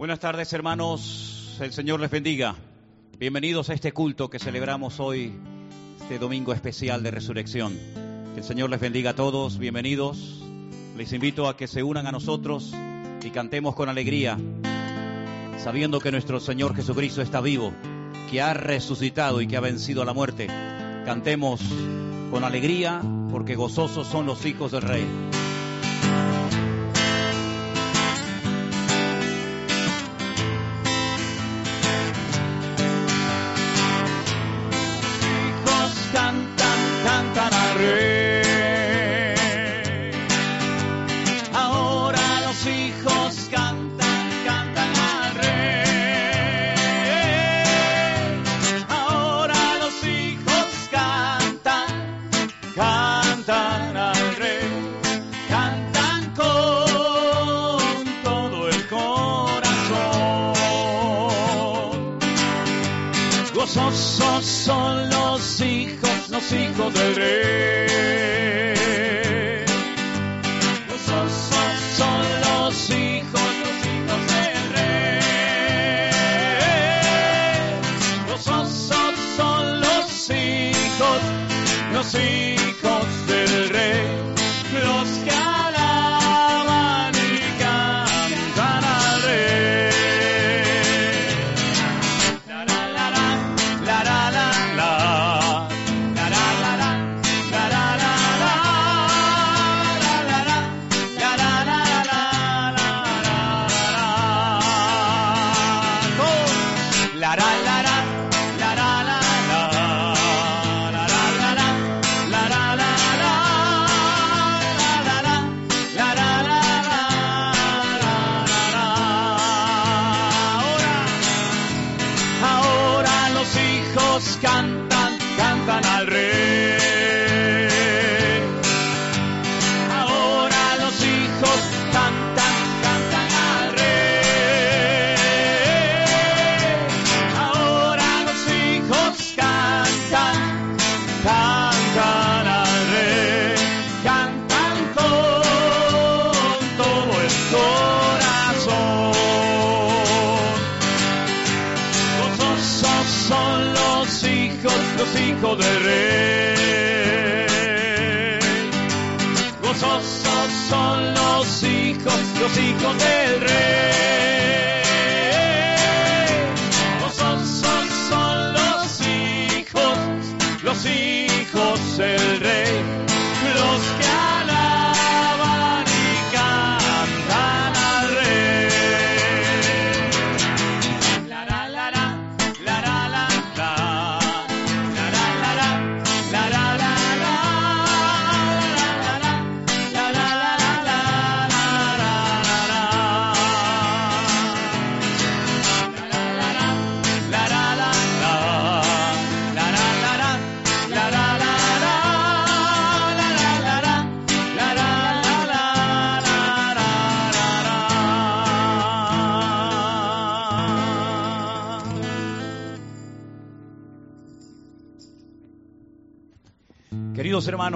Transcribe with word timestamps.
Buenas 0.00 0.18
tardes, 0.18 0.50
hermanos. 0.54 1.58
El 1.60 1.74
Señor 1.74 2.00
les 2.00 2.10
bendiga. 2.10 2.56
Bienvenidos 3.18 3.68
a 3.68 3.74
este 3.74 3.92
culto 3.92 4.30
que 4.30 4.38
celebramos 4.38 4.98
hoy, 4.98 5.34
este 6.00 6.18
domingo 6.18 6.54
especial 6.54 7.02
de 7.02 7.10
resurrección. 7.10 7.78
Que 8.32 8.40
el 8.40 8.44
Señor 8.44 8.70
les 8.70 8.80
bendiga 8.80 9.10
a 9.10 9.14
todos. 9.14 9.58
Bienvenidos. 9.58 10.42
Les 10.96 11.12
invito 11.12 11.48
a 11.48 11.58
que 11.58 11.66
se 11.66 11.82
unan 11.82 12.06
a 12.06 12.12
nosotros 12.12 12.72
y 13.22 13.28
cantemos 13.28 13.74
con 13.74 13.90
alegría, 13.90 14.38
sabiendo 15.58 16.00
que 16.00 16.12
nuestro 16.12 16.40
Señor 16.40 16.74
Jesucristo 16.74 17.20
está 17.20 17.42
vivo, 17.42 17.74
que 18.30 18.40
ha 18.40 18.54
resucitado 18.54 19.42
y 19.42 19.48
que 19.48 19.58
ha 19.58 19.60
vencido 19.60 20.00
a 20.00 20.06
la 20.06 20.14
muerte. 20.14 20.46
Cantemos 21.04 21.60
con 22.30 22.42
alegría, 22.42 23.02
porque 23.30 23.54
gozosos 23.54 24.06
son 24.06 24.24
los 24.24 24.46
hijos 24.46 24.72
del 24.72 24.80
Rey. 24.80 25.29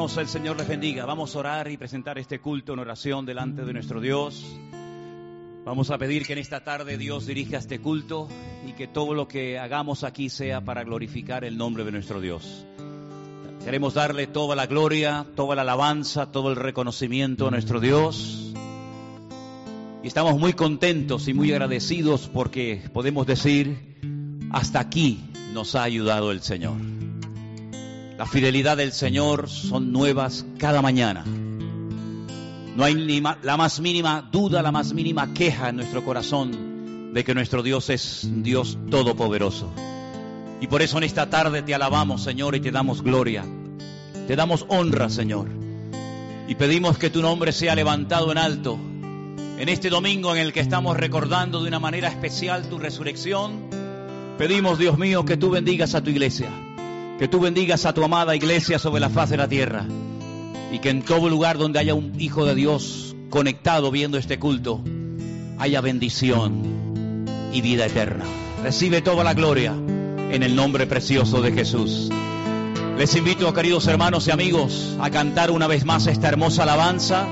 El 0.04 0.28
Señor 0.28 0.58
les 0.58 0.68
bendiga. 0.68 1.06
Vamos 1.06 1.34
a 1.34 1.38
orar 1.38 1.70
y 1.70 1.78
presentar 1.78 2.18
este 2.18 2.38
culto 2.38 2.74
en 2.74 2.78
oración 2.78 3.24
delante 3.24 3.64
de 3.64 3.72
nuestro 3.72 4.02
Dios. 4.02 4.44
Vamos 5.64 5.90
a 5.90 5.96
pedir 5.96 6.26
que 6.26 6.34
en 6.34 6.40
esta 6.40 6.62
tarde 6.62 6.98
Dios 6.98 7.24
dirija 7.24 7.56
este 7.56 7.80
culto 7.80 8.28
y 8.68 8.72
que 8.72 8.86
todo 8.86 9.14
lo 9.14 9.26
que 9.26 9.58
hagamos 9.58 10.04
aquí 10.04 10.28
sea 10.28 10.60
para 10.60 10.84
glorificar 10.84 11.42
el 11.42 11.56
nombre 11.56 11.84
de 11.84 11.92
nuestro 11.92 12.20
Dios. 12.20 12.66
Queremos 13.64 13.94
darle 13.94 14.26
toda 14.26 14.54
la 14.54 14.66
gloria, 14.66 15.24
toda 15.34 15.56
la 15.56 15.62
alabanza, 15.62 16.30
todo 16.30 16.50
el 16.50 16.56
reconocimiento 16.56 17.48
a 17.48 17.50
nuestro 17.50 17.80
Dios. 17.80 18.52
Y 20.02 20.06
estamos 20.06 20.38
muy 20.38 20.52
contentos 20.52 21.28
y 21.28 21.34
muy 21.34 21.50
agradecidos 21.50 22.28
porque 22.28 22.82
podemos 22.92 23.26
decir, 23.26 23.96
hasta 24.50 24.80
aquí 24.80 25.24
nos 25.54 25.74
ha 25.74 25.82
ayudado 25.82 26.30
el 26.30 26.42
Señor. 26.42 26.76
La 28.16 28.26
fidelidad 28.26 28.76
del 28.76 28.92
Señor 28.92 29.48
son 29.48 29.90
nuevas 29.90 30.46
cada 30.58 30.80
mañana. 30.80 31.24
No 31.24 32.84
hay 32.84 32.94
ni 32.94 33.20
la 33.20 33.56
más 33.56 33.80
mínima 33.80 34.28
duda, 34.30 34.62
la 34.62 34.70
más 34.70 34.94
mínima 34.94 35.34
queja 35.34 35.70
en 35.70 35.76
nuestro 35.76 36.04
corazón 36.04 37.12
de 37.12 37.24
que 37.24 37.34
nuestro 37.34 37.64
Dios 37.64 37.90
es 37.90 38.28
Dios 38.30 38.78
todopoderoso. 38.88 39.68
Y 40.60 40.68
por 40.68 40.80
eso 40.80 40.98
en 40.98 41.04
esta 41.04 41.28
tarde 41.28 41.62
te 41.62 41.74
alabamos, 41.74 42.22
Señor, 42.22 42.54
y 42.54 42.60
te 42.60 42.70
damos 42.70 43.02
gloria. 43.02 43.44
Te 44.28 44.36
damos 44.36 44.64
honra, 44.68 45.10
Señor. 45.10 45.48
Y 46.46 46.54
pedimos 46.54 46.98
que 46.98 47.10
tu 47.10 47.20
nombre 47.20 47.50
sea 47.50 47.74
levantado 47.74 48.30
en 48.30 48.38
alto. 48.38 48.78
En 49.58 49.68
este 49.68 49.90
domingo 49.90 50.36
en 50.36 50.40
el 50.40 50.52
que 50.52 50.60
estamos 50.60 50.96
recordando 50.96 51.62
de 51.62 51.68
una 51.68 51.80
manera 51.80 52.08
especial 52.08 52.68
tu 52.68 52.78
resurrección, 52.78 53.70
pedimos, 54.38 54.78
Dios 54.78 54.98
mío, 54.98 55.24
que 55.24 55.36
tú 55.36 55.50
bendigas 55.50 55.96
a 55.96 56.02
tu 56.02 56.10
iglesia 56.10 56.48
que 57.24 57.28
tú 57.28 57.40
bendigas 57.40 57.86
a 57.86 57.94
tu 57.94 58.04
amada 58.04 58.36
iglesia 58.36 58.78
sobre 58.78 59.00
la 59.00 59.08
faz 59.08 59.30
de 59.30 59.38
la 59.38 59.48
tierra 59.48 59.86
y 60.70 60.78
que 60.80 60.90
en 60.90 61.00
todo 61.00 61.30
lugar 61.30 61.56
donde 61.56 61.78
haya 61.78 61.94
un 61.94 62.12
hijo 62.20 62.44
de 62.44 62.54
Dios 62.54 63.16
conectado 63.30 63.90
viendo 63.90 64.18
este 64.18 64.38
culto, 64.38 64.84
haya 65.58 65.80
bendición 65.80 67.24
y 67.50 67.62
vida 67.62 67.86
eterna. 67.86 68.26
Recibe 68.62 69.00
toda 69.00 69.24
la 69.24 69.32
gloria 69.32 69.72
en 69.72 70.42
el 70.42 70.54
nombre 70.54 70.86
precioso 70.86 71.40
de 71.40 71.52
Jesús. 71.52 72.10
Les 72.98 73.16
invito, 73.16 73.54
queridos 73.54 73.86
hermanos 73.86 74.28
y 74.28 74.30
amigos, 74.30 74.94
a 75.00 75.08
cantar 75.08 75.50
una 75.50 75.66
vez 75.66 75.86
más 75.86 76.06
esta 76.06 76.28
hermosa 76.28 76.64
alabanza, 76.64 77.26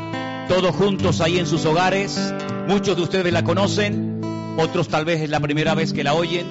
todos 0.49 0.75
juntos 0.75 1.21
ahí 1.21 1.39
en 1.39 1.47
sus 1.47 1.67
hogares. 1.67 2.33
Muchos 2.67 2.97
de 2.97 3.03
ustedes 3.03 3.31
la 3.31 3.45
conocen, 3.45 4.23
Otros 4.57 4.89
tal 4.89 5.05
vez 5.05 5.21
es 5.21 5.29
la 5.29 5.41
primera 5.41 5.75
vez 5.75 5.93
que 5.93 6.03
la 6.03 6.15
oyen, 6.15 6.47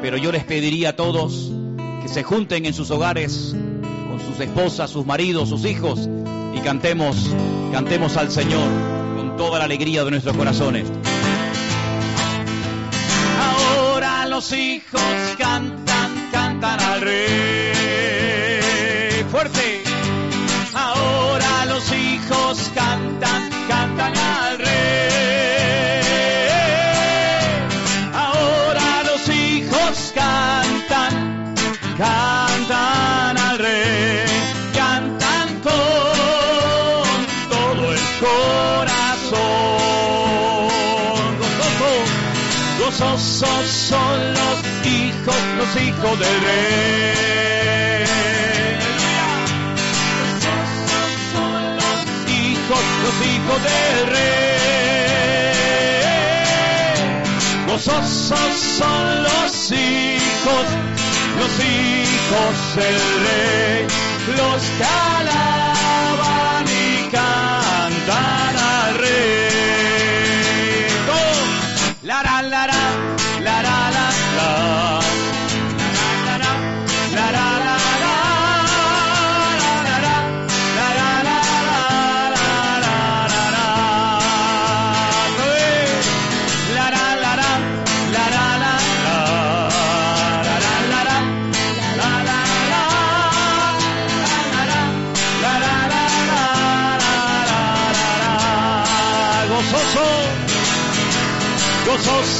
pero 0.00 0.16
yo 0.16 0.30
les 0.30 0.44
pediría 0.44 0.90
a 0.90 0.92
todos 0.96 1.57
se 2.12 2.22
junten 2.22 2.66
en 2.66 2.74
sus 2.74 2.90
hogares 2.90 3.54
con 4.08 4.20
sus 4.20 4.40
esposas, 4.40 4.90
sus 4.90 5.06
maridos, 5.06 5.48
sus 5.48 5.64
hijos 5.64 6.08
y 6.54 6.60
cantemos, 6.60 7.30
cantemos 7.72 8.16
al 8.16 8.30
Señor 8.30 8.68
con 9.16 9.36
toda 9.36 9.58
la 9.58 9.66
alegría 9.66 10.04
de 10.04 10.10
nuestros 10.12 10.36
corazones. 10.36 10.86
Ahora 13.40 14.26
los 14.26 14.52
hijos 14.52 15.02
cantan, 15.36 16.28
cantan 16.32 16.80
al 16.80 17.00
rey. 17.00 17.72
Fuerte. 19.30 19.82
Ahora 20.74 21.66
los 21.66 21.92
hijos 21.92 22.70
cantan, 22.74 23.50
cantan 23.68 24.16
al 24.16 24.58
rey. 24.58 24.67
Cantan, 31.98 33.36
al 33.36 33.58
rey. 33.58 34.24
Cantan 34.72 35.48
con 35.60 35.72
todo 37.50 37.92
el 37.92 38.00
corazón. 38.20 39.38
Gozosos, 41.40 42.08
gozosos 42.78 43.66
son 43.68 44.16
los 44.32 44.58
hijos, 44.86 45.36
los 45.58 45.70
hijos 45.82 46.18
del 46.20 46.40
rey. 46.40 48.06
Son 51.32 51.76
los 51.76 51.98
hijos, 52.30 52.82
los 53.04 53.16
hijos 53.26 53.58
del 53.68 54.06
rey. 54.06 54.38
Gozosos 57.66 58.54
son 58.78 59.22
los 59.24 59.72
hijos, 59.72 60.66
los 61.38 61.52
hijos 61.60 62.76
del 62.76 62.96
rey, 63.26 63.86
los 64.36 64.62
que 64.78 65.77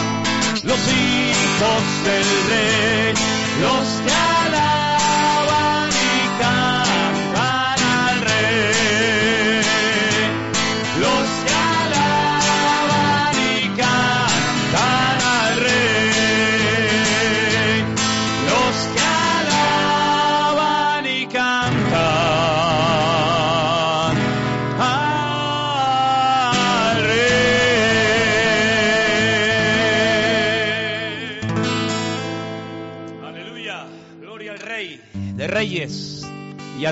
los 0.63 0.81
hijos 0.91 1.83
del 2.03 2.27
rey. 2.50 3.13
Los 3.62 3.88
que 4.06 4.12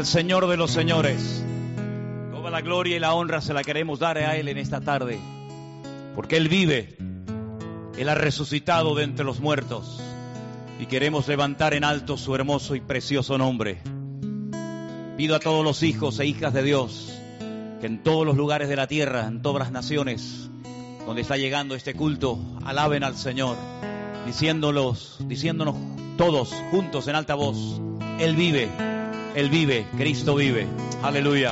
al 0.02 0.08
Señor 0.08 0.48
de 0.48 0.58
los 0.58 0.72
señores. 0.72 1.46
Toda 2.32 2.50
la 2.50 2.62
gloria 2.62 2.96
y 2.96 3.00
la 3.00 3.14
honra 3.14 3.40
se 3.40 3.54
la 3.54 3.64
queremos 3.64 4.00
dar 4.00 4.18
a 4.18 4.36
Él 4.36 4.48
en 4.48 4.58
esta 4.58 4.82
tarde, 4.82 5.20
porque 6.16 6.38
Él 6.38 6.50
vive, 6.50 6.98
Él 7.96 8.10
ha 8.10 8.16
resucitado 8.16 8.96
de 8.96 9.04
entre 9.04 9.24
los 9.24 9.40
muertos 9.42 10.02
y 10.80 10.88
queremos 10.88 11.28
levantar 11.28 11.76
en 11.76 11.84
alto 11.84 12.18
su 12.18 12.34
hermoso 12.34 12.74
y 12.74 12.82
precioso 12.82 13.38
nombre. 13.38 13.80
Pido 15.18 15.36
a 15.36 15.40
todos 15.40 15.64
los 15.64 15.84
hijos 15.84 16.20
e 16.20 16.26
hijas 16.26 16.52
de 16.52 16.64
Dios 16.64 17.14
que 17.80 17.86
en 17.86 18.02
todos 18.02 18.26
los 18.26 18.36
lugares 18.36 18.70
de 18.70 18.78
la 18.78 18.88
tierra, 18.88 19.28
en 19.28 19.44
todas 19.44 19.60
las 19.60 19.72
naciones 19.72 20.50
donde 21.06 21.22
está 21.22 21.38
llegando 21.38 21.76
este 21.76 21.94
culto, 21.94 22.40
alaben 22.66 23.04
al 23.04 23.18
Señor, 23.18 23.56
diciéndolos, 24.26 25.20
diciéndonos 25.28 25.76
todos 26.18 26.56
juntos 26.72 27.08
en 27.08 27.14
alta 27.14 27.36
voz, 27.36 27.80
Él 28.18 28.36
vive, 28.36 28.68
Él 29.36 29.50
vive, 29.50 29.86
Cristo 29.98 30.36
vive. 30.36 30.68
Aleluya. 31.04 31.52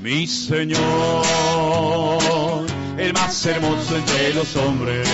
Mi 0.00 0.26
Señor, 0.26 0.76
el 2.98 3.12
más 3.12 3.46
hermoso 3.46 3.96
entre 3.96 4.34
los 4.34 4.56
hombres, 4.56 5.08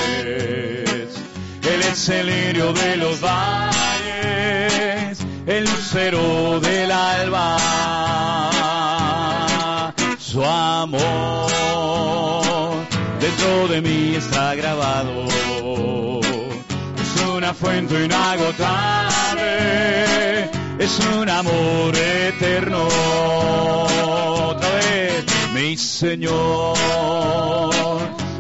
Él 1.62 1.82
es 1.82 2.08
el 2.08 2.26
lirio 2.26 2.72
de 2.72 2.96
los 2.96 3.20
valles, 3.20 5.18
el 5.46 5.64
lucero 5.64 6.58
del 6.60 6.90
alba, 6.90 7.58
su 10.18 10.42
amor 10.44 11.57
dentro 13.38 13.68
de 13.68 13.80
mí 13.80 14.14
está 14.16 14.54
grabado, 14.54 15.26
es 16.96 17.22
una 17.36 17.54
fuente 17.54 18.04
inagotable, 18.04 19.44
es 20.78 20.98
un 21.16 21.28
amor 21.28 21.94
eterno. 21.96 22.88
Otra 24.48 24.70
vez, 24.70 25.24
mi 25.54 25.76
Señor, 25.76 26.74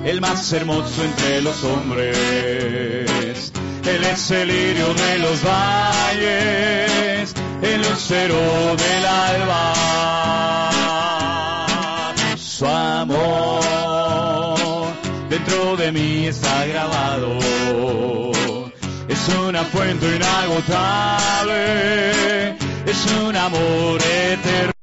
el 0.04 0.20
más 0.20 0.52
hermoso 0.52 1.04
entre 1.04 1.42
los 1.42 1.62
hombres, 1.64 3.52
Él 3.84 4.04
es 4.04 4.30
el 4.30 4.48
lirio 4.48 4.94
de 4.94 5.18
los 5.18 5.42
valles, 5.44 7.34
el 7.62 7.82
lucero 7.82 8.76
del 8.76 9.06
alba, 9.06 9.74
su 12.36 12.66
amor 12.66 13.77
de 15.88 15.92
mí 15.92 16.26
está 16.26 16.66
grabado 16.66 17.38
es 19.08 19.28
una 19.46 19.64
fuente 19.64 20.16
inagotable, 20.16 21.50
es 22.84 23.06
un 23.22 23.34
amor 23.36 23.98
eterno. 24.02 24.77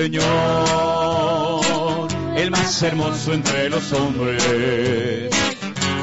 Señor, 0.00 1.60
el 2.34 2.50
más 2.50 2.82
hermoso 2.82 3.34
entre 3.34 3.68
los 3.68 3.92
hombres. 3.92 4.42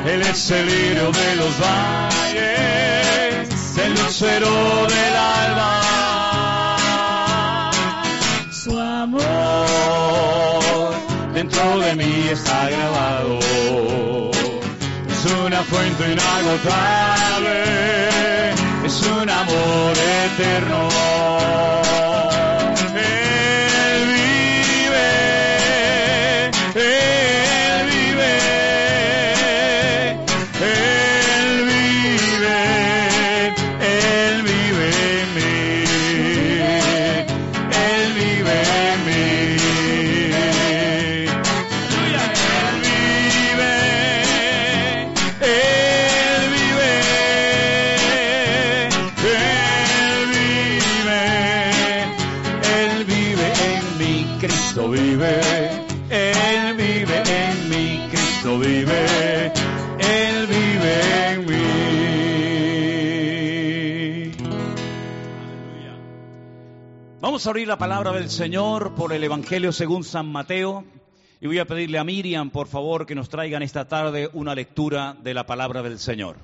Él 0.05 0.21
es 0.21 0.51
el 0.51 0.67
lirio 0.67 1.11
de 1.11 1.35
los 1.37 1.59
valles, 1.59 3.49
el 3.83 3.93
lucero 3.95 4.51
del 4.85 5.15
alba. 5.15 5.81
Su 8.51 8.79
amor 8.79 9.23
dentro 11.33 11.79
de 11.79 11.95
mí 11.95 12.27
está 12.31 12.69
grabado. 12.69 13.39
Es 15.09 15.25
una 15.43 15.63
fuente 15.63 16.11
inagotable, 16.11 17.63
es 18.85 19.01
un 19.01 19.27
amor 19.27 19.97
eterno. 20.37 20.87
Vamos 67.37 67.45
a 67.45 67.51
abrir 67.51 67.67
la 67.67 67.77
palabra 67.77 68.13
del 68.13 68.31
Señor 68.31 68.95
por 68.95 69.13
el 69.13 69.23
Evangelio 69.23 69.71
según 69.71 70.03
San 70.03 70.25
Mateo 70.25 70.85
y 71.39 71.45
voy 71.45 71.59
a 71.59 71.65
pedirle 71.65 71.99
a 71.99 72.03
Miriam, 72.03 72.49
por 72.49 72.67
favor, 72.67 73.05
que 73.05 73.13
nos 73.13 73.29
traigan 73.29 73.61
esta 73.61 73.87
tarde 73.87 74.27
una 74.33 74.55
lectura 74.55 75.15
de 75.21 75.35
la 75.35 75.45
palabra 75.45 75.83
del 75.83 75.99
Señor. 75.99 76.37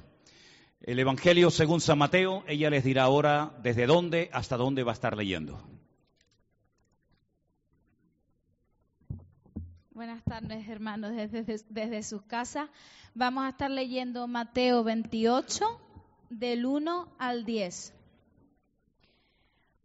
El 0.82 1.00
Evangelio 1.00 1.50
según 1.50 1.82
San 1.82 1.98
Mateo, 1.98 2.44
ella 2.46 2.70
les 2.70 2.84
dirá 2.84 3.06
ahora 3.06 3.54
desde 3.64 3.88
dónde 3.88 4.30
hasta 4.34 4.56
dónde 4.56 4.84
va 4.84 4.92
a 4.92 4.94
estar 4.94 5.18
leyendo. 5.18 5.68
Buenas 9.90 10.24
tardes, 10.24 10.70
hermanos, 10.70 11.16
desde, 11.16 11.44
desde 11.70 12.04
sus 12.04 12.22
casas. 12.22 12.70
Vamos 13.16 13.46
a 13.46 13.50
estar 13.50 13.72
leyendo 13.72 14.28
Mateo 14.28 14.84
28, 14.84 15.66
del 16.30 16.68
1 16.68 17.16
al 17.18 17.46
10. 17.46 17.93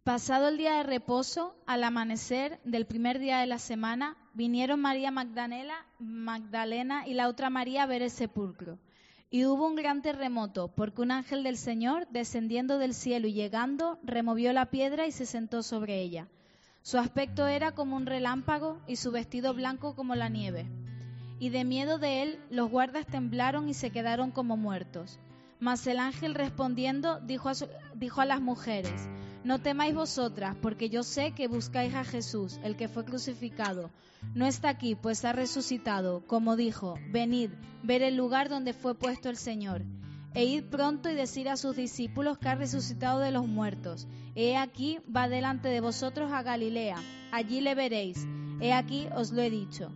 Pasado 0.09 0.47
el 0.47 0.57
día 0.57 0.77
de 0.77 0.81
reposo, 0.81 1.55
al 1.67 1.83
amanecer 1.83 2.59
del 2.63 2.87
primer 2.87 3.19
día 3.19 3.37
de 3.37 3.45
la 3.45 3.59
semana, 3.59 4.17
vinieron 4.33 4.79
María 4.79 5.11
Magdalena, 5.11 7.07
y 7.07 7.13
la 7.13 7.27
otra 7.27 7.51
María 7.51 7.83
a 7.83 7.85
ver 7.85 8.01
el 8.01 8.09
sepulcro. 8.09 8.79
Y 9.29 9.45
hubo 9.45 9.67
un 9.67 9.75
gran 9.75 10.01
terremoto, 10.01 10.69
porque 10.69 11.03
un 11.03 11.11
ángel 11.11 11.43
del 11.43 11.57
Señor, 11.57 12.07
descendiendo 12.09 12.79
del 12.79 12.95
cielo 12.95 13.27
y 13.27 13.33
llegando, 13.33 13.99
removió 14.01 14.51
la 14.51 14.71
piedra 14.71 15.05
y 15.05 15.11
se 15.11 15.27
sentó 15.27 15.61
sobre 15.61 16.01
ella. 16.01 16.27
Su 16.81 16.97
aspecto 16.97 17.45
era 17.45 17.73
como 17.73 17.95
un 17.95 18.07
relámpago 18.07 18.81
y 18.87 18.95
su 18.95 19.11
vestido 19.11 19.53
blanco 19.53 19.95
como 19.95 20.15
la 20.15 20.27
nieve. 20.27 20.65
Y 21.37 21.49
de 21.49 21.63
miedo 21.65 21.99
de 21.99 22.23
él, 22.23 22.39
los 22.49 22.71
guardas 22.71 23.05
temblaron 23.05 23.69
y 23.69 23.75
se 23.75 23.91
quedaron 23.91 24.31
como 24.31 24.57
muertos. 24.57 25.19
Mas 25.59 25.85
el 25.85 25.99
ángel 25.99 26.33
respondiendo 26.33 27.19
dijo 27.19 27.49
a, 27.49 27.53
dijo 27.93 28.21
a 28.21 28.25
las 28.25 28.41
mujeres, 28.41 29.07
no 29.43 29.59
temáis 29.59 29.95
vosotras, 29.95 30.55
porque 30.61 30.89
yo 30.89 31.03
sé 31.03 31.31
que 31.31 31.47
buscáis 31.47 31.95
a 31.95 32.03
Jesús, 32.03 32.59
el 32.63 32.75
que 32.75 32.87
fue 32.87 33.05
crucificado. 33.05 33.89
No 34.35 34.45
está 34.45 34.69
aquí, 34.69 34.95
pues 34.95 35.23
ha 35.23 35.31
resucitado, 35.31 36.25
como 36.27 36.55
dijo, 36.55 36.99
venid, 37.11 37.51
ver 37.83 38.01
el 38.01 38.17
lugar 38.17 38.49
donde 38.49 38.73
fue 38.73 38.95
puesto 38.95 39.29
el 39.29 39.37
Señor. 39.37 39.83
E 40.33 40.45
id 40.45 40.65
pronto 40.65 41.09
y 41.09 41.15
decir 41.15 41.49
a 41.49 41.57
sus 41.57 41.75
discípulos 41.75 42.37
que 42.37 42.49
ha 42.49 42.55
resucitado 42.55 43.19
de 43.19 43.31
los 43.31 43.47
muertos. 43.47 44.07
He 44.35 44.57
aquí, 44.57 44.99
va 45.15 45.27
delante 45.27 45.69
de 45.69 45.81
vosotros 45.81 46.31
a 46.31 46.43
Galilea, 46.43 46.97
allí 47.31 47.61
le 47.61 47.75
veréis. 47.75 48.27
He 48.61 48.73
aquí, 48.73 49.07
os 49.15 49.31
lo 49.31 49.41
he 49.41 49.49
dicho. 49.49 49.91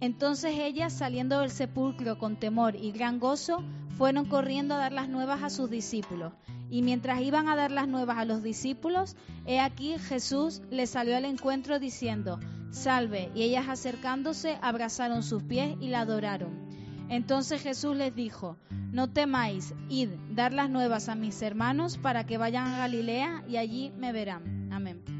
Entonces 0.00 0.58
ellas, 0.58 0.92
saliendo 0.92 1.40
del 1.40 1.50
sepulcro 1.50 2.18
con 2.18 2.36
temor 2.36 2.76
y 2.76 2.92
gran 2.92 3.18
gozo, 3.18 3.64
fueron 3.96 4.26
corriendo 4.26 4.74
a 4.74 4.78
dar 4.78 4.92
las 4.92 5.08
nuevas 5.08 5.42
a 5.42 5.50
sus 5.50 5.70
discípulos. 5.70 6.32
Y 6.68 6.82
mientras 6.82 7.20
iban 7.20 7.48
a 7.48 7.56
dar 7.56 7.70
las 7.70 7.88
nuevas 7.88 8.18
a 8.18 8.24
los 8.24 8.42
discípulos, 8.42 9.16
he 9.46 9.60
aquí 9.60 9.96
Jesús 9.98 10.62
les 10.70 10.90
salió 10.90 11.16
al 11.16 11.24
encuentro 11.24 11.78
diciendo, 11.78 12.40
Salve, 12.70 13.30
y 13.34 13.42
ellas 13.42 13.68
acercándose 13.68 14.58
abrazaron 14.60 15.22
sus 15.22 15.42
pies 15.42 15.76
y 15.80 15.88
la 15.88 16.00
adoraron. 16.00 16.66
Entonces 17.08 17.62
Jesús 17.62 17.96
les 17.96 18.14
dijo, 18.14 18.56
No 18.92 19.08
temáis, 19.08 19.74
id, 19.88 20.10
dar 20.30 20.52
las 20.52 20.68
nuevas 20.68 21.08
a 21.08 21.14
mis 21.14 21.40
hermanos 21.40 21.98
para 21.98 22.26
que 22.26 22.36
vayan 22.36 22.66
a 22.66 22.78
Galilea 22.78 23.44
y 23.48 23.56
allí 23.56 23.92
me 23.96 24.12
verán. 24.12 24.68
Amén. 24.72 25.15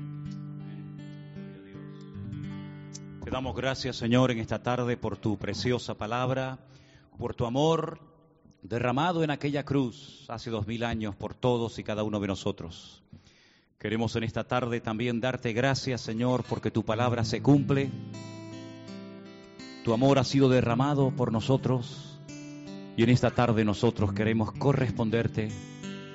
Te 3.26 3.32
damos 3.32 3.56
gracias, 3.56 3.96
Señor, 3.96 4.30
en 4.30 4.38
esta 4.38 4.62
tarde 4.62 4.96
por 4.96 5.16
tu 5.16 5.36
preciosa 5.36 5.94
palabra, 5.94 6.60
por 7.18 7.34
tu 7.34 7.44
amor 7.44 7.98
derramado 8.62 9.24
en 9.24 9.32
aquella 9.32 9.64
cruz 9.64 10.24
hace 10.28 10.48
dos 10.48 10.68
mil 10.68 10.84
años 10.84 11.16
por 11.16 11.34
todos 11.34 11.76
y 11.80 11.82
cada 11.82 12.04
uno 12.04 12.20
de 12.20 12.28
nosotros. 12.28 13.02
Queremos 13.80 14.14
en 14.14 14.22
esta 14.22 14.44
tarde 14.44 14.80
también 14.80 15.20
darte 15.20 15.52
gracias, 15.52 16.02
Señor, 16.02 16.44
porque 16.48 16.70
tu 16.70 16.84
palabra 16.84 17.24
se 17.24 17.42
cumple. 17.42 17.90
Tu 19.82 19.92
amor 19.92 20.20
ha 20.20 20.24
sido 20.24 20.48
derramado 20.48 21.10
por 21.10 21.32
nosotros 21.32 22.20
y 22.96 23.02
en 23.02 23.10
esta 23.10 23.32
tarde 23.32 23.64
nosotros 23.64 24.12
queremos 24.12 24.52
corresponderte, 24.52 25.48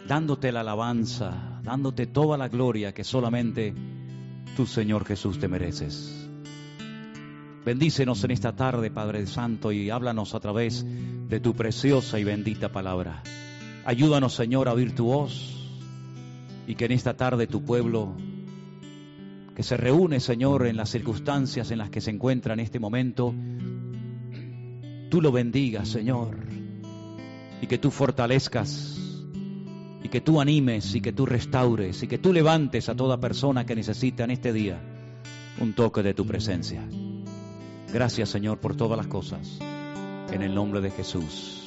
dándote 0.08 0.54
la 0.54 0.62
alabanza, 0.62 1.60
dándote 1.62 2.08
toda 2.08 2.38
la 2.38 2.48
gloria 2.48 2.94
que 2.94 3.04
solamente 3.04 3.74
tú, 4.56 4.66
Señor 4.66 5.04
Jesús, 5.04 5.40
te 5.40 5.50
mereces. 5.50 6.31
Bendícenos 7.64 8.24
en 8.24 8.32
esta 8.32 8.56
tarde, 8.56 8.90
Padre 8.90 9.28
Santo, 9.28 9.72
y 9.72 9.92
háblanos 9.92 10.34
a 10.34 10.40
través 10.40 10.84
de 10.84 11.40
tu 11.40 11.54
preciosa 11.54 12.20
y 12.20 12.24
bendita 12.24 12.72
palabra. 12.72 13.22
Ayúdanos, 13.86 14.34
Señor, 14.34 14.68
a 14.68 14.74
oír 14.74 14.96
tu 14.96 15.06
voz 15.06 15.70
y 16.66 16.74
que 16.74 16.86
en 16.86 16.94
esta 16.94 17.16
tarde 17.16 17.46
tu 17.46 17.64
pueblo, 17.64 18.16
que 19.56 19.62
se 19.62 19.78
reúne, 19.78 20.20
Señor, 20.20 20.66
en 20.66 20.76
las 20.76 20.90
circunstancias 20.90 21.70
en 21.70 21.78
las 21.78 21.92
que 21.92 22.02
se 22.02 22.10
encuentra 22.10 22.56
en 22.56 22.62
este 22.62 22.80
momento, 22.80 23.32
tú 25.12 25.22
lo 25.22 25.32
bendigas, 25.32 25.88
Señor, 25.88 26.38
y 27.62 27.68
que 27.68 27.78
tú 27.78 27.92
fortalezcas, 27.92 28.98
y 30.02 30.10
que 30.10 30.22
tú 30.22 30.42
animes, 30.42 30.96
y 30.96 31.02
que 31.02 31.14
tú 31.14 31.28
restaures, 31.28 32.02
y 32.02 32.08
que 32.08 32.18
tú 32.18 32.34
levantes 32.34 32.90
a 32.90 32.96
toda 32.96 33.20
persona 33.20 33.68
que 33.68 33.76
necesita 33.76 34.24
en 34.24 34.32
este 34.32 34.52
día 34.52 34.82
un 35.60 35.74
toque 35.74 36.02
de 36.02 36.16
tu 36.16 36.26
presencia. 36.26 36.88
Gracias 37.94 38.30
Señor 38.30 38.60
por 38.60 38.76
todas 38.76 38.98
las 38.98 39.08
cosas. 39.08 39.60
En 40.32 40.42
el 40.42 40.56
nombre 40.56 40.80
de 40.80 40.92
Jesús. 40.92 41.61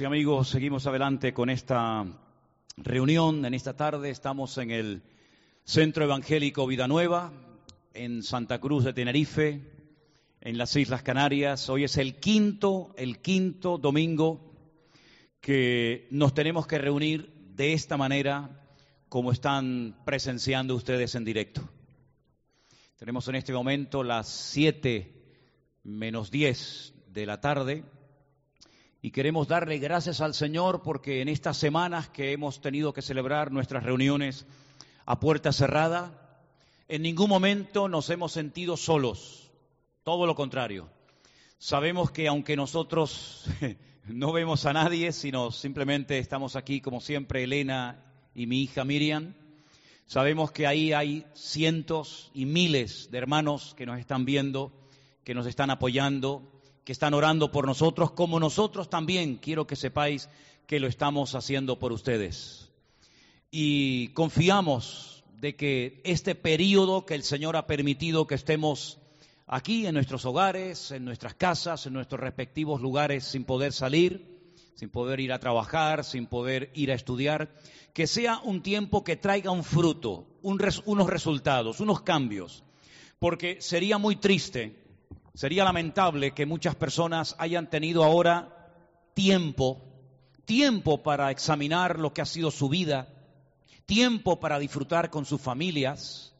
Y 0.00 0.04
amigos, 0.04 0.48
seguimos 0.48 0.86
adelante 0.86 1.34
con 1.34 1.50
esta 1.50 2.06
reunión 2.78 3.44
en 3.44 3.52
esta 3.52 3.76
tarde. 3.76 4.08
Estamos 4.08 4.56
en 4.56 4.70
el 4.70 5.02
Centro 5.64 6.04
Evangélico 6.04 6.66
Vida 6.66 6.88
Nueva, 6.88 7.32
en 7.92 8.22
Santa 8.22 8.60
Cruz 8.60 8.84
de 8.84 8.94
Tenerife, 8.94 9.60
en 10.40 10.56
las 10.56 10.74
Islas 10.74 11.02
Canarias. 11.02 11.68
Hoy 11.68 11.84
es 11.84 11.98
el 11.98 12.14
quinto, 12.14 12.94
el 12.96 13.18
quinto 13.18 13.76
domingo 13.76 14.54
que 15.40 16.08
nos 16.10 16.32
tenemos 16.32 16.66
que 16.66 16.78
reunir 16.78 17.30
de 17.54 17.74
esta 17.74 17.98
manera 17.98 18.64
como 19.10 19.32
están 19.32 19.98
presenciando 20.06 20.76
ustedes 20.76 21.14
en 21.14 21.26
directo. 21.26 21.68
Tenemos 22.96 23.28
en 23.28 23.34
este 23.34 23.52
momento 23.52 24.02
las 24.02 24.28
siete 24.28 25.12
menos 25.82 26.30
diez 26.30 26.94
de 27.08 27.26
la 27.26 27.42
tarde 27.42 27.84
y 29.00 29.10
queremos 29.12 29.46
darle 29.46 29.78
gracias 29.78 30.20
al 30.20 30.34
Señor 30.34 30.82
porque 30.82 31.20
en 31.20 31.28
estas 31.28 31.56
semanas 31.56 32.08
que 32.08 32.32
hemos 32.32 32.60
tenido 32.60 32.92
que 32.92 33.02
celebrar 33.02 33.52
nuestras 33.52 33.84
reuniones 33.84 34.46
a 35.06 35.20
puerta 35.20 35.52
cerrada, 35.52 36.42
en 36.88 37.02
ningún 37.02 37.28
momento 37.28 37.88
nos 37.88 38.10
hemos 38.10 38.32
sentido 38.32 38.76
solos, 38.76 39.50
todo 40.02 40.26
lo 40.26 40.34
contrario. 40.34 40.90
Sabemos 41.58 42.10
que 42.10 42.28
aunque 42.28 42.56
nosotros 42.56 43.46
no 44.06 44.32
vemos 44.32 44.66
a 44.66 44.72
nadie, 44.72 45.12
sino 45.12 45.52
simplemente 45.52 46.18
estamos 46.18 46.56
aquí 46.56 46.80
como 46.80 47.00
siempre 47.00 47.44
Elena 47.44 48.04
y 48.34 48.46
mi 48.46 48.62
hija 48.62 48.84
Miriam, 48.84 49.34
sabemos 50.06 50.50
que 50.50 50.66
ahí 50.66 50.92
hay 50.92 51.24
cientos 51.34 52.32
y 52.34 52.46
miles 52.46 53.10
de 53.12 53.18
hermanos 53.18 53.74
que 53.76 53.86
nos 53.86 54.00
están 54.00 54.24
viendo, 54.24 54.72
que 55.22 55.34
nos 55.34 55.46
están 55.46 55.70
apoyando, 55.70 56.57
que 56.88 56.92
están 56.92 57.12
orando 57.12 57.52
por 57.52 57.66
nosotros, 57.66 58.12
como 58.12 58.40
nosotros 58.40 58.88
también 58.88 59.36
quiero 59.36 59.66
que 59.66 59.76
sepáis 59.76 60.30
que 60.66 60.80
lo 60.80 60.86
estamos 60.86 61.34
haciendo 61.34 61.78
por 61.78 61.92
ustedes. 61.92 62.70
Y 63.50 64.08
confiamos 64.14 65.22
de 65.38 65.54
que 65.54 66.00
este 66.04 66.34
periodo 66.34 67.04
que 67.04 67.14
el 67.14 67.24
Señor 67.24 67.58
ha 67.58 67.66
permitido 67.66 68.26
que 68.26 68.36
estemos 68.36 68.98
aquí 69.46 69.86
en 69.86 69.96
nuestros 69.96 70.24
hogares, 70.24 70.90
en 70.90 71.04
nuestras 71.04 71.34
casas, 71.34 71.84
en 71.84 71.92
nuestros 71.92 72.22
respectivos 72.22 72.80
lugares 72.80 73.24
sin 73.24 73.44
poder 73.44 73.74
salir, 73.74 74.40
sin 74.74 74.88
poder 74.88 75.20
ir 75.20 75.34
a 75.34 75.40
trabajar, 75.40 76.06
sin 76.06 76.24
poder 76.24 76.70
ir 76.72 76.90
a 76.90 76.94
estudiar, 76.94 77.54
que 77.92 78.06
sea 78.06 78.40
un 78.42 78.62
tiempo 78.62 79.04
que 79.04 79.16
traiga 79.16 79.50
un 79.50 79.62
fruto, 79.62 80.26
unos 80.40 81.06
resultados, 81.06 81.80
unos 81.80 82.00
cambios, 82.00 82.64
porque 83.18 83.60
sería 83.60 83.98
muy 83.98 84.16
triste 84.16 84.87
Sería 85.38 85.62
lamentable 85.62 86.32
que 86.32 86.46
muchas 86.46 86.74
personas 86.74 87.36
hayan 87.38 87.70
tenido 87.70 88.02
ahora 88.02 88.72
tiempo, 89.14 89.80
tiempo 90.44 91.04
para 91.04 91.30
examinar 91.30 92.00
lo 92.00 92.12
que 92.12 92.22
ha 92.22 92.26
sido 92.26 92.50
su 92.50 92.68
vida, 92.68 93.06
tiempo 93.86 94.40
para 94.40 94.58
disfrutar 94.58 95.10
con 95.10 95.26
sus 95.26 95.40
familias, 95.40 96.34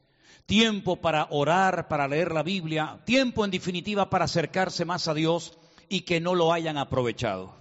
tiempo 0.47 0.97
para 0.97 1.29
orar, 1.31 1.87
para 1.87 2.09
leer 2.09 2.33
la 2.33 2.43
Biblia, 2.43 2.99
tiempo 3.05 3.45
en 3.45 3.53
definitiva 3.53 4.11
para 4.11 4.25
acercarse 4.25 4.85
más 4.85 5.07
a 5.07 5.15
Dios 5.15 5.57
y 5.89 6.01
que 6.01 6.19
no 6.19 6.35
lo 6.35 6.53
hayan 6.53 6.77
aprovechado. 6.77 7.55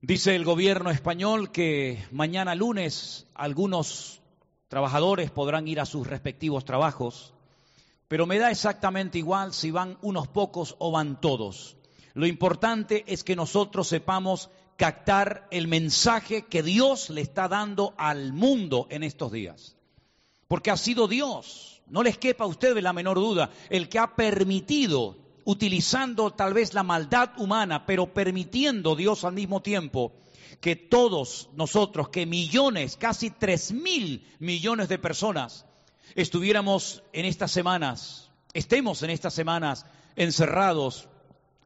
Dice 0.00 0.34
el 0.34 0.44
gobierno 0.44 0.90
español 0.90 1.52
que 1.52 2.04
mañana 2.10 2.56
lunes 2.56 3.28
algunos 3.34 4.20
trabajadores 4.66 5.30
podrán 5.30 5.68
ir 5.68 5.78
a 5.78 5.86
sus 5.86 6.08
respectivos 6.08 6.64
trabajos 6.64 7.34
pero 8.10 8.26
me 8.26 8.40
da 8.40 8.50
exactamente 8.50 9.18
igual 9.18 9.54
si 9.54 9.70
van 9.70 9.96
unos 10.02 10.26
pocos 10.26 10.74
o 10.80 10.90
van 10.90 11.20
todos. 11.20 11.76
Lo 12.14 12.26
importante 12.26 13.04
es 13.06 13.22
que 13.22 13.36
nosotros 13.36 13.86
sepamos 13.86 14.50
captar 14.76 15.46
el 15.52 15.68
mensaje 15.68 16.42
que 16.46 16.64
Dios 16.64 17.10
le 17.10 17.20
está 17.20 17.46
dando 17.46 17.94
al 17.96 18.32
mundo 18.32 18.88
en 18.90 19.04
estos 19.04 19.30
días. 19.30 19.76
Porque 20.48 20.72
ha 20.72 20.76
sido 20.76 21.06
Dios, 21.06 21.82
no 21.86 22.02
les 22.02 22.18
quepa 22.18 22.42
a 22.42 22.48
ustedes 22.48 22.82
la 22.82 22.92
menor 22.92 23.16
duda, 23.16 23.50
el 23.68 23.88
que 23.88 24.00
ha 24.00 24.16
permitido, 24.16 25.16
utilizando 25.44 26.32
tal 26.32 26.52
vez 26.52 26.74
la 26.74 26.82
maldad 26.82 27.30
humana, 27.38 27.86
pero 27.86 28.12
permitiendo 28.12 28.96
Dios 28.96 29.22
al 29.22 29.34
mismo 29.34 29.62
tiempo, 29.62 30.14
que 30.60 30.74
todos 30.74 31.48
nosotros, 31.54 32.08
que 32.08 32.26
millones, 32.26 32.96
casi 32.96 33.30
tres 33.30 33.70
mil 33.70 34.26
millones 34.40 34.88
de 34.88 34.98
personas, 34.98 35.64
estuviéramos 36.14 37.02
en 37.12 37.24
estas 37.24 37.50
semanas, 37.50 38.30
estemos 38.52 39.02
en 39.02 39.10
estas 39.10 39.34
semanas 39.34 39.86
encerrados 40.16 41.08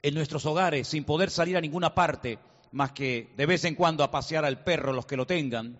en 0.02 0.14
nuestros 0.14 0.44
hogares 0.46 0.88
sin 0.88 1.04
poder 1.04 1.30
salir 1.30 1.56
a 1.56 1.60
ninguna 1.60 1.94
parte, 1.94 2.38
más 2.72 2.92
que 2.92 3.32
de 3.36 3.46
vez 3.46 3.64
en 3.64 3.74
cuando 3.74 4.04
a 4.04 4.10
pasear 4.10 4.44
al 4.44 4.62
perro 4.62 4.92
los 4.92 5.06
que 5.06 5.16
lo 5.16 5.26
tengan, 5.26 5.78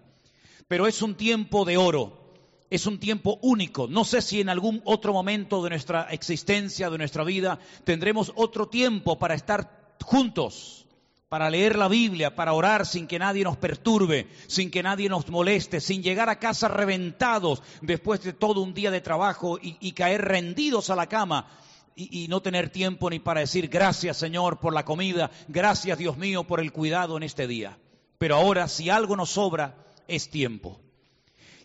pero 0.69 0.87
es 0.87 1.03
un 1.03 1.15
tiempo 1.15 1.65
de 1.65 1.77
oro, 1.77 2.25
es 2.71 2.87
un 2.87 2.99
tiempo 2.99 3.39
único. 3.43 3.87
No 3.87 4.05
sé 4.05 4.23
si 4.23 4.41
en 4.41 4.49
algún 4.49 4.81
otro 4.85 5.13
momento 5.13 5.63
de 5.63 5.71
nuestra 5.71 6.05
existencia, 6.11 6.91
de 6.91 6.99
nuestra 6.99 7.25
vida, 7.25 7.59
tendremos 7.85 8.33
otro 8.35 8.69
tiempo 8.69 9.19
para 9.19 9.35
estar 9.35 9.97
juntos, 10.03 10.84
para 11.35 11.51
leer 11.51 11.75
la 11.75 11.89
Biblia, 11.89 12.37
para 12.37 12.53
orar 12.53 12.87
sin 12.87 13.09
que 13.09 13.19
nadie 13.19 13.43
nos 13.43 13.57
perturbe, 13.57 14.29
sin 14.47 14.71
que 14.71 14.85
nadie 14.85 15.09
nos 15.09 15.29
moleste, 15.31 15.81
sin 15.81 16.01
llegar 16.01 16.29
a 16.29 16.39
casa 16.39 16.69
reventados 16.69 17.61
después 17.83 18.23
de 18.23 18.33
todo 18.33 18.61
un 18.61 18.73
día 18.73 18.93
de 18.93 19.01
trabajo 19.01 19.59
y, 19.61 19.91
caer 19.95 20.23
rendidos 20.23 20.91
a 20.91 20.95
la 20.95 21.09
cama 21.09 21.49
y, 21.97 22.29
no 22.29 22.41
tener 22.41 22.71
tiempo 22.71 23.11
ni 23.11 23.19
para 23.19 23.41
decir 23.41 23.67
gracias 23.67 24.17
Señor 24.17 24.61
por 24.61 24.73
la 24.73 24.85
comida, 24.85 25.33
gracias 25.49 25.99
Dios 25.99 26.17
mío 26.19 26.45
por 26.45 26.61
el 26.61 26.71
cuidado 26.71 27.17
en 27.17 27.25
este 27.25 27.49
día. 27.49 27.81
Pero 28.17 28.37
ahora 28.37 28.69
si 28.69 28.89
algo 28.89 29.17
nos 29.17 29.31
sobra 29.31 29.75
es 30.07 30.31
tiempo. 30.31 30.79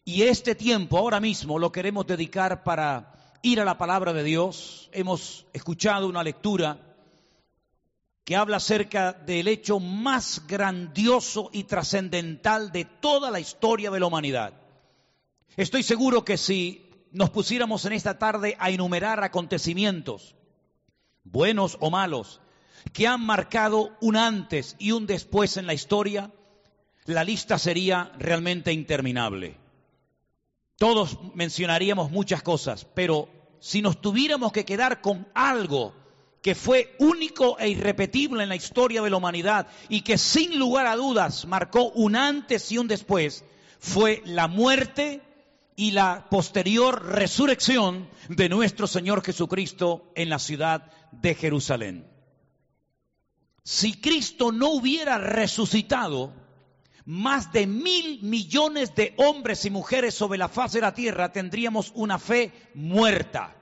Y 0.03 0.23
este 0.23 0.55
tiempo 0.55 0.97
ahora 0.97 1.19
mismo 1.19 1.59
lo 1.59 1.71
queremos 1.71 2.07
dedicar 2.07 2.63
para 2.63 3.13
ir 3.43 3.61
a 3.61 3.65
la 3.65 3.77
palabra 3.77 4.13
de 4.13 4.23
Dios. 4.23 4.89
Hemos 4.93 5.45
escuchado 5.53 6.07
una 6.07 6.23
lectura 6.23 6.88
que 8.29 8.35
habla 8.35 8.57
acerca 8.57 9.11
del 9.11 9.47
hecho 9.47 9.79
más 9.79 10.45
grandioso 10.45 11.49
y 11.51 11.63
trascendental 11.63 12.71
de 12.71 12.85
toda 12.85 13.31
la 13.31 13.39
historia 13.39 13.89
de 13.89 13.99
la 13.99 14.05
humanidad. 14.05 14.53
Estoy 15.57 15.81
seguro 15.81 16.23
que 16.23 16.37
si 16.37 16.91
nos 17.11 17.31
pusiéramos 17.31 17.85
en 17.85 17.93
esta 17.93 18.19
tarde 18.19 18.55
a 18.59 18.69
enumerar 18.69 19.23
acontecimientos, 19.23 20.35
buenos 21.23 21.77
o 21.79 21.89
malos, 21.89 22.39
que 22.93 23.07
han 23.07 23.25
marcado 23.25 23.97
un 23.99 24.15
antes 24.15 24.75
y 24.77 24.91
un 24.91 25.07
después 25.07 25.57
en 25.57 25.65
la 25.65 25.73
historia, 25.73 26.31
la 27.05 27.23
lista 27.23 27.57
sería 27.57 28.11
realmente 28.19 28.71
interminable. 28.71 29.57
Todos 30.77 31.17
mencionaríamos 31.33 32.11
muchas 32.11 32.43
cosas, 32.43 32.85
pero 32.93 33.27
si 33.59 33.81
nos 33.81 33.99
tuviéramos 33.99 34.51
que 34.51 34.65
quedar 34.65 35.01
con 35.01 35.27
algo 35.33 35.95
que 36.41 36.55
fue 36.55 36.95
único 36.99 37.57
e 37.59 37.69
irrepetible 37.69 38.43
en 38.43 38.49
la 38.49 38.55
historia 38.55 39.01
de 39.01 39.09
la 39.09 39.17
humanidad 39.17 39.67
y 39.89 40.01
que 40.01 40.17
sin 40.17 40.57
lugar 40.57 40.87
a 40.87 40.95
dudas 40.95 41.45
marcó 41.45 41.89
un 41.89 42.15
antes 42.15 42.71
y 42.71 42.77
un 42.77 42.87
después, 42.87 43.43
fue 43.79 44.21
la 44.25 44.47
muerte 44.47 45.21
y 45.75 45.91
la 45.91 46.27
posterior 46.29 47.05
resurrección 47.05 48.09
de 48.27 48.49
nuestro 48.49 48.87
Señor 48.87 49.23
Jesucristo 49.23 50.11
en 50.15 50.29
la 50.29 50.39
ciudad 50.39 50.91
de 51.11 51.35
Jerusalén. 51.35 52.05
Si 53.63 53.99
Cristo 53.99 54.51
no 54.51 54.69
hubiera 54.69 55.17
resucitado, 55.17 56.33
más 57.05 57.51
de 57.51 57.65
mil 57.65 58.21
millones 58.21 58.93
de 58.95 59.13
hombres 59.17 59.65
y 59.65 59.69
mujeres 59.69 60.13
sobre 60.15 60.37
la 60.37 60.47
faz 60.47 60.73
de 60.73 60.81
la 60.81 60.93
tierra 60.93 61.31
tendríamos 61.31 61.91
una 61.95 62.19
fe 62.19 62.51
muerta, 62.73 63.55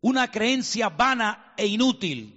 una 0.00 0.30
creencia 0.30 0.88
vana 0.88 1.54
e 1.56 1.66
inútil 1.66 2.36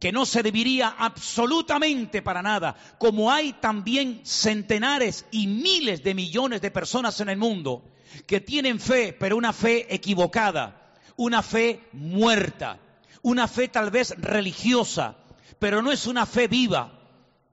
que 0.00 0.12
no 0.12 0.24
serviría 0.24 0.88
absolutamente 0.98 2.22
para 2.22 2.42
nada, 2.42 2.74
como 2.98 3.30
hay 3.30 3.52
también 3.52 4.22
centenares 4.24 5.26
y 5.30 5.46
miles 5.46 6.02
de 6.02 6.14
millones 6.14 6.62
de 6.62 6.70
personas 6.70 7.20
en 7.20 7.28
el 7.28 7.36
mundo 7.36 7.84
que 8.26 8.40
tienen 8.40 8.80
fe, 8.80 9.12
pero 9.12 9.36
una 9.36 9.52
fe 9.52 9.94
equivocada, 9.94 10.94
una 11.16 11.42
fe 11.42 11.86
muerta, 11.92 12.80
una 13.22 13.46
fe 13.46 13.68
tal 13.68 13.90
vez 13.90 14.14
religiosa, 14.16 15.16
pero 15.58 15.82
no 15.82 15.92
es 15.92 16.06
una 16.06 16.24
fe 16.24 16.48
viva, 16.48 16.98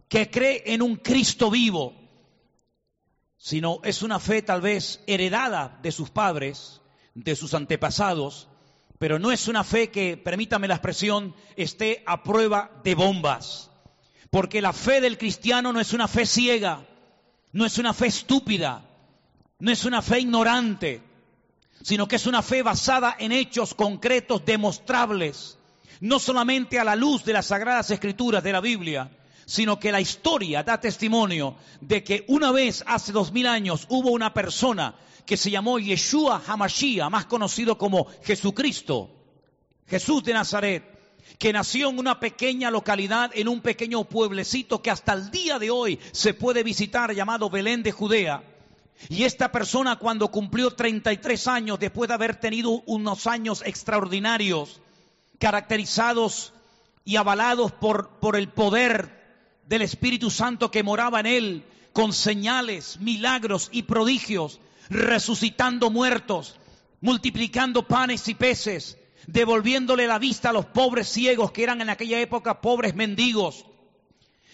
que 0.08 0.32
cree 0.32 0.64
en 0.68 0.82
un 0.82 0.96
Cristo 0.96 1.52
vivo, 1.52 1.94
sino 3.38 3.82
es 3.84 4.02
una 4.02 4.20
fe 4.20 4.42
tal 4.42 4.62
vez 4.62 5.04
heredada 5.06 5.78
de 5.82 5.92
sus 5.92 6.10
padres, 6.10 6.82
de 7.14 7.36
sus 7.36 7.54
antepasados, 7.54 8.48
pero 9.00 9.20
no 9.20 9.32
es 9.32 9.48
una 9.48 9.64
fe 9.64 9.90
que, 9.90 10.18
permítame 10.18 10.68
la 10.68 10.76
expresión, 10.76 11.36
esté 11.56 12.04
a 12.06 12.24
prueba 12.24 12.72
de 12.84 12.96
bombas. 12.96 13.70
Porque 14.30 14.62
la 14.62 14.74
fe 14.74 15.02
del 15.02 15.18
cristiano 15.18 15.72
no 15.72 15.80
es 15.80 15.94
una 15.94 16.08
fe 16.08 16.26
ciega, 16.26 16.86
no 17.52 17.66
es 17.66 17.78
una 17.78 17.94
fe 17.94 18.08
estúpida, 18.08 18.86
no 19.60 19.72
es 19.72 19.86
una 19.86 20.02
fe 20.02 20.20
ignorante, 20.20 21.02
sino 21.82 22.08
que 22.08 22.18
es 22.18 22.26
una 22.26 22.42
fe 22.42 22.64
basada 22.64 23.16
en 23.20 23.32
hechos 23.32 23.74
concretos, 23.74 24.46
demostrables, 24.46 25.58
no 26.02 26.20
solamente 26.20 26.80
a 26.80 26.84
la 26.84 26.96
luz 26.96 27.24
de 27.24 27.34
las 27.34 27.48
sagradas 27.48 27.90
escrituras 27.92 28.44
de 28.44 28.52
la 28.52 28.62
Biblia, 28.62 29.12
sino 29.46 29.80
que 29.80 29.92
la 29.92 30.02
historia 30.02 30.64
da 30.64 30.82
testimonio 30.82 31.56
de 31.80 32.04
que 32.04 32.26
una 32.28 32.52
vez 32.52 32.84
hace 32.86 33.12
dos 33.12 33.32
mil 33.32 33.48
años 33.48 33.86
hubo 33.90 34.12
una 34.12 34.34
persona 34.34 34.96
que 35.28 35.38
se 35.38 35.52
llamó 35.52 35.78
Yeshua 35.78 36.42
Hamashiach, 36.48 37.12
más 37.12 37.26
conocido 37.26 37.78
como 37.78 38.08
Jesucristo, 38.24 39.12
Jesús 39.86 40.24
de 40.24 40.34
Nazaret, 40.34 40.84
que 41.38 41.54
nació 41.54 41.90
en 41.90 42.00
una 42.00 42.20
pequeña 42.20 42.72
localidad, 42.72 43.30
en 43.36 43.50
un 43.50 43.62
pequeño 43.62 44.06
pueblecito 44.06 44.82
que 44.82 44.90
hasta 44.90 45.14
el 45.14 45.30
día 45.30 45.60
de 45.60 45.70
hoy 45.70 46.00
se 46.14 46.34
puede 46.34 46.64
visitar 46.64 47.14
llamado 47.14 47.50
Belén 47.50 47.84
de 47.84 47.92
Judea. 47.92 48.42
Y 49.10 49.26
esta 49.26 49.52
persona 49.52 49.98
cuando 49.98 50.32
cumplió 50.32 50.72
33 50.72 51.48
años, 51.48 51.78
después 51.78 52.08
de 52.08 52.16
haber 52.16 52.38
tenido 52.38 52.82
unos 52.86 53.28
años 53.28 53.62
extraordinarios, 53.66 54.82
caracterizados 55.38 56.54
y 57.04 57.18
avalados 57.18 57.74
por, 57.74 58.10
por 58.20 58.38
el 58.38 58.48
poder 58.48 59.62
del 59.68 59.82
Espíritu 59.84 60.32
Santo 60.32 60.72
que 60.72 60.84
moraba 60.84 61.20
en 61.20 61.26
él, 61.26 61.66
con 61.92 62.14
señales, 62.14 63.00
milagros 63.00 63.70
y 63.72 63.84
prodigios, 63.84 64.60
resucitando 64.90 65.90
muertos, 65.90 66.60
multiplicando 67.02 67.88
panes 67.88 68.28
y 68.28 68.36
peces, 68.36 68.98
devolviéndole 69.28 70.08
la 70.08 70.20
vista 70.20 70.50
a 70.50 70.54
los 70.54 70.66
pobres 70.66 71.10
ciegos 71.10 71.52
que 71.52 71.64
eran 71.64 71.82
en 71.82 71.90
aquella 71.90 72.20
época 72.20 72.62
pobres 72.62 72.96
mendigos, 72.96 73.66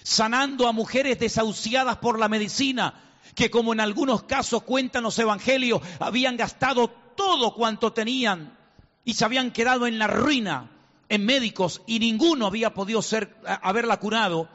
sanando 0.03 0.67
a 0.67 0.71
mujeres 0.71 1.19
desahuciadas 1.19 1.97
por 1.97 2.19
la 2.19 2.29
medicina, 2.29 2.99
que 3.35 3.49
como 3.49 3.73
en 3.73 3.79
algunos 3.79 4.23
casos 4.23 4.63
cuentan 4.63 5.03
los 5.03 5.17
evangelios, 5.19 5.81
habían 5.99 6.37
gastado 6.37 6.89
todo 7.15 7.53
cuanto 7.53 7.93
tenían 7.93 8.57
y 9.05 9.13
se 9.13 9.25
habían 9.25 9.51
quedado 9.51 9.87
en 9.87 9.99
la 9.99 10.07
ruina 10.07 10.71
en 11.09 11.25
médicos 11.25 11.81
y 11.85 11.99
ninguno 11.99 12.47
había 12.47 12.73
podido 12.73 13.01
ser, 13.01 13.35
haberla 13.61 13.99
curado. 13.99 14.49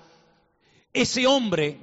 Ese 0.92 1.26
hombre, 1.26 1.80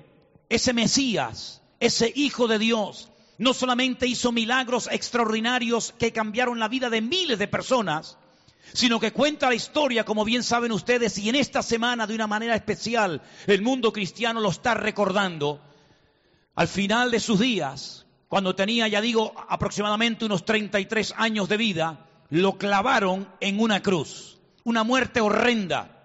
ese 0.49 0.73
Mesías, 0.73 1.61
ese 1.79 2.11
Hijo 2.15 2.47
de 2.47 2.59
Dios, 2.59 3.09
no 3.37 3.53
solamente 3.53 4.07
hizo 4.07 4.31
milagros 4.31 4.89
extraordinarios 4.91 5.93
que 5.97 6.13
cambiaron 6.13 6.59
la 6.59 6.67
vida 6.67 6.89
de 6.89 7.01
miles 7.01 7.39
de 7.39 7.47
personas, 7.47 8.17
sino 8.73 8.99
que 8.99 9.13
cuenta 9.13 9.49
la 9.49 9.55
historia, 9.55 10.05
como 10.05 10.25
bien 10.25 10.43
saben 10.43 10.71
ustedes, 10.71 11.17
y 11.17 11.29
en 11.29 11.35
esta 11.35 11.61
semana 11.61 12.07
de 12.07 12.15
una 12.15 12.27
manera 12.27 12.55
especial 12.55 13.21
el 13.47 13.61
mundo 13.61 13.93
cristiano 13.93 14.41
lo 14.41 14.49
está 14.49 14.73
recordando, 14.73 15.61
al 16.55 16.67
final 16.67 17.11
de 17.11 17.19
sus 17.19 17.39
días, 17.39 18.05
cuando 18.27 18.55
tenía, 18.55 18.87
ya 18.87 19.01
digo, 19.01 19.33
aproximadamente 19.49 20.25
unos 20.25 20.45
33 20.45 21.13
años 21.17 21.49
de 21.49 21.57
vida, 21.57 22.05
lo 22.29 22.57
clavaron 22.57 23.29
en 23.39 23.59
una 23.59 23.81
cruz, 23.81 24.39
una 24.63 24.83
muerte 24.83 25.21
horrenda, 25.21 26.03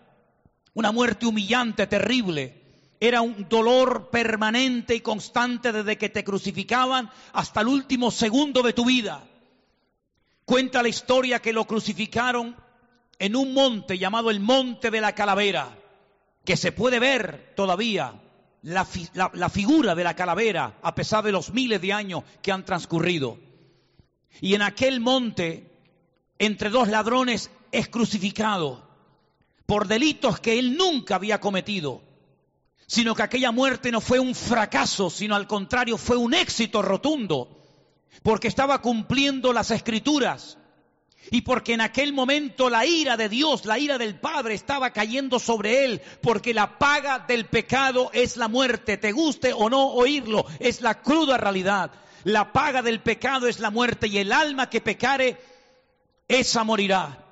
una 0.74 0.92
muerte 0.92 1.26
humillante, 1.26 1.86
terrible, 1.86 2.59
era 3.00 3.22
un 3.22 3.48
dolor 3.48 4.10
permanente 4.10 4.94
y 4.94 5.00
constante 5.00 5.72
desde 5.72 5.96
que 5.96 6.10
te 6.10 6.22
crucificaban 6.22 7.10
hasta 7.32 7.62
el 7.62 7.68
último 7.68 8.10
segundo 8.10 8.62
de 8.62 8.74
tu 8.74 8.84
vida. 8.84 9.26
Cuenta 10.44 10.82
la 10.82 10.88
historia 10.90 11.40
que 11.40 11.54
lo 11.54 11.64
crucificaron 11.64 12.54
en 13.18 13.36
un 13.36 13.54
monte 13.54 13.96
llamado 13.96 14.30
el 14.30 14.40
Monte 14.40 14.90
de 14.90 15.00
la 15.00 15.14
Calavera, 15.14 15.78
que 16.44 16.58
se 16.58 16.72
puede 16.72 16.98
ver 16.98 17.54
todavía 17.56 18.20
la, 18.62 18.84
figura 18.84 19.94
de 19.94 20.04
la 20.04 20.14
calavera 20.14 20.78
a 20.82 20.94
pesar 20.94 21.24
de 21.24 21.32
los 21.32 21.52
miles 21.54 21.80
de 21.80 21.94
años 21.94 22.24
que 22.42 22.52
han 22.52 22.66
transcurrido. 22.66 23.38
Y 24.42 24.54
en 24.54 24.62
aquel 24.62 25.00
monte, 25.00 25.70
entre 26.38 26.68
dos 26.68 26.88
ladrones, 26.88 27.50
es 27.72 27.88
crucificado 27.88 28.86
por 29.64 29.86
delitos 29.88 30.40
que 30.40 30.58
él 30.58 30.76
nunca 30.76 31.14
había 31.14 31.40
cometido 31.40 32.09
sino 32.90 33.14
que 33.14 33.22
aquella 33.22 33.52
muerte 33.52 33.92
no 33.92 34.00
fue 34.00 34.18
un 34.18 34.34
fracaso, 34.34 35.10
sino 35.10 35.36
al 35.36 35.46
contrario 35.46 35.96
fue 35.96 36.16
un 36.16 36.34
éxito 36.34 36.82
rotundo, 36.82 37.62
porque 38.24 38.48
estaba 38.48 38.82
cumpliendo 38.82 39.52
las 39.52 39.70
escrituras 39.70 40.58
y 41.30 41.42
porque 41.42 41.74
en 41.74 41.82
aquel 41.82 42.12
momento 42.12 42.68
la 42.68 42.84
ira 42.84 43.16
de 43.16 43.28
Dios, 43.28 43.64
la 43.64 43.78
ira 43.78 43.96
del 43.96 44.18
Padre 44.18 44.54
estaba 44.54 44.90
cayendo 44.90 45.38
sobre 45.38 45.84
él, 45.84 46.02
porque 46.20 46.52
la 46.52 46.80
paga 46.80 47.20
del 47.20 47.46
pecado 47.46 48.10
es 48.12 48.36
la 48.36 48.48
muerte, 48.48 48.96
te 48.96 49.12
guste 49.12 49.52
o 49.52 49.70
no 49.70 49.90
oírlo, 49.90 50.44
es 50.58 50.80
la 50.80 51.00
cruda 51.00 51.36
realidad. 51.36 51.92
La 52.24 52.52
paga 52.52 52.82
del 52.82 52.98
pecado 52.98 53.46
es 53.46 53.60
la 53.60 53.70
muerte 53.70 54.08
y 54.08 54.18
el 54.18 54.32
alma 54.32 54.68
que 54.68 54.80
pecare, 54.80 55.40
esa 56.26 56.64
morirá. 56.64 57.24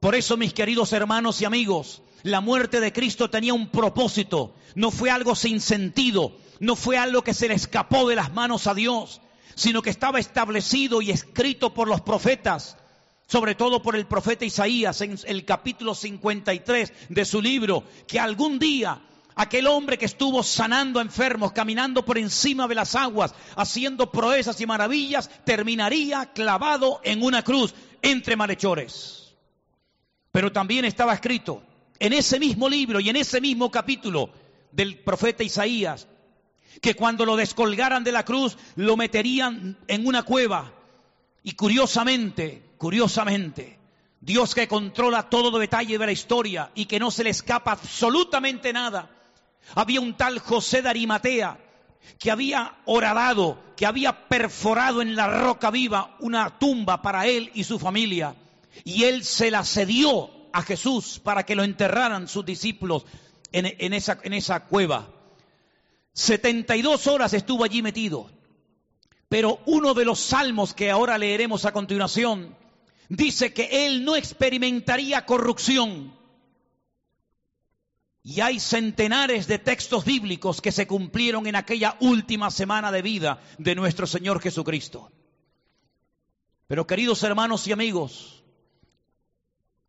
Por 0.00 0.14
eso, 0.14 0.36
mis 0.36 0.52
queridos 0.52 0.92
hermanos 0.92 1.40
y 1.40 1.46
amigos, 1.46 2.02
la 2.22 2.40
muerte 2.40 2.80
de 2.80 2.92
Cristo 2.92 3.30
tenía 3.30 3.54
un 3.54 3.68
propósito, 3.68 4.54
no 4.74 4.90
fue 4.90 5.10
algo 5.10 5.34
sin 5.34 5.60
sentido, 5.60 6.32
no 6.60 6.76
fue 6.76 6.98
algo 6.98 7.22
que 7.22 7.34
se 7.34 7.48
le 7.48 7.54
escapó 7.54 8.08
de 8.08 8.16
las 8.16 8.32
manos 8.32 8.66
a 8.66 8.74
Dios, 8.74 9.20
sino 9.54 9.82
que 9.82 9.90
estaba 9.90 10.18
establecido 10.18 11.02
y 11.02 11.10
escrito 11.10 11.74
por 11.74 11.88
los 11.88 12.00
profetas, 12.00 12.76
sobre 13.26 13.54
todo 13.54 13.82
por 13.82 13.96
el 13.96 14.06
profeta 14.06 14.44
Isaías 14.44 15.00
en 15.00 15.18
el 15.26 15.44
capítulo 15.44 15.94
53 15.94 16.92
de 17.08 17.24
su 17.24 17.42
libro, 17.42 17.84
que 18.06 18.18
algún 18.18 18.58
día 18.58 19.02
aquel 19.34 19.68
hombre 19.68 19.98
que 19.98 20.06
estuvo 20.06 20.42
sanando 20.42 21.00
enfermos, 21.00 21.52
caminando 21.52 22.04
por 22.04 22.18
encima 22.18 22.66
de 22.66 22.74
las 22.74 22.96
aguas, 22.96 23.34
haciendo 23.54 24.10
proezas 24.10 24.60
y 24.60 24.66
maravillas, 24.66 25.30
terminaría 25.44 26.32
clavado 26.32 27.00
en 27.04 27.22
una 27.22 27.42
cruz 27.42 27.74
entre 28.02 28.34
malhechores. 28.34 29.36
Pero 30.32 30.50
también 30.50 30.84
estaba 30.84 31.14
escrito 31.14 31.62
en 32.00 32.12
ese 32.12 32.38
mismo 32.38 32.68
libro 32.68 33.00
y 33.00 33.08
en 33.08 33.16
ese 33.16 33.40
mismo 33.40 33.70
capítulo 33.70 34.30
del 34.72 34.98
profeta 34.98 35.42
Isaías, 35.42 36.06
que 36.80 36.94
cuando 36.94 37.24
lo 37.24 37.36
descolgaran 37.36 38.04
de 38.04 38.12
la 38.12 38.24
cruz 38.24 38.56
lo 38.76 38.96
meterían 38.96 39.78
en 39.88 40.06
una 40.06 40.22
cueva. 40.22 40.72
Y 41.42 41.52
curiosamente, 41.52 42.62
curiosamente, 42.76 43.78
Dios 44.20 44.54
que 44.54 44.68
controla 44.68 45.28
todo 45.28 45.58
detalle 45.58 45.98
de 45.98 46.06
la 46.06 46.12
historia 46.12 46.70
y 46.74 46.86
que 46.86 46.98
no 46.98 47.10
se 47.10 47.24
le 47.24 47.30
escapa 47.30 47.72
absolutamente 47.72 48.72
nada, 48.72 49.10
había 49.74 50.00
un 50.00 50.16
tal 50.16 50.38
José 50.38 50.82
de 50.82 50.88
Arimatea 50.88 51.58
que 52.18 52.30
había 52.30 52.78
horadado, 52.84 53.58
que 53.76 53.86
había 53.86 54.28
perforado 54.28 55.02
en 55.02 55.14
la 55.14 55.28
roca 55.28 55.70
viva 55.70 56.16
una 56.20 56.58
tumba 56.58 57.02
para 57.02 57.26
él 57.26 57.50
y 57.54 57.64
su 57.64 57.78
familia. 57.78 58.34
Y 58.84 59.04
él 59.04 59.24
se 59.24 59.50
la 59.50 59.64
cedió 59.64 60.30
a 60.52 60.62
Jesús 60.62 61.20
para 61.22 61.44
que 61.44 61.54
lo 61.54 61.64
enterraran 61.64 62.28
sus 62.28 62.44
discípulos 62.44 63.04
en, 63.52 63.92
esa, 63.92 64.18
en 64.22 64.32
esa 64.32 64.66
cueva. 64.66 65.08
72 66.12 67.06
horas 67.06 67.32
estuvo 67.32 67.64
allí 67.64 67.82
metido. 67.82 68.30
Pero 69.28 69.60
uno 69.66 69.94
de 69.94 70.04
los 70.04 70.20
salmos 70.20 70.74
que 70.74 70.90
ahora 70.90 71.18
leeremos 71.18 71.64
a 71.64 71.72
continuación 71.72 72.56
dice 73.08 73.52
que 73.52 73.86
él 73.86 74.04
no 74.04 74.16
experimentaría 74.16 75.24
corrupción. 75.26 76.16
Y 78.22 78.40
hay 78.40 78.60
centenares 78.60 79.46
de 79.46 79.58
textos 79.58 80.04
bíblicos 80.04 80.60
que 80.60 80.72
se 80.72 80.86
cumplieron 80.86 81.46
en 81.46 81.56
aquella 81.56 81.96
última 82.00 82.50
semana 82.50 82.92
de 82.92 83.02
vida 83.02 83.40
de 83.58 83.74
nuestro 83.74 84.06
Señor 84.06 84.40
Jesucristo. 84.40 85.10
Pero 86.66 86.86
queridos 86.86 87.22
hermanos 87.22 87.66
y 87.66 87.72
amigos, 87.72 88.37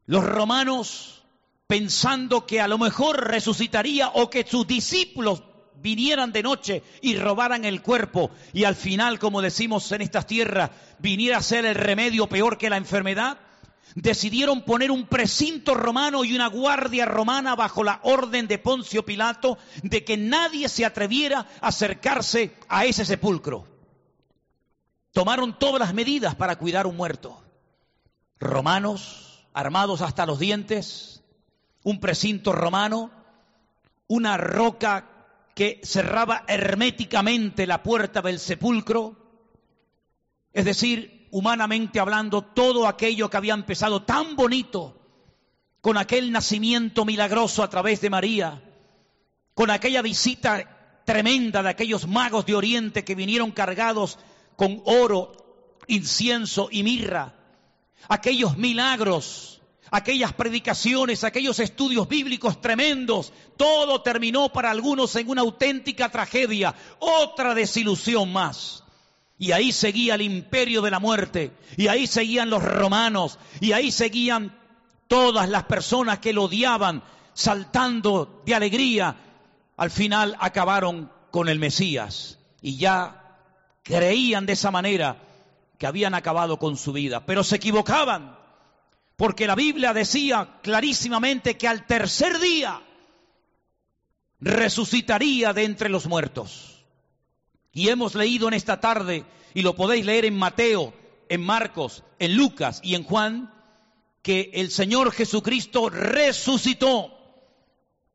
los 0.09 0.25
romanos, 0.25 1.21
pensando 1.67 2.47
que 2.47 2.59
a 2.59 2.67
lo 2.67 2.79
mejor 2.79 3.27
resucitaría 3.27 4.09
o 4.09 4.27
que 4.27 4.43
sus 4.43 4.65
discípulos 4.65 5.43
vinieran 5.75 6.31
de 6.31 6.41
noche 6.41 6.81
y 7.03 7.15
robaran 7.15 7.63
el 7.63 7.83
cuerpo 7.83 8.31
y 8.51 8.63
al 8.63 8.75
final, 8.75 9.19
como 9.19 9.39
decimos 9.39 9.91
en 9.91 10.01
estas 10.01 10.25
tierras, 10.25 10.71
viniera 10.97 11.37
a 11.37 11.43
ser 11.43 11.63
el 11.65 11.75
remedio 11.75 12.27
peor 12.27 12.57
que 12.57 12.71
la 12.71 12.77
enfermedad, 12.77 13.37
decidieron 13.93 14.63
poner 14.63 14.89
un 14.89 15.05
precinto 15.05 15.75
romano 15.75 16.25
y 16.25 16.33
una 16.33 16.47
guardia 16.47 17.05
romana 17.05 17.55
bajo 17.55 17.83
la 17.83 17.99
orden 18.01 18.47
de 18.47 18.57
Poncio 18.57 19.05
Pilato 19.05 19.59
de 19.83 20.03
que 20.03 20.17
nadie 20.17 20.69
se 20.69 20.85
atreviera 20.85 21.45
a 21.61 21.67
acercarse 21.67 22.55
a 22.67 22.83
ese 22.85 23.05
sepulcro. 23.05 23.67
Tomaron 25.11 25.59
todas 25.59 25.79
las 25.79 25.93
medidas 25.93 26.33
para 26.33 26.55
cuidar 26.55 26.87
un 26.87 26.97
muerto. 26.97 27.43
Romanos, 28.39 29.28
armados 29.53 30.01
hasta 30.01 30.25
los 30.25 30.39
dientes, 30.39 31.23
un 31.83 31.99
precinto 31.99 32.51
romano, 32.51 33.11
una 34.07 34.37
roca 34.37 35.09
que 35.55 35.81
cerraba 35.83 36.43
herméticamente 36.47 37.67
la 37.67 37.83
puerta 37.83 38.21
del 38.21 38.39
sepulcro, 38.39 39.15
es 40.53 40.65
decir, 40.65 41.27
humanamente 41.31 41.99
hablando, 41.99 42.41
todo 42.41 42.87
aquello 42.87 43.29
que 43.29 43.37
había 43.37 43.53
empezado 43.53 44.03
tan 44.03 44.35
bonito, 44.35 44.95
con 45.81 45.97
aquel 45.97 46.31
nacimiento 46.31 47.05
milagroso 47.05 47.63
a 47.63 47.69
través 47.69 48.01
de 48.01 48.09
María, 48.09 48.63
con 49.53 49.69
aquella 49.69 50.01
visita 50.01 51.01
tremenda 51.05 51.63
de 51.63 51.69
aquellos 51.69 52.07
magos 52.07 52.45
de 52.45 52.55
Oriente 52.55 53.03
que 53.03 53.15
vinieron 53.15 53.51
cargados 53.51 54.19
con 54.55 54.81
oro, 54.85 55.77
incienso 55.87 56.69
y 56.71 56.83
mirra, 56.83 57.38
aquellos 58.07 58.57
milagros, 58.57 59.61
aquellas 59.91 60.33
predicaciones, 60.33 61.23
aquellos 61.23 61.59
estudios 61.59 62.07
bíblicos 62.07 62.61
tremendos, 62.61 63.33
todo 63.57 64.01
terminó 64.01 64.49
para 64.49 64.71
algunos 64.71 65.15
en 65.15 65.29
una 65.29 65.41
auténtica 65.41 66.09
tragedia, 66.09 66.75
otra 66.99 67.53
desilusión 67.53 68.31
más. 68.31 68.83
Y 69.37 69.51
ahí 69.53 69.71
seguía 69.71 70.15
el 70.15 70.21
imperio 70.21 70.81
de 70.81 70.91
la 70.91 70.99
muerte, 70.99 71.51
y 71.77 71.87
ahí 71.87 72.07
seguían 72.07 72.49
los 72.49 72.61
romanos, 72.61 73.39
y 73.61 73.71
ahí 73.71 73.91
seguían 73.91 74.57
todas 75.07 75.49
las 75.49 75.63
personas 75.63 76.19
que 76.19 76.33
lo 76.33 76.43
odiaban, 76.43 77.03
saltando 77.33 78.41
de 78.45 78.55
alegría. 78.55 79.15
Al 79.77 79.91
final 79.91 80.35
acabaron 80.39 81.09
con 81.31 81.47
el 81.47 81.59
Mesías 81.59 82.37
y 82.61 82.77
ya 82.77 83.37
creían 83.83 84.45
de 84.45 84.53
esa 84.53 84.71
manera 84.71 85.28
que 85.79 85.87
habían 85.87 86.13
acabado 86.13 86.59
con 86.59 86.75
su 86.75 86.91
vida, 86.91 87.25
pero 87.25 87.43
se 87.43 87.55
equivocaban, 87.55 88.37
porque 89.15 89.47
la 89.47 89.55
Biblia 89.55 89.93
decía 89.93 90.59
clarísimamente 90.61 91.57
que 91.57 91.69
al 91.69 91.87
tercer 91.87 92.37
día 92.39 92.81
resucitaría 94.41 95.53
de 95.53 95.63
entre 95.63 95.89
los 95.89 96.05
muertos. 96.05 96.85
Y 97.71 97.87
hemos 97.87 98.13
leído 98.13 98.49
en 98.49 98.55
esta 98.55 98.81
tarde, 98.81 99.25
y 99.53 99.61
lo 99.61 99.75
podéis 99.75 100.05
leer 100.05 100.25
en 100.25 100.37
Mateo, 100.37 100.93
en 101.29 101.41
Marcos, 101.41 102.03
en 102.19 102.35
Lucas 102.35 102.81
y 102.83 102.95
en 102.95 103.03
Juan, 103.03 103.53
que 104.21 104.51
el 104.55 104.71
Señor 104.71 105.13
Jesucristo 105.13 105.89
resucitó. 105.89 107.15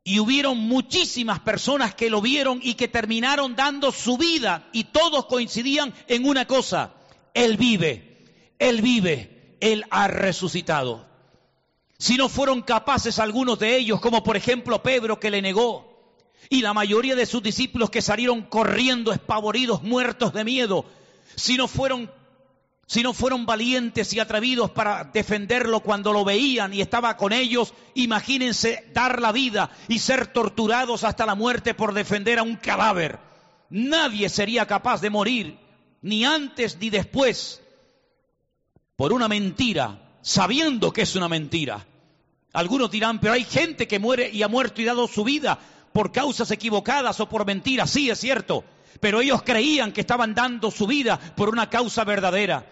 Y 0.03 0.19
hubieron 0.19 0.59
muchísimas 0.59 1.41
personas 1.41 1.95
que 1.95 2.11
lo 2.11 2.21
vieron 2.21 2.61
y 2.63 2.75
que 2.75 2.89
terminaron 2.89 3.57
dando 3.57 3.91
su 3.91 4.19
vida 4.19 4.69
y 4.73 4.85
todos 4.85 5.25
coincidían 5.25 5.95
en 6.09 6.27
una 6.27 6.47
cosa, 6.47 6.93
él 7.35 7.57
vive, 7.57 8.25
Él 8.61 8.81
vive, 8.81 9.57
Él 9.61 9.85
ha 9.91 10.07
resucitado. 10.09 11.05
Si 11.99 12.17
no 12.17 12.29
fueron 12.29 12.63
capaces 12.63 13.19
algunos 13.19 13.59
de 13.59 13.77
ellos, 13.77 14.01
como 14.01 14.23
por 14.23 14.37
ejemplo 14.37 14.83
Pedro 14.83 15.19
que 15.19 15.31
le 15.31 15.43
negó, 15.43 15.93
y 16.49 16.63
la 16.63 16.73
mayoría 16.73 17.17
de 17.17 17.27
sus 17.27 17.43
discípulos 17.43 17.91
que 17.91 18.03
salieron 18.03 18.43
corriendo 18.43 19.13
espavoridos, 19.13 19.83
muertos 19.83 20.33
de 20.33 20.45
miedo, 20.45 20.85
si 21.35 21.57
no 21.57 21.69
fueron 21.69 22.11
si 22.87 23.03
no 23.03 23.15
fueron 23.15 23.47
valientes 23.47 24.13
y 24.13 24.21
atrevidos 24.21 24.71
para 24.71 25.05
defenderlo 25.05 25.81
cuando 25.81 26.13
lo 26.13 26.23
veían 26.23 26.75
y 26.75 26.83
estaba 26.83 27.17
con 27.17 27.33
ellos, 27.33 27.73
imagínense 27.95 28.91
dar 28.93 29.23
la 29.23 29.33
vida 29.33 29.71
y 29.89 30.01
ser 30.01 30.27
torturados 30.27 31.03
hasta 31.03 31.25
la 31.25 31.35
muerte 31.35 31.73
por 31.73 31.95
defender 31.95 32.39
a 32.39 32.43
un 32.43 32.57
cadáver. 32.57 33.19
Nadie 33.71 34.29
sería 34.29 34.67
capaz 34.67 35.01
de 35.01 35.09
morir 35.09 35.64
ni 36.05 36.23
antes 36.27 36.77
ni 36.79 36.91
después, 36.91 37.63
por 38.95 39.15
una 39.15 39.27
mentira, 39.27 40.19
sabiendo 40.21 40.93
que 40.93 41.01
es 41.01 41.17
una 41.17 41.29
mentira. 41.31 41.87
Algunos 42.53 42.91
dirán, 42.91 43.21
pero 43.21 43.33
hay 43.33 43.45
gente 43.45 43.89
que 43.89 43.99
muere 43.99 44.29
y 44.31 44.43
ha 44.43 44.49
muerto 44.49 44.83
y 44.83 44.85
dado 44.85 45.09
su 45.09 45.25
vida 45.25 45.59
por 45.95 46.13
causas 46.13 46.51
equivocadas 46.51 47.21
o 47.21 47.29
por 47.29 47.47
mentiras. 47.47 47.89
Sí, 47.89 48.11
es 48.11 48.21
cierto, 48.21 48.65
pero 49.01 49.23
ellos 49.23 49.43
creían 49.43 49.93
que 49.93 50.03
estaban 50.03 50.35
dando 50.35 50.71
su 50.71 50.87
vida 50.87 51.19
por 51.19 51.49
una 51.49 51.71
causa 51.71 52.05
verdadera. 52.05 52.67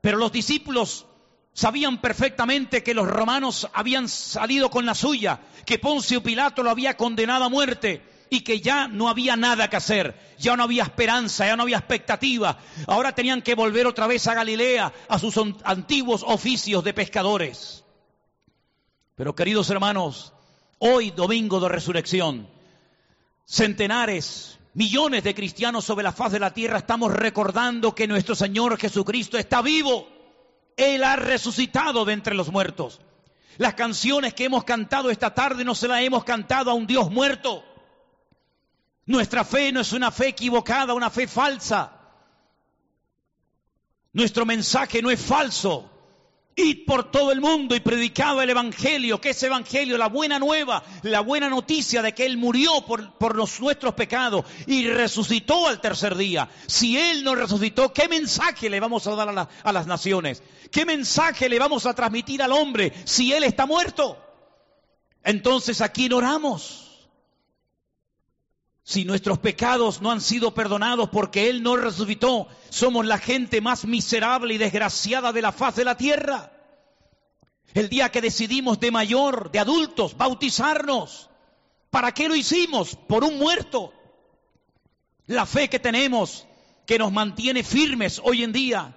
Pero 0.00 0.16
los 0.16 0.30
discípulos 0.30 1.04
sabían 1.52 2.00
perfectamente 2.00 2.84
que 2.84 2.94
los 2.94 3.08
romanos 3.08 3.68
habían 3.74 4.08
salido 4.08 4.70
con 4.70 4.86
la 4.86 4.94
suya, 4.94 5.40
que 5.66 5.80
Poncio 5.80 6.22
Pilato 6.22 6.62
lo 6.62 6.70
había 6.70 6.96
condenado 6.96 7.42
a 7.42 7.48
muerte 7.48 8.17
y 8.30 8.40
que 8.40 8.60
ya 8.60 8.88
no 8.88 9.08
había 9.08 9.36
nada 9.36 9.68
que 9.68 9.76
hacer, 9.76 10.14
ya 10.38 10.56
no 10.56 10.64
había 10.64 10.82
esperanza, 10.82 11.46
ya 11.46 11.56
no 11.56 11.62
había 11.62 11.78
expectativa. 11.78 12.58
Ahora 12.86 13.14
tenían 13.14 13.42
que 13.42 13.54
volver 13.54 13.86
otra 13.86 14.06
vez 14.06 14.26
a 14.26 14.34
Galilea, 14.34 14.92
a 15.08 15.18
sus 15.18 15.34
antiguos 15.64 16.24
oficios 16.26 16.84
de 16.84 16.94
pescadores. 16.94 17.84
Pero 19.14 19.34
queridos 19.34 19.68
hermanos, 19.70 20.32
hoy 20.78 21.10
domingo 21.10 21.60
de 21.60 21.68
resurrección, 21.68 22.48
centenares, 23.44 24.58
millones 24.74 25.24
de 25.24 25.34
cristianos 25.34 25.84
sobre 25.84 26.04
la 26.04 26.12
faz 26.12 26.32
de 26.32 26.38
la 26.38 26.54
tierra 26.54 26.78
estamos 26.78 27.12
recordando 27.12 27.94
que 27.94 28.06
nuestro 28.06 28.34
Señor 28.34 28.78
Jesucristo 28.78 29.38
está 29.38 29.62
vivo. 29.62 30.08
Él 30.76 31.02
ha 31.02 31.16
resucitado 31.16 32.04
de 32.04 32.12
entre 32.12 32.36
los 32.36 32.52
muertos. 32.52 33.00
Las 33.56 33.74
canciones 33.74 34.34
que 34.34 34.44
hemos 34.44 34.62
cantado 34.62 35.10
esta 35.10 35.34
tarde 35.34 35.64
no 35.64 35.74
se 35.74 35.88
las 35.88 36.02
hemos 36.02 36.22
cantado 36.22 36.70
a 36.70 36.74
un 36.74 36.86
Dios 36.86 37.10
muerto. 37.10 37.64
Nuestra 39.08 39.42
fe 39.42 39.72
no 39.72 39.80
es 39.80 39.92
una 39.94 40.10
fe 40.10 40.28
equivocada, 40.28 40.92
una 40.92 41.08
fe 41.08 41.26
falsa. 41.26 41.90
Nuestro 44.12 44.44
mensaje 44.44 45.00
no 45.00 45.10
es 45.10 45.18
falso. 45.18 45.90
Id 46.54 46.84
por 46.86 47.10
todo 47.10 47.32
el 47.32 47.40
mundo 47.40 47.74
y 47.74 47.80
predicaba 47.80 48.44
el 48.44 48.50
Evangelio. 48.50 49.18
¿Qué 49.18 49.30
es 49.30 49.42
Evangelio? 49.42 49.96
La 49.96 50.08
buena 50.08 50.38
nueva, 50.38 50.84
la 51.04 51.20
buena 51.20 51.48
noticia 51.48 52.02
de 52.02 52.12
que 52.12 52.26
Él 52.26 52.36
murió 52.36 52.84
por, 52.84 53.14
por 53.14 53.34
nuestros 53.34 53.94
pecados 53.94 54.44
y 54.66 54.86
resucitó 54.88 55.68
al 55.68 55.80
tercer 55.80 56.14
día. 56.14 56.50
Si 56.66 56.98
Él 56.98 57.24
no 57.24 57.34
resucitó, 57.34 57.94
¿qué 57.94 58.08
mensaje 58.08 58.68
le 58.68 58.78
vamos 58.78 59.06
a 59.06 59.14
dar 59.14 59.30
a, 59.30 59.48
a 59.62 59.72
las 59.72 59.86
naciones? 59.86 60.42
¿Qué 60.70 60.84
mensaje 60.84 61.48
le 61.48 61.58
vamos 61.58 61.86
a 61.86 61.94
transmitir 61.94 62.42
al 62.42 62.52
hombre 62.52 62.92
si 63.04 63.32
Él 63.32 63.44
está 63.44 63.64
muerto? 63.64 64.22
Entonces, 65.24 65.80
¿a 65.80 65.88
quién 65.88 66.12
oramos? 66.12 66.87
Si 68.88 69.04
nuestros 69.04 69.38
pecados 69.38 70.00
no 70.00 70.10
han 70.10 70.22
sido 70.22 70.54
perdonados 70.54 71.10
porque 71.10 71.50
Él 71.50 71.62
no 71.62 71.76
resucitó, 71.76 72.48
somos 72.70 73.04
la 73.04 73.18
gente 73.18 73.60
más 73.60 73.84
miserable 73.84 74.54
y 74.54 74.56
desgraciada 74.56 75.30
de 75.30 75.42
la 75.42 75.52
faz 75.52 75.76
de 75.76 75.84
la 75.84 75.98
tierra. 75.98 76.50
El 77.74 77.90
día 77.90 78.08
que 78.08 78.22
decidimos 78.22 78.80
de 78.80 78.90
mayor, 78.90 79.52
de 79.52 79.58
adultos, 79.58 80.16
bautizarnos, 80.16 81.28
¿para 81.90 82.12
qué 82.12 82.28
lo 82.28 82.34
hicimos? 82.34 82.96
Por 82.96 83.24
un 83.24 83.36
muerto. 83.36 83.92
La 85.26 85.44
fe 85.44 85.68
que 85.68 85.78
tenemos, 85.78 86.46
que 86.86 86.98
nos 86.98 87.12
mantiene 87.12 87.64
firmes 87.64 88.22
hoy 88.24 88.42
en 88.42 88.52
día, 88.52 88.96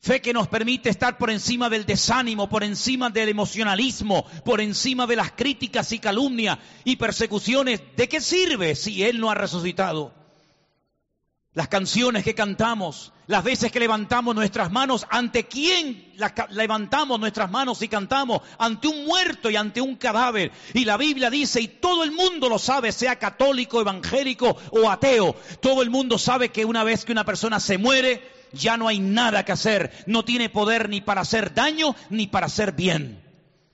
Fe 0.00 0.20
que 0.20 0.32
nos 0.32 0.46
permite 0.46 0.88
estar 0.88 1.18
por 1.18 1.30
encima 1.30 1.68
del 1.68 1.84
desánimo, 1.84 2.48
por 2.48 2.62
encima 2.62 3.10
del 3.10 3.28
emocionalismo, 3.28 4.24
por 4.44 4.60
encima 4.60 5.06
de 5.06 5.16
las 5.16 5.32
críticas 5.32 5.90
y 5.92 5.98
calumnias 5.98 6.58
y 6.84 6.96
persecuciones. 6.96 7.80
¿De 7.96 8.08
qué 8.08 8.20
sirve 8.20 8.76
si 8.76 9.02
Él 9.02 9.18
no 9.18 9.30
ha 9.30 9.34
resucitado? 9.34 10.14
Las 11.54 11.68
canciones 11.68 12.22
que 12.22 12.34
cantamos, 12.34 13.14
las 13.26 13.42
veces 13.42 13.72
que 13.72 13.80
levantamos 13.80 14.34
nuestras 14.34 14.70
manos, 14.70 15.06
¿ante 15.08 15.46
quién 15.46 16.12
levantamos 16.50 17.18
nuestras 17.18 17.50
manos 17.50 17.80
y 17.80 17.88
cantamos? 17.88 18.42
Ante 18.58 18.88
un 18.88 19.06
muerto 19.06 19.48
y 19.48 19.56
ante 19.56 19.80
un 19.80 19.96
cadáver. 19.96 20.52
Y 20.74 20.84
la 20.84 20.98
Biblia 20.98 21.30
dice, 21.30 21.62
y 21.62 21.68
todo 21.68 22.04
el 22.04 22.12
mundo 22.12 22.50
lo 22.50 22.58
sabe, 22.58 22.92
sea 22.92 23.18
católico, 23.18 23.80
evangélico 23.80 24.56
o 24.70 24.90
ateo, 24.90 25.34
todo 25.60 25.80
el 25.80 25.88
mundo 25.88 26.18
sabe 26.18 26.50
que 26.50 26.66
una 26.66 26.84
vez 26.84 27.06
que 27.06 27.12
una 27.12 27.24
persona 27.24 27.58
se 27.58 27.78
muere, 27.78 28.35
ya 28.56 28.76
no 28.76 28.88
hay 28.88 28.98
nada 29.00 29.44
que 29.44 29.52
hacer, 29.52 29.92
no 30.06 30.24
tiene 30.24 30.48
poder 30.48 30.88
ni 30.88 31.00
para 31.00 31.20
hacer 31.22 31.54
daño 31.54 31.94
ni 32.10 32.26
para 32.26 32.46
hacer 32.46 32.72
bien. 32.72 33.22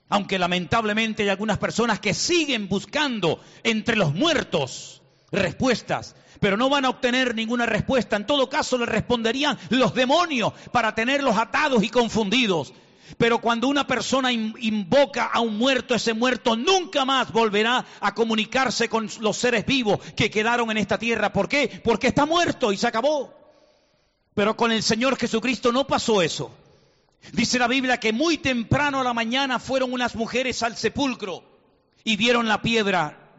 Aunque 0.09 0.39
lamentablemente 0.39 1.23
hay 1.23 1.31
algunas 1.31 1.59
personas 1.59 1.99
que 2.01 2.13
siguen 2.15 2.69
buscando 2.69 3.41
entre 3.65 3.97
los 3.97 4.13
muertos 4.15 5.01
respuestas, 5.31 6.15
pero 6.41 6.57
no 6.57 6.69
van 6.69 6.85
a 6.85 6.91
obtener 6.91 7.35
ninguna 7.35 7.65
respuesta. 7.67 8.17
En 8.17 8.27
todo 8.27 8.49
caso 8.51 8.77
le 8.77 8.85
responderían 8.87 9.59
los 9.71 9.95
demonios 9.95 10.53
para 10.71 10.95
tenerlos 10.95 11.37
atados 11.37 11.83
y 11.83 11.89
confundidos. 11.89 12.75
Pero 13.19 13.41
cuando 13.41 13.69
una 13.69 13.87
persona 13.87 14.33
in- 14.33 14.55
invoca 14.61 15.27
a 15.27 15.41
un 15.41 15.57
muerto, 15.59 15.95
ese 15.95 16.15
muerto 16.15 16.57
nunca 16.57 17.05
más 17.05 17.31
volverá 17.33 17.85
a 18.01 18.15
comunicarse 18.15 18.89
con 18.89 19.09
los 19.21 19.37
seres 19.37 19.67
vivos 19.67 19.99
que 20.17 20.31
quedaron 20.31 20.71
en 20.71 20.79
esta 20.79 20.99
tierra. 20.99 21.33
¿Por 21.33 21.49
qué? 21.49 21.81
Porque 21.85 22.09
está 22.09 22.25
muerto 22.27 22.73
y 22.73 22.77
se 22.77 22.87
acabó. 22.87 23.35
Pero 24.35 24.57
con 24.57 24.73
el 24.73 24.83
Señor 24.83 25.17
Jesucristo 25.17 25.73
no 25.73 25.87
pasó 25.87 26.23
eso. 26.23 26.51
Dice 27.33 27.59
la 27.59 27.69
Biblia 27.69 28.01
que 28.01 28.13
muy 28.13 28.39
temprano 28.39 29.01
a 29.01 29.05
la 29.05 29.15
mañana 29.15 29.59
fueron 29.59 29.93
unas 29.93 30.17
mujeres 30.17 30.63
al 30.63 30.77
sepulcro 30.77 31.45
y 32.03 32.17
vieron 32.17 32.49
la 32.49 32.63
piedra 32.63 33.31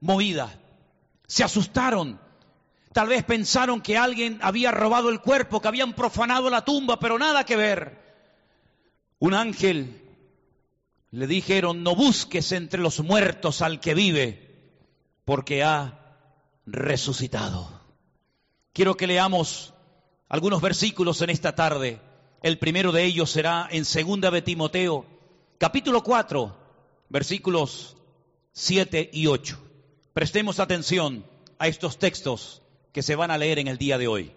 movida. 0.00 0.58
Se 1.26 1.44
asustaron. 1.44 2.20
Tal 2.92 3.08
vez 3.08 3.22
pensaron 3.24 3.80
que 3.80 3.98
alguien 3.98 4.38
había 4.42 4.72
robado 4.72 5.10
el 5.10 5.20
cuerpo, 5.20 5.60
que 5.60 5.68
habían 5.68 5.92
profanado 5.92 6.50
la 6.50 6.64
tumba, 6.64 6.98
pero 6.98 7.18
nada 7.18 7.44
que 7.44 7.56
ver. 7.56 8.00
Un 9.18 9.34
ángel 9.34 10.00
le 11.10 11.26
dijeron, 11.26 11.82
no 11.82 11.94
busques 11.94 12.52
entre 12.52 12.80
los 12.80 13.00
muertos 13.00 13.62
al 13.62 13.80
que 13.80 13.94
vive, 13.94 14.74
porque 15.24 15.62
ha 15.62 16.16
resucitado. 16.66 17.80
Quiero 18.72 18.96
que 18.96 19.06
leamos 19.06 19.74
algunos 20.30 20.62
versículos 20.62 21.20
en 21.20 21.28
esta 21.28 21.54
tarde. 21.54 22.00
El 22.42 22.58
primero 22.58 22.92
de 22.92 23.04
ellos 23.04 23.30
será 23.30 23.68
en 23.70 23.84
Segunda 23.84 24.30
de 24.30 24.40
Timoteo, 24.40 25.04
capítulo 25.58 26.02
4, 26.02 26.56
versículos 27.10 27.96
7 28.52 29.10
y 29.12 29.26
8. 29.26 29.58
Prestemos 30.14 30.60
atención 30.60 31.26
a 31.58 31.66
estos 31.66 31.98
textos 31.98 32.62
que 32.92 33.02
se 33.02 33.16
van 33.16 33.32
a 33.32 33.38
leer 33.38 33.58
en 33.58 33.66
el 33.66 33.76
día 33.76 33.98
de 33.98 34.06
hoy. 34.06 34.32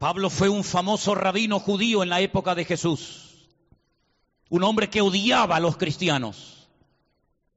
Pablo 0.00 0.30
fue 0.30 0.48
un 0.48 0.64
famoso 0.64 1.14
rabino 1.14 1.60
judío 1.60 2.02
en 2.02 2.08
la 2.08 2.22
época 2.22 2.54
de 2.54 2.64
Jesús, 2.64 3.50
un 4.48 4.64
hombre 4.64 4.88
que 4.88 5.02
odiaba 5.02 5.56
a 5.56 5.60
los 5.60 5.76
cristianos. 5.76 6.70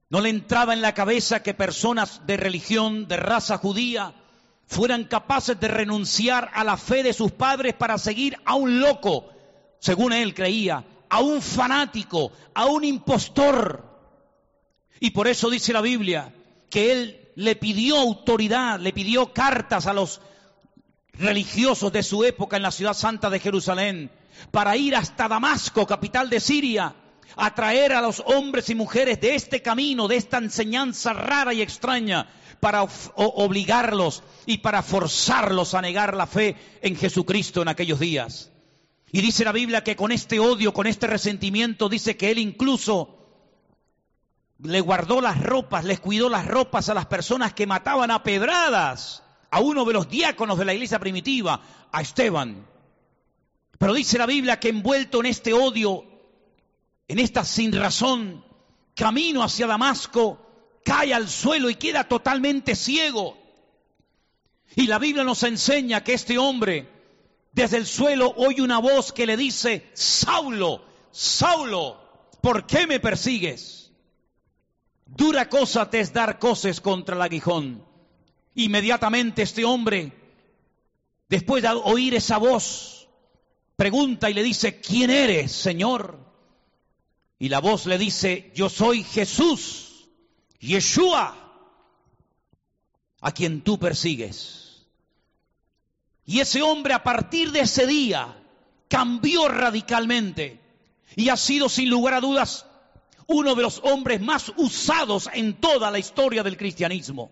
No 0.10 0.20
le 0.20 0.28
entraba 0.28 0.74
en 0.74 0.82
la 0.82 0.94
cabeza 0.94 1.42
que 1.42 1.54
personas 1.54 2.28
de 2.28 2.36
religión, 2.36 3.08
de 3.08 3.16
raza 3.16 3.58
judía, 3.58 4.14
fueran 4.66 5.06
capaces 5.06 5.58
de 5.58 5.70
renunciar 5.70 6.52
a 6.54 6.66
la 6.66 6.76
fe 6.76 7.02
de 7.02 7.14
sus 7.14 7.32
padres 7.32 7.76
para 7.76 7.98
seguir 7.98 8.38
a 8.44 8.56
un 8.56 8.82
loco, 8.82 9.30
según 9.80 10.12
él 10.12 10.34
creía, 10.34 10.84
a 11.08 11.22
un 11.22 11.42
fanático, 11.42 12.34
a 12.54 12.66
un 12.66 12.84
impostor. 12.84 13.86
Y 15.00 15.12
por 15.12 15.30
eso 15.30 15.50
dice 15.50 15.72
la 15.72 15.80
Biblia 15.80 16.34
que 16.70 16.92
él 16.92 17.32
le 17.38 17.56
pidió 17.56 18.00
autoridad, 18.00 18.82
le 18.82 18.92
pidió 18.92 19.32
cartas 19.32 19.88
a 19.88 19.94
los 19.94 20.20
religiosos 21.14 21.92
de 21.92 22.04
su 22.04 22.24
época 22.24 22.58
en 22.58 22.64
la 22.64 22.72
ciudad 22.72 22.94
santa 22.94 23.30
de 23.30 23.40
Jerusalén 23.40 24.12
para 24.52 24.76
ir 24.76 24.96
hasta 24.96 25.28
Damasco, 25.28 25.86
capital 25.86 26.30
de 26.30 26.40
Siria, 26.40 26.96
a 27.36 27.56
traer 27.56 27.94
a 27.94 28.02
los 28.02 28.22
hombres 28.26 28.70
y 28.70 28.76
mujeres 28.76 29.20
de 29.22 29.36
este 29.36 29.62
camino, 29.62 30.08
de 30.08 30.18
esta 30.18 30.38
enseñanza 30.38 31.14
rara 31.14 31.54
y 31.54 31.62
extraña, 31.62 32.28
para 32.60 32.84
obligarlos 33.16 34.24
y 34.46 34.60
para 34.60 34.82
forzarlos 34.82 35.74
a 35.74 35.82
negar 35.82 36.16
la 36.16 36.28
fe 36.28 36.56
en 36.82 36.96
Jesucristo 36.96 37.62
en 37.62 37.68
aquellos 37.68 38.00
días. 38.00 38.52
Y 39.12 39.22
dice 39.22 39.44
la 39.44 39.52
Biblia 39.52 39.84
que 39.84 39.96
con 39.96 40.12
este 40.12 40.40
odio, 40.40 40.74
con 40.74 40.88
este 40.88 41.08
resentimiento, 41.08 41.90
dice 41.90 42.16
que 42.16 42.32
él 42.32 42.40
incluso 42.40 43.20
le 44.60 44.80
guardó 44.80 45.20
las 45.20 45.42
ropas, 45.42 45.84
les 45.84 46.00
cuidó 46.00 46.30
las 46.30 46.48
ropas 46.48 46.88
a 46.90 46.94
las 46.94 47.06
personas 47.08 47.54
que 47.54 47.68
mataban 47.68 48.12
a 48.12 48.24
pedradas 48.24 49.24
a 49.54 49.60
uno 49.60 49.86
de 49.86 49.94
los 49.94 50.10
diáconos 50.10 50.58
de 50.58 50.66
la 50.66 50.74
iglesia 50.74 50.98
primitiva, 50.98 51.62
a 51.92 52.02
Esteban. 52.02 52.66
Pero 53.78 53.94
dice 53.94 54.18
la 54.18 54.26
Biblia 54.26 54.60
que 54.60 54.70
envuelto 54.70 55.20
en 55.20 55.28
este 55.28 55.54
odio, 55.54 56.06
en 57.08 57.20
esta 57.20 57.46
sin 57.46 57.72
razón, 57.72 58.44
camino 58.96 59.44
hacia 59.44 59.68
Damasco, 59.68 60.80
cae 60.84 61.14
al 61.14 61.30
suelo 61.30 61.70
y 61.70 61.76
queda 61.76 62.06
totalmente 62.06 62.76
ciego. 62.76 63.38
Y 64.76 64.88
la 64.88 64.98
Biblia 64.98 65.24
nos 65.24 65.44
enseña 65.44 66.04
que 66.04 66.16
este 66.16 66.40
hombre, 66.40 66.90
desde 67.52 67.78
el 67.78 67.86
suelo, 67.86 68.34
oye 68.36 68.64
una 68.64 68.80
voz 68.80 69.14
que 69.14 69.28
le 69.28 69.38
dice, 69.38 69.88
Saulo, 69.94 70.84
Saulo, 71.12 72.02
¿por 72.42 72.66
qué 72.66 72.88
me 72.88 73.00
persigues? 73.00 73.92
Dura 75.06 75.48
cosa 75.48 75.92
te 75.92 76.00
es 76.00 76.12
dar 76.12 76.40
coces 76.40 76.82
contra 76.82 77.16
el 77.16 77.22
aguijón. 77.22 77.93
Inmediatamente 78.56 79.42
este 79.42 79.66
hombre, 79.66 80.12
después 81.28 81.64
de 81.64 81.70
oír 81.70 82.14
esa 82.14 82.38
voz, 82.38 83.08
pregunta 83.76 84.30
y 84.30 84.34
le 84.34 84.44
dice, 84.44 84.80
¿quién 84.80 85.10
eres, 85.10 85.52
Señor? 85.52 86.20
Y 87.40 87.50
la 87.50 87.60
voz 87.60 87.88
le 87.88 87.98
dice, 87.98 88.52
yo 88.56 88.70
soy 88.70 89.04
Jesús, 89.04 90.08
Yeshua, 90.60 91.36
a 93.22 93.32
quien 93.32 93.62
tú 93.62 93.80
persigues. 93.80 94.86
Y 96.26 96.40
ese 96.40 96.62
hombre 96.62 96.94
a 96.94 97.04
partir 97.04 97.52
de 97.52 97.62
ese 97.62 97.88
día 97.88 98.40
cambió 98.88 99.48
radicalmente 99.48 100.62
y 101.16 101.30
ha 101.30 101.38
sido 101.38 101.70
sin 101.70 101.90
lugar 101.90 102.14
a 102.14 102.22
dudas 102.22 102.68
uno 103.26 103.56
de 103.56 103.64
los 103.64 103.82
hombres 103.84 104.22
más 104.22 104.52
usados 104.58 105.30
en 105.34 105.56
toda 105.56 105.90
la 105.90 106.00
historia 106.00 106.44
del 106.44 106.56
cristianismo 106.56 107.32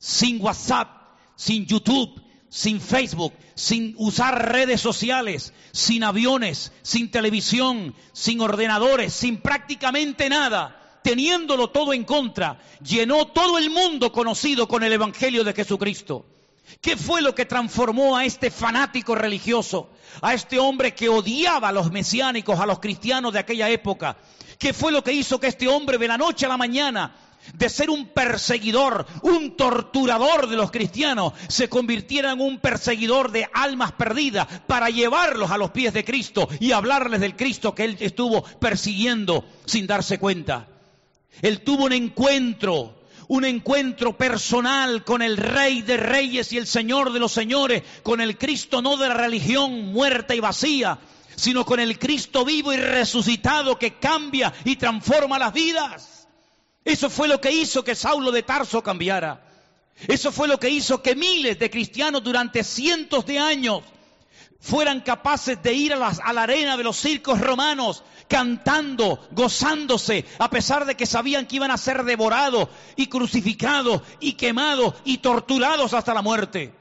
sin 0.00 0.42
WhatsApp, 0.42 0.88
sin 1.36 1.66
YouTube, 1.66 2.20
sin 2.48 2.80
Facebook, 2.80 3.34
sin 3.54 3.94
usar 3.98 4.50
redes 4.50 4.80
sociales, 4.80 5.52
sin 5.72 6.02
aviones, 6.02 6.72
sin 6.82 7.10
televisión, 7.10 7.94
sin 8.12 8.40
ordenadores, 8.40 9.12
sin 9.12 9.36
prácticamente 9.36 10.28
nada, 10.28 11.00
teniéndolo 11.04 11.68
todo 11.68 11.92
en 11.92 12.04
contra, 12.04 12.58
llenó 12.82 13.26
todo 13.26 13.58
el 13.58 13.70
mundo 13.70 14.10
conocido 14.10 14.66
con 14.66 14.82
el 14.82 14.92
Evangelio 14.92 15.44
de 15.44 15.52
Jesucristo. 15.52 16.26
¿Qué 16.80 16.96
fue 16.96 17.20
lo 17.20 17.34
que 17.34 17.44
transformó 17.44 18.16
a 18.16 18.24
este 18.24 18.50
fanático 18.50 19.14
religioso, 19.14 19.90
a 20.22 20.32
este 20.32 20.58
hombre 20.58 20.94
que 20.94 21.08
odiaba 21.08 21.68
a 21.68 21.72
los 21.72 21.90
mesiánicos, 21.90 22.58
a 22.58 22.66
los 22.66 22.78
cristianos 22.78 23.32
de 23.34 23.40
aquella 23.40 23.68
época? 23.68 24.16
¿Qué 24.58 24.72
fue 24.72 24.92
lo 24.92 25.04
que 25.04 25.12
hizo 25.12 25.38
que 25.38 25.48
este 25.48 25.68
hombre 25.68 25.98
de 25.98 26.08
la 26.08 26.16
noche 26.16 26.46
a 26.46 26.48
la 26.48 26.56
mañana, 26.56 27.14
de 27.54 27.68
ser 27.68 27.90
un 27.90 28.08
perseguidor, 28.08 29.06
un 29.22 29.56
torturador 29.56 30.48
de 30.48 30.56
los 30.56 30.70
cristianos, 30.70 31.32
se 31.48 31.68
convirtiera 31.68 32.32
en 32.32 32.40
un 32.40 32.58
perseguidor 32.58 33.32
de 33.32 33.48
almas 33.52 33.92
perdidas 33.92 34.46
para 34.66 34.90
llevarlos 34.90 35.50
a 35.50 35.58
los 35.58 35.70
pies 35.70 35.92
de 35.92 36.04
Cristo 36.04 36.48
y 36.60 36.72
hablarles 36.72 37.20
del 37.20 37.36
Cristo 37.36 37.74
que 37.74 37.84
él 37.84 37.96
estuvo 38.00 38.42
persiguiendo 38.42 39.44
sin 39.66 39.86
darse 39.86 40.18
cuenta? 40.18 40.68
Él 41.42 41.62
tuvo 41.62 41.84
un 41.84 41.92
encuentro 41.92 42.96
un 43.30 43.44
encuentro 43.44 44.16
personal 44.16 45.04
con 45.04 45.22
el 45.22 45.36
Rey 45.36 45.82
de 45.82 45.96
Reyes 45.96 46.52
y 46.52 46.58
el 46.58 46.66
Señor 46.66 47.12
de 47.12 47.20
los 47.20 47.30
Señores, 47.30 47.84
con 48.02 48.20
el 48.20 48.36
Cristo 48.36 48.82
no 48.82 48.96
de 48.96 49.06
la 49.06 49.14
religión 49.14 49.92
muerta 49.92 50.34
y 50.34 50.40
vacía, 50.40 50.98
sino 51.36 51.64
con 51.64 51.78
el 51.78 51.96
Cristo 51.96 52.44
vivo 52.44 52.72
y 52.72 52.76
resucitado 52.76 53.78
que 53.78 54.00
cambia 54.00 54.52
y 54.64 54.74
transforma 54.74 55.38
las 55.38 55.52
vidas. 55.52 56.09
Eso 56.84 57.10
fue 57.10 57.28
lo 57.28 57.40
que 57.40 57.52
hizo 57.52 57.84
que 57.84 57.94
Saulo 57.94 58.32
de 58.32 58.42
Tarso 58.42 58.82
cambiara. 58.82 59.46
Eso 60.08 60.32
fue 60.32 60.48
lo 60.48 60.58
que 60.58 60.70
hizo 60.70 61.02
que 61.02 61.14
miles 61.14 61.58
de 61.58 61.70
cristianos 61.70 62.22
durante 62.24 62.64
cientos 62.64 63.26
de 63.26 63.38
años 63.38 63.82
fueran 64.60 65.00
capaces 65.00 65.62
de 65.62 65.72
ir 65.72 65.92
a, 65.94 66.32
la 66.32 66.42
arena 66.42 66.76
de 66.76 66.84
los 66.84 66.96
circos 66.96 67.40
romanos 67.40 68.04
cantando, 68.28 69.26
gozándose, 69.32 70.24
a 70.38 70.48
pesar 70.50 70.84
de 70.84 70.96
que 70.96 71.06
sabían 71.06 71.46
que 71.46 71.56
iban 71.56 71.70
a 71.70 71.76
ser 71.76 72.04
devorados 72.04 72.68
y 72.96 73.08
crucificados 73.08 74.02
y 74.20 74.34
quemados 74.34 74.94
y 75.04 75.18
torturados 75.18 75.94
hasta 75.94 76.14
la 76.14 76.22
muerte. 76.22 76.72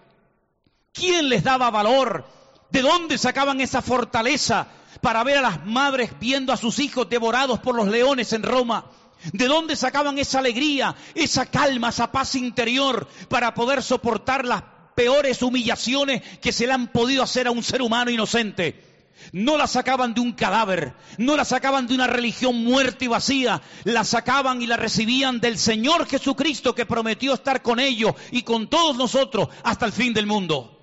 ¿Quién 0.94 1.30
les 1.30 1.44
daba 1.44 1.72
valor? 1.72 2.26
¿De 2.70 2.82
dónde 2.82 3.18
sacaban 3.18 3.62
esa 3.62 3.82
fortaleza 3.82 4.68
para 5.02 5.24
ver 5.24 5.38
a 5.38 5.42
las 5.42 5.66
madres 5.66 6.12
viendo 6.20 6.54
a 6.54 6.58
sus 6.58 6.80
hijos 6.80 7.10
devorados 7.10 7.60
por 7.60 7.76
los 7.76 7.88
leones 7.88 8.32
en 8.34 8.44
Roma? 8.44 8.86
¿De 9.34 9.46
dónde 9.46 9.76
sacaban 9.76 10.18
esa 10.18 10.40
alegría, 10.40 10.96
esa 11.14 11.46
calma, 11.46 11.90
esa 11.90 12.12
paz 12.12 12.36
interior 12.36 13.08
para 13.28 13.54
poder 13.54 13.84
soportar 13.84 14.46
las 14.46 14.64
peores 15.00 15.42
humillaciones 15.42 16.22
que 16.40 16.52
se 16.52 16.68
le 16.68 16.74
han 16.74 16.90
podido 16.90 17.24
hacer 17.24 17.48
a 17.48 17.52
un 17.52 17.64
ser 17.64 17.82
humano 17.82 18.12
inocente. 18.12 19.08
No 19.32 19.56
la 19.58 19.66
sacaban 19.66 20.14
de 20.14 20.20
un 20.20 20.34
cadáver, 20.34 20.94
no 21.18 21.38
la 21.38 21.46
sacaban 21.46 21.88
de 21.88 21.96
una 21.96 22.06
religión 22.06 22.66
muerta 22.66 23.06
y 23.06 23.08
vacía, 23.08 23.62
la 23.86 24.04
sacaban 24.04 24.62
y 24.62 24.68
la 24.68 24.76
recibían 24.76 25.40
del 25.40 25.58
Señor 25.58 26.06
Jesucristo 26.06 26.76
que 26.76 26.86
prometió 26.86 27.34
estar 27.34 27.62
con 27.62 27.80
ellos 27.80 28.14
y 28.32 28.42
con 28.42 28.70
todos 28.70 28.98
nosotros 28.98 29.48
hasta 29.64 29.86
el 29.86 29.94
fin 29.94 30.14
del 30.14 30.26
mundo. 30.26 30.78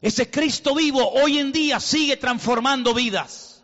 Ese 0.00 0.28
Cristo 0.28 0.74
vivo 0.74 1.08
hoy 1.08 1.38
en 1.38 1.52
día 1.52 1.78
sigue 1.78 2.16
transformando 2.16 2.94
vidas. 2.94 3.62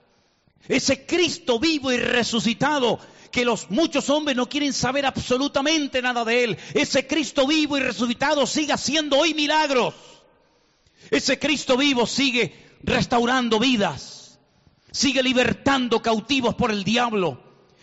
Ese 0.68 1.06
Cristo 1.06 1.58
vivo 1.58 1.90
y 1.90 1.96
resucitado 1.96 3.00
que 3.36 3.44
los 3.44 3.70
muchos 3.70 4.08
hombres 4.08 4.34
no 4.34 4.48
quieren 4.48 4.72
saber 4.72 5.04
absolutamente 5.04 6.00
nada 6.00 6.24
de 6.24 6.42
Él. 6.42 6.58
Ese 6.72 7.06
Cristo 7.06 7.46
vivo 7.46 7.76
y 7.76 7.80
resucitado 7.80 8.46
sigue 8.46 8.72
haciendo 8.72 9.18
hoy 9.18 9.34
milagros. 9.34 9.92
Ese 11.10 11.38
Cristo 11.38 11.76
vivo 11.76 12.06
sigue 12.06 12.78
restaurando 12.82 13.58
vidas. 13.58 14.38
Sigue 14.90 15.22
libertando 15.22 16.00
cautivos 16.00 16.54
por 16.54 16.70
el 16.70 16.82
diablo. 16.82 17.38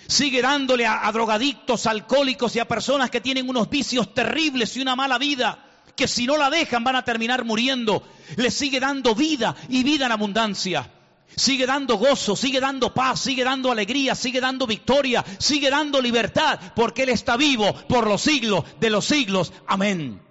Sigue 0.07 0.41
dándole 0.41 0.87
a, 0.87 1.07
a 1.07 1.11
drogadictos, 1.11 1.85
alcohólicos 1.85 2.55
y 2.55 2.59
a 2.59 2.67
personas 2.67 3.11
que 3.11 3.21
tienen 3.21 3.47
unos 3.47 3.69
vicios 3.69 4.11
terribles 4.11 4.75
y 4.75 4.81
una 4.81 4.95
mala 4.95 5.19
vida 5.19 5.63
que 5.95 6.07
si 6.07 6.25
no 6.25 6.35
la 6.35 6.49
dejan 6.49 6.83
van 6.83 6.95
a 6.95 7.05
terminar 7.05 7.45
muriendo. 7.45 8.01
Les 8.37 8.55
sigue 8.55 8.79
dando 8.79 9.13
vida 9.13 9.55
y 9.69 9.83
vida 9.83 10.07
en 10.07 10.13
abundancia. 10.13 10.89
Sigue 11.35 11.65
dando 11.65 11.97
gozo, 11.97 12.35
sigue 12.35 12.59
dando 12.59 12.93
paz, 12.93 13.19
sigue 13.21 13.43
dando 13.43 13.71
alegría, 13.71 14.15
sigue 14.15 14.39
dando 14.39 14.67
victoria, 14.67 15.23
sigue 15.39 15.69
dando 15.69 16.01
libertad, 16.01 16.59
porque 16.75 17.03
Él 17.03 17.09
está 17.09 17.37
vivo 17.37 17.73
por 17.87 18.07
los 18.07 18.21
siglos 18.21 18.63
de 18.79 18.89
los 18.89 19.05
siglos. 19.05 19.51
Amén. 19.67 20.21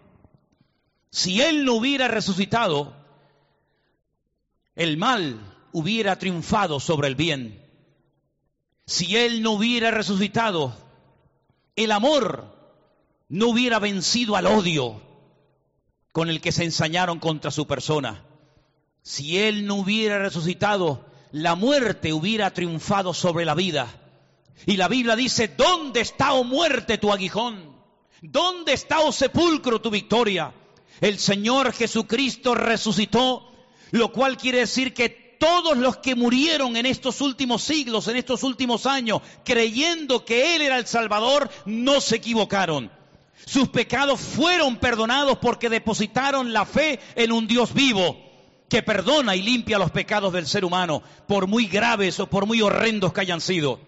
Si 1.11 1.41
Él 1.41 1.65
no 1.65 1.75
hubiera 1.75 2.09
resucitado, 2.09 2.97
el 4.75 4.97
mal 4.97 5.41
hubiera 5.73 6.19
triunfado 6.19 6.81
sobre 6.81 7.09
el 7.09 7.15
bien. 7.15 7.63
Si 8.87 9.17
Él 9.17 9.43
no 9.43 9.53
hubiera 9.53 9.91
resucitado, 9.91 10.77
el 11.77 11.93
amor 11.93 12.53
no 13.29 13.49
hubiera 13.49 13.79
vencido 13.79 14.37
al 14.37 14.47
odio 14.47 15.01
con 16.13 16.29
el 16.29 16.41
que 16.41 16.53
se 16.53 16.65
ensañaron 16.65 17.19
contra 17.19 17.51
su 17.51 17.67
persona. 17.67 18.25
Si 19.03 19.39
Él 19.39 19.67
no 19.67 19.77
hubiera 19.77 20.19
resucitado, 20.21 21.05
la 21.33 21.57
muerte 21.57 22.13
hubiera 22.13 22.53
triunfado 22.53 23.13
sobre 23.13 23.45
la 23.45 23.55
vida. 23.55 23.89
Y 24.65 24.77
la 24.77 24.87
Biblia 24.87 25.17
dice, 25.17 25.49
¿dónde 25.49 26.01
está, 26.01 26.35
oh 26.35 26.45
muerte, 26.45 26.99
tu 26.99 27.13
aguijón? 27.13 27.75
¿Dónde 28.21 28.73
está, 28.75 29.01
oh 29.01 29.11
sepulcro, 29.11 29.81
tu 29.81 29.91
victoria? 29.91 30.55
El 31.01 31.19
Señor 31.19 31.73
Jesucristo 31.73 32.55
resucitó, 32.55 33.51
lo 33.91 34.13
cual 34.13 34.37
quiere 34.37 34.59
decir 34.59 34.95
que 34.95 35.09
todos 35.09 35.77
los 35.77 35.97
que 35.97 36.15
murieron 36.15 36.77
en 36.77 36.87
estos 36.87 37.21
últimos 37.21 37.65
siglos, 37.65 38.07
en 38.07 38.15
estos 38.15 38.45
últimos 38.45 38.87
años, 38.87 39.21
creyendo 39.45 40.25
que 40.25 40.55
Él 40.55 40.63
era 40.63 40.79
el 40.79 40.87
Salvador, 40.87 41.51
no 41.67 42.01
se 42.01 42.17
equivocaron. 42.17 42.93
Sus 43.45 43.69
pecados 43.69 44.21
fueron 44.21 44.77
perdonados 44.77 45.39
porque 45.39 45.69
depositaron 45.69 46.53
la 46.53 46.65
fe 46.65 47.01
en 47.17 47.33
un 47.33 47.49
Dios 47.49 47.75
vivo 47.75 48.32
que 48.73 48.83
perdona 48.83 49.37
y 49.37 49.43
limpia 49.43 49.79
los 49.79 49.91
pecados 49.91 50.33
del 50.33 50.47
ser 50.47 50.65
humano, 50.65 51.03
por 51.29 51.47
muy 51.47 51.67
graves 51.67 52.19
o 52.21 52.27
por 52.27 52.47
muy 52.47 52.63
horrendos 52.63 53.13
que 53.13 53.21
hayan 53.21 53.43
sido. 53.43 53.79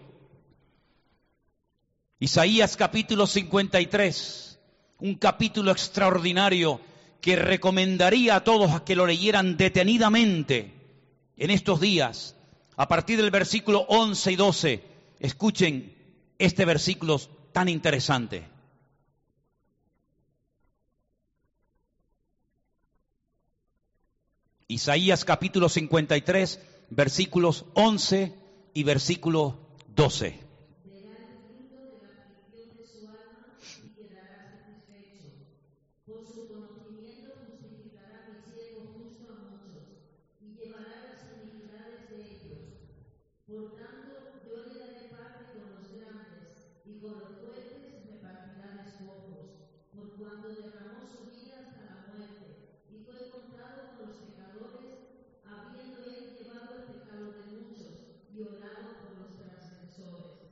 Isaías 2.19 2.77
capítulo 2.77 3.27
53, 3.27 4.59
un 4.99 5.15
capítulo 5.15 5.71
extraordinario 5.71 6.83
que 7.23 7.35
recomendaría 7.35 8.37
a 8.37 8.45
todos 8.45 8.73
a 8.73 8.85
que 8.85 8.95
lo 8.95 9.07
leyeran 9.07 9.57
detenidamente 9.57 10.75
en 11.39 11.51
estos 11.51 11.81
días, 11.81 12.37
a 12.77 12.87
partir 12.87 13.17
del 13.17 13.31
versículo 13.31 13.87
11 13.89 14.33
y 14.33 14.37
12. 14.37 14.85
Escuchen 15.19 15.95
este 16.39 16.67
versículo 16.67 17.19
tan 17.53 17.71
interesante. 17.71 18.54
Isaías 24.69 25.25
capítulo 25.25 25.69
53, 25.69 26.61
versículos 26.91 27.67
11 27.75 28.35
y 28.73 28.83
versículo 28.85 29.59
12. 29.95 30.44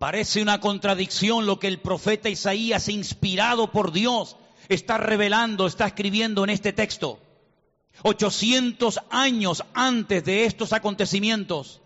Parece 0.02 0.42
una 0.42 0.58
contradicción 0.58 1.46
lo 1.46 1.60
que 1.60 1.68
el 1.68 1.78
profeta 1.78 2.28
Isaías, 2.28 2.88
inspirado 2.88 3.70
por 3.70 3.92
Dios, 3.92 4.36
está 4.68 4.98
revelando, 4.98 5.68
está 5.68 5.86
escribiendo 5.86 6.42
en 6.42 6.50
este 6.50 6.72
texto. 6.72 7.20
800 8.02 8.98
años 9.10 9.62
antes 9.74 10.24
de 10.24 10.44
estos 10.44 10.72
acontecimientos, 10.72 11.82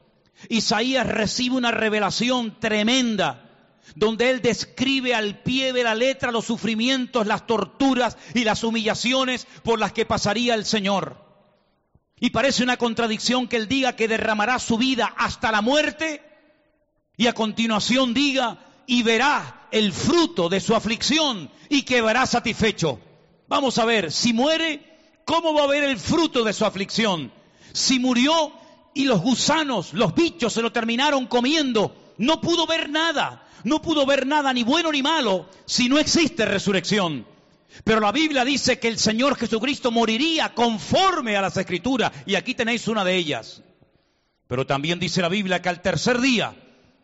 Isaías 0.49 1.07
recibe 1.07 1.57
una 1.57 1.73
revelación 1.73 2.59
tremenda, 2.59 3.51
donde 3.97 4.31
él 4.31 4.41
describe 4.41 5.15
al 5.15 5.43
pie 5.43 5.75
de 5.75 5.85
la 5.85 5.95
letra 5.95 6.33
los 6.33 6.47
sufrimientos, 6.47 7.27
las 7.27 7.47
torturas 7.47 8.17
y 8.33 8.45
las 8.45 8.65
humillaciones 8.65 9.47
por 9.63 9.79
las 9.79 9.93
que 9.93 10.07
pasaría 10.07 10.55
el 10.55 10.65
Señor. 10.65 11.23
Y 12.19 12.31
parece 12.31 12.63
una 12.63 12.79
contradicción 12.79 13.47
que 13.47 13.57
él 13.57 13.69
diga 13.69 13.95
que 13.95 14.09
derramará 14.09 14.59
su 14.59 14.79
vida 14.79 15.13
hasta 15.19 15.53
la 15.53 15.61
muerte 15.61 16.26
y 17.17 17.27
a 17.27 17.33
continuación 17.33 18.13
diga, 18.15 18.59
y 18.87 19.03
verá 19.03 19.69
el 19.71 19.93
fruto 19.93 20.49
de 20.49 20.61
su 20.61 20.75
aflicción 20.75 21.51
y 21.69 21.83
quedará 21.83 22.27
satisfecho. 22.27 23.01
Vamos 23.49 23.79
a 23.79 23.85
ver, 23.85 24.13
si 24.13 24.33
muere, 24.33 24.99
¿cómo 25.25 25.55
va 25.55 25.65
a 25.65 25.69
ver 25.69 25.85
el 25.85 25.99
fruto 25.99 26.45
de 26.45 26.53
su 26.53 26.65
aflicción? 26.65 27.33
Si 27.73 27.99
murió 27.99 28.53
y 28.95 29.05
los 29.05 29.21
gusanos, 29.21 29.93
los 29.93 30.15
bichos 30.15 30.53
se 30.53 30.63
lo 30.63 30.73
terminaron 30.73 31.27
comiendo, 31.27 32.15
no 32.19 32.41
pudo 32.41 32.67
ver 32.67 32.89
nada, 32.91 33.47
no 33.65 33.83
pudo 33.83 34.07
ver 34.07 34.27
nada 34.27 34.53
ni 34.53 34.63
bueno 34.63 34.93
ni 34.93 35.03
malo 35.03 35.49
si 35.65 35.89
no 35.89 35.99
existe 35.99 36.45
resurrección. 36.45 37.27
Pero 37.85 38.01
la 38.01 38.13
Biblia 38.13 38.45
dice 38.45 38.79
que 38.79 38.89
el 38.89 38.99
Señor 38.99 39.37
Jesucristo 39.37 39.91
moriría 39.91 40.55
conforme 40.55 41.37
a 41.37 41.43
las 41.43 41.57
escrituras. 41.59 42.11
Y 42.25 42.35
aquí 42.35 42.55
tenéis 42.55 42.89
una 42.89 43.05
de 43.05 43.15
ellas. 43.17 43.63
Pero 44.47 44.67
también 44.67 44.99
dice 44.99 45.21
la 45.21 45.29
Biblia 45.29 45.61
que 45.61 45.69
al 45.69 45.83
tercer 45.83 46.21
día 46.21 46.55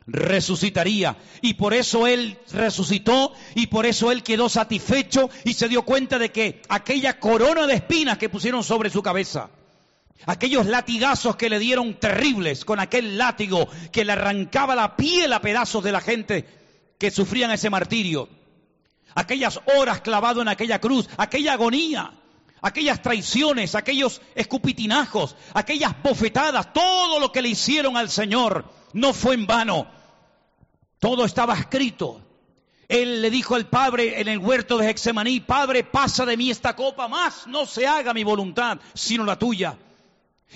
resucitaría. 0.06 1.16
Y 1.40 1.54
por 1.54 1.74
eso 1.74 2.06
Él 2.06 2.38
resucitó 2.52 3.32
y 3.54 3.68
por 3.68 3.86
eso 3.86 4.10
Él 4.10 4.22
quedó 4.22 4.48
satisfecho 4.48 5.30
y 5.44 5.54
se 5.54 5.68
dio 5.68 5.82
cuenta 5.82 6.18
de 6.18 6.30
que 6.30 6.62
aquella 6.68 7.18
corona 7.18 7.66
de 7.66 7.74
espinas 7.74 8.18
que 8.18 8.28
pusieron 8.28 8.64
sobre 8.64 8.90
su 8.90 9.02
cabeza, 9.02 9.50
aquellos 10.26 10.66
latigazos 10.66 11.36
que 11.36 11.50
le 11.50 11.58
dieron 11.58 11.98
terribles 11.98 12.64
con 12.64 12.80
aquel 12.80 13.18
látigo 13.18 13.68
que 13.90 14.04
le 14.04 14.12
arrancaba 14.12 14.74
la 14.74 14.96
piel 14.96 15.32
a 15.32 15.40
pedazos 15.40 15.82
de 15.82 15.92
la 15.92 16.00
gente 16.00 16.46
que 16.98 17.10
sufrían 17.10 17.50
ese 17.50 17.70
martirio, 17.70 18.28
aquellas 19.14 19.60
horas 19.76 20.00
clavado 20.00 20.40
en 20.42 20.48
aquella 20.48 20.80
cruz, 20.80 21.08
aquella 21.16 21.54
agonía, 21.54 22.12
aquellas 22.60 23.02
traiciones, 23.02 23.74
aquellos 23.74 24.22
escupitinajos, 24.34 25.36
aquellas 25.52 26.00
bofetadas, 26.02 26.72
todo 26.72 27.18
lo 27.18 27.32
que 27.32 27.42
le 27.42 27.48
hicieron 27.48 27.96
al 27.96 28.08
Señor 28.08 28.81
no 28.92 29.12
fue 29.12 29.34
en 29.34 29.46
vano. 29.46 29.86
Todo 30.98 31.24
estaba 31.24 31.54
escrito. 31.54 32.20
Él 32.88 33.22
le 33.22 33.30
dijo 33.30 33.54
al 33.54 33.66
Padre 33.66 34.20
en 34.20 34.28
el 34.28 34.38
huerto 34.38 34.76
de 34.76 34.90
Hexemaní, 34.90 35.40
Padre, 35.40 35.82
pasa 35.82 36.26
de 36.26 36.36
mí 36.36 36.50
esta 36.50 36.76
copa, 36.76 37.08
más 37.08 37.46
no 37.46 37.64
se 37.64 37.86
haga 37.86 38.12
mi 38.12 38.22
voluntad, 38.22 38.78
sino 38.94 39.24
la 39.24 39.38
tuya. 39.38 39.78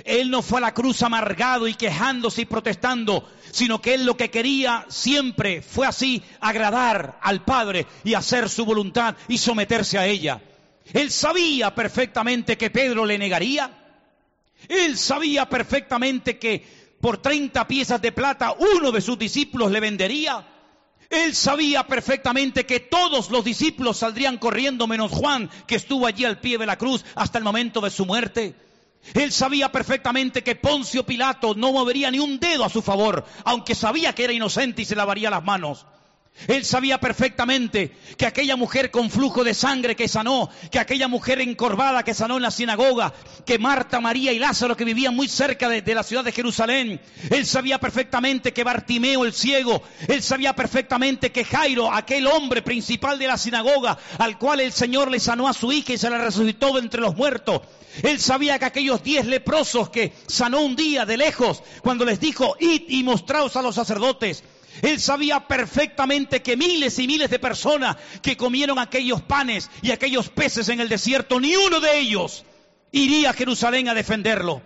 Él 0.05 0.31
no 0.31 0.43
fue 0.43 0.59
a 0.59 0.61
la 0.61 0.75
cruz 0.75 1.03
amargado 1.03 1.67
y 1.67 1.75
quejándose 1.75 2.43
y 2.43 2.45
protestando, 2.45 3.27
sino 3.51 3.81
que 3.81 3.95
él 3.95 4.05
lo 4.05 4.17
que 4.17 4.31
quería 4.31 4.85
siempre 4.89 5.63
fue 5.63 5.87
así, 5.87 6.23
agradar 6.41 7.19
al 7.23 7.43
Padre 7.43 7.87
y 8.05 8.15
hacer 8.15 8.51
su 8.51 8.67
voluntad 8.67 9.17
y 9.29 9.39
someterse 9.39 9.99
a 9.99 10.07
ella. 10.07 10.43
Él 10.93 11.11
sabía 11.11 11.75
perfectamente 11.75 12.59
que 12.59 12.71
Pedro 12.71 13.07
le 13.07 13.19
negaría. 13.19 13.71
Él 14.69 14.99
sabía 14.99 15.49
perfectamente 15.49 16.39
que 16.39 16.86
por 17.07 17.19
30 17.19 17.69
piezas 17.69 18.03
de 18.03 18.11
plata 18.11 18.57
uno 18.59 18.91
de 18.91 19.01
sus 19.01 19.17
discípulos 19.17 19.71
le 19.71 19.79
vendería. 19.79 20.45
Él 21.09 21.37
sabía 21.37 21.87
perfectamente 21.87 22.67
que 22.67 22.81
todos 22.81 23.31
los 23.31 23.45
discípulos 23.45 23.99
saldrían 23.99 24.39
corriendo 24.39 24.89
menos 24.89 25.13
Juan, 25.13 25.49
que 25.69 25.77
estuvo 25.77 26.05
allí 26.05 26.25
al 26.25 26.41
pie 26.41 26.59
de 26.59 26.67
la 26.67 26.77
cruz 26.77 27.05
hasta 27.15 27.39
el 27.39 27.45
momento 27.45 27.81
de 27.81 27.91
su 27.91 28.07
muerte. 28.07 28.57
Él 29.15 29.31
sabía 29.31 29.71
perfectamente 29.71 30.43
que 30.43 30.57
Poncio 30.57 31.07
Pilato 31.07 31.55
no 31.55 31.71
movería 31.71 32.11
ni 32.11 32.19
un 32.19 32.41
dedo 32.41 32.65
a 32.65 32.71
su 32.71 32.83
favor, 32.83 33.25
aunque 33.45 33.77
sabía 33.77 34.13
que 34.13 34.25
era 34.25 34.33
inocente 34.33 34.83
y 34.83 34.85
se 34.85 34.97
lavaría 34.97 35.31
las 35.31 35.45
manos. 35.45 35.87
Él 36.49 36.65
sabía 36.65 37.01
perfectamente 37.01 37.97
que 38.17 38.27
aquella 38.27 38.57
mujer 38.57 38.91
con 38.91 39.11
flujo 39.11 39.43
de 39.43 39.55
sangre 39.55 39.97
que 39.97 40.07
sanó, 40.07 40.51
que 40.71 40.79
aquella 40.79 41.09
mujer 41.09 41.41
encorvada 41.41 42.05
que 42.05 42.15
sanó 42.15 42.37
en 42.37 42.43
la 42.43 42.51
sinagoga, 42.51 43.15
que 43.45 43.59
Marta, 43.59 44.01
María 44.01 44.33
y 44.33 44.39
Lázaro 44.39 44.77
que 44.77 44.85
vivían 44.85 45.17
muy 45.17 45.29
cerca 45.29 45.69
de, 45.69 45.95
la 45.95 46.03
ciudad 46.03 46.25
de 46.25 46.33
Jerusalén, 46.33 47.01
él 47.31 47.47
sabía 47.47 47.79
perfectamente 47.79 48.53
que 48.53 48.65
Bartimeo 48.65 49.25
el 49.25 49.33
ciego, 49.33 49.83
él 50.09 50.23
sabía 50.23 50.55
perfectamente 50.55 51.33
que 51.33 51.45
Jairo, 51.45 51.93
aquel 51.93 52.27
hombre 52.27 52.63
principal 52.63 53.19
de 53.19 53.29
la 53.29 53.39
sinagoga, 53.39 53.99
al 54.19 54.39
cual 54.39 54.61
el 54.61 54.73
Señor 54.73 55.11
le 55.11 55.21
sanó 55.21 55.49
a 55.49 55.55
su 55.55 55.73
hija 55.73 55.95
y 55.95 55.99
se 55.99 56.11
la 56.11 56.19
resucitó 56.19 56.75
de 56.75 56.81
entre 56.81 57.01
los 57.01 57.17
muertos, 57.17 57.63
él 58.03 58.21
sabía 58.21 58.59
que 58.59 58.67
aquellos 58.67 59.03
diez 59.03 59.25
leprosos 59.25 59.89
que 59.89 60.13
sanó 60.27 60.61
un 60.61 60.77
día 60.77 61.07
de 61.07 61.17
lejos, 61.17 61.63
cuando 61.83 62.05
les 62.05 62.21
dijo, 62.21 62.57
id 62.61 62.83
y 62.89 63.03
mostraos 63.03 63.57
a 63.57 63.63
los 63.63 63.75
sacerdotes, 63.75 64.45
él 64.83 65.01
sabía 65.01 65.47
perfectamente 65.47 66.43
que 66.43 66.57
miles 66.57 66.99
y 66.99 67.07
miles 67.07 67.31
de 67.31 67.39
personas 67.39 67.97
que 68.23 68.37
comieron 68.37 68.79
aquellos 68.79 69.23
panes 69.23 69.71
y 69.83 69.91
aquellos 69.91 70.29
peces 70.29 70.69
en 70.69 70.81
el 70.81 70.89
desierto, 70.89 71.41
ni 71.41 71.57
uno 71.57 71.81
de 71.81 71.99
ellos 71.99 72.45
iría 72.93 73.31
a 73.31 73.35
Jerusalén 73.35 73.89
a 73.89 73.95
defenderlo. 73.95 74.63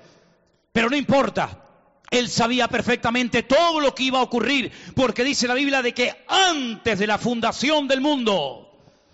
Pero 0.72 0.90
no 0.90 0.96
importa. 0.96 1.66
Él 2.10 2.28
sabía 2.28 2.66
perfectamente 2.66 3.44
todo 3.44 3.80
lo 3.80 3.94
que 3.94 4.02
iba 4.02 4.18
a 4.18 4.22
ocurrir, 4.22 4.72
porque 4.96 5.22
dice 5.22 5.46
la 5.46 5.54
Biblia 5.54 5.80
de 5.80 5.94
que 5.94 6.24
antes 6.26 6.98
de 6.98 7.06
la 7.06 7.18
fundación 7.18 7.86
del 7.86 8.00
mundo, 8.00 8.68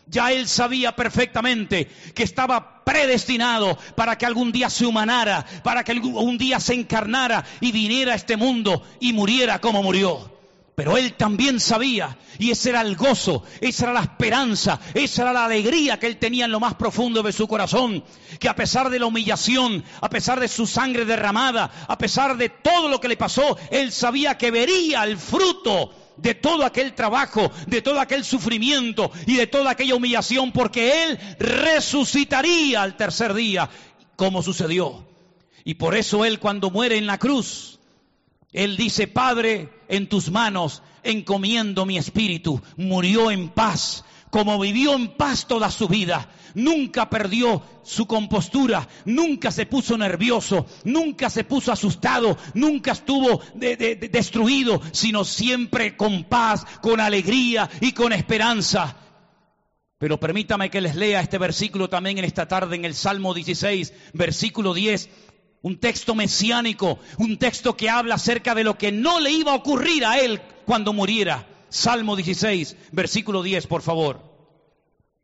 ya 0.07 0.33
él 0.33 0.49
sabía 0.49 0.97
perfectamente 0.97 1.91
que 2.15 2.23
estaba 2.23 2.85
predestinado 2.85 3.77
para 3.97 4.17
que 4.17 4.25
algún 4.25 4.51
día 4.51 4.71
se 4.71 4.87
humanara, 4.87 5.45
para 5.63 5.85
que 5.85 5.93
algún 5.93 6.39
día 6.39 6.59
se 6.59 6.73
encarnara 6.73 7.45
y 7.61 7.73
viniera 7.73 8.13
a 8.13 8.17
este 8.17 8.37
mundo 8.37 8.83
y 9.01 9.13
muriera 9.13 9.61
como 9.61 9.83
murió. 9.83 10.36
Pero 10.77 10.99
él 10.99 11.15
también 11.15 11.59
sabía, 11.59 12.19
y 12.39 12.51
ese 12.51 12.69
era 12.69 12.83
el 12.83 12.97
gozo, 12.97 13.45
esa 13.63 13.85
era 13.85 13.95
la 13.95 14.03
esperanza, 14.03 14.79
esa 14.93 15.23
era 15.23 15.33
la 15.33 15.47
alegría 15.47 15.99
que 15.99 16.07
él 16.07 16.19
tenía 16.19 16.45
en 16.45 16.53
lo 16.53 16.61
más 16.61 16.75
profundo 16.75 17.23
de 17.23 17.33
su 17.33 17.49
corazón, 17.49 18.05
que 18.39 18.47
a 18.47 18.55
pesar 18.55 18.91
de 18.91 18.99
la 18.99 19.07
humillación, 19.07 19.83
a 20.03 20.11
pesar 20.11 20.39
de 20.39 20.49
su 20.49 20.67
sangre 20.67 21.07
derramada, 21.07 21.87
a 21.89 21.97
pesar 21.97 22.37
de 22.37 22.51
todo 22.51 22.91
lo 22.91 23.01
que 23.01 23.09
le 23.09 23.17
pasó, 23.17 23.57
él 23.71 23.91
sabía 23.91 24.37
que 24.37 24.51
vería 24.51 25.05
el 25.05 25.17
fruto 25.17 25.95
de 26.19 26.35
todo 26.35 26.63
aquel 26.63 26.95
trabajo, 26.95 27.51
de 27.67 27.81
todo 27.81 27.99
aquel 27.99 28.23
sufrimiento 28.23 29.11
y 29.27 29.37
de 29.37 29.47
toda 29.47 29.71
aquella 29.71 29.95
humillación, 29.95 30.53
porque 30.53 31.05
él 31.05 31.19
resucitaría 31.39 32.83
al 32.83 32.99
tercer 32.99 33.33
día, 33.33 33.71
como 34.15 34.43
sucedió. 34.43 35.09
Y 35.65 35.77
por 35.77 35.97
eso 35.97 36.27
él 36.27 36.39
cuando 36.39 36.71
muere 36.71 36.99
en 36.99 37.07
la 37.07 37.17
cruz, 37.17 37.77
él 38.53 38.77
dice, 38.77 39.07
Padre, 39.07 39.69
en 39.89 40.09
tus 40.09 40.31
manos 40.31 40.83
encomiendo 41.03 41.87
mi 41.87 41.99
espíritu. 41.99 42.61
Murió 42.77 43.31
en 43.31 43.49
paz, 43.49 44.05
como 44.31 44.59
vivió 44.59 44.95
en 44.95 45.09
paz 45.09 45.47
toda 45.47 45.71
su 45.71 45.89
vida. 45.89 46.29
Nunca 46.55 47.11
perdió 47.11 47.63
su 47.83 48.07
compostura, 48.07 48.89
nunca 49.05 49.51
se 49.51 49.67
puso 49.67 49.99
nervioso, 49.99 50.67
nunca 50.85 51.29
se 51.29 51.45
puso 51.45 51.71
asustado, 51.71 52.39
nunca 52.55 52.93
estuvo 52.93 53.43
de, 53.55 53.77
de, 53.77 53.97
de 53.97 54.09
destruido, 54.09 54.81
sino 54.93 55.25
siempre 55.25 55.97
con 55.97 56.25
paz, 56.25 56.65
con 56.81 56.99
alegría 57.01 57.69
y 57.81 57.93
con 57.93 58.13
esperanza. 58.13 58.97
Pero 59.99 60.19
permítame 60.19 60.71
que 60.71 60.81
les 60.81 60.95
lea 60.95 61.21
este 61.21 61.39
versículo 61.39 61.89
también 61.89 62.19
en 62.19 62.25
esta 62.25 62.49
tarde 62.49 62.77
en 62.77 62.87
el 62.87 62.95
Salmo 62.95 63.35
16, 63.35 63.93
versículo 64.15 64.73
10 64.73 65.11
un 65.63 65.79
texto 65.79 66.15
mesiánico, 66.15 66.99
un 67.19 67.39
texto 67.39 67.77
que 67.77 67.91
habla 67.91 68.17
acerca 68.17 68.55
de 68.55 68.65
lo 68.65 68.79
que 68.79 68.93
no 68.93 69.21
le 69.21 69.33
iba 69.33 69.53
a 69.53 69.57
ocurrir 69.57 70.05
a 70.05 70.19
él 70.21 70.41
cuando 70.65 70.93
muriera. 70.93 71.47
Salmo 71.69 72.17
16, 72.17 72.77
versículo 72.93 73.43
10, 73.43 73.67
por 73.67 73.83
favor. 73.83 74.21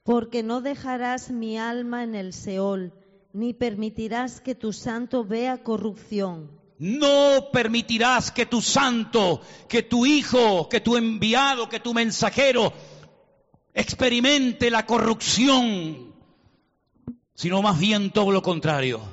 Porque 0.02 0.42
no 0.42 0.60
dejarás 0.60 1.30
mi 1.30 1.58
alma 1.58 2.02
en 2.02 2.14
el 2.14 2.32
Seol, 2.32 2.92
ni 3.32 3.54
permitirás 3.54 4.40
que 4.40 4.54
tu 4.54 4.72
santo 4.72 5.24
vea 5.24 5.62
corrupción. 5.62 6.50
No 6.78 7.50
permitirás 7.52 8.32
que 8.32 8.44
tu 8.44 8.60
santo, 8.60 9.40
que 9.68 9.84
tu 9.84 10.04
hijo, 10.04 10.68
que 10.68 10.80
tu 10.80 10.96
enviado, 10.96 11.68
que 11.68 11.78
tu 11.78 11.94
mensajero 11.94 12.72
experimente 13.72 14.70
la 14.70 14.84
corrupción, 14.84 16.12
sino 17.34 17.62
más 17.62 17.78
bien 17.78 18.10
todo 18.10 18.32
lo 18.32 18.42
contrario 18.42 19.11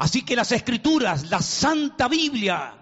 Así 0.00 0.22
que 0.22 0.34
las 0.34 0.50
escrituras, 0.50 1.28
la 1.28 1.42
Santa 1.42 2.08
Biblia, 2.08 2.72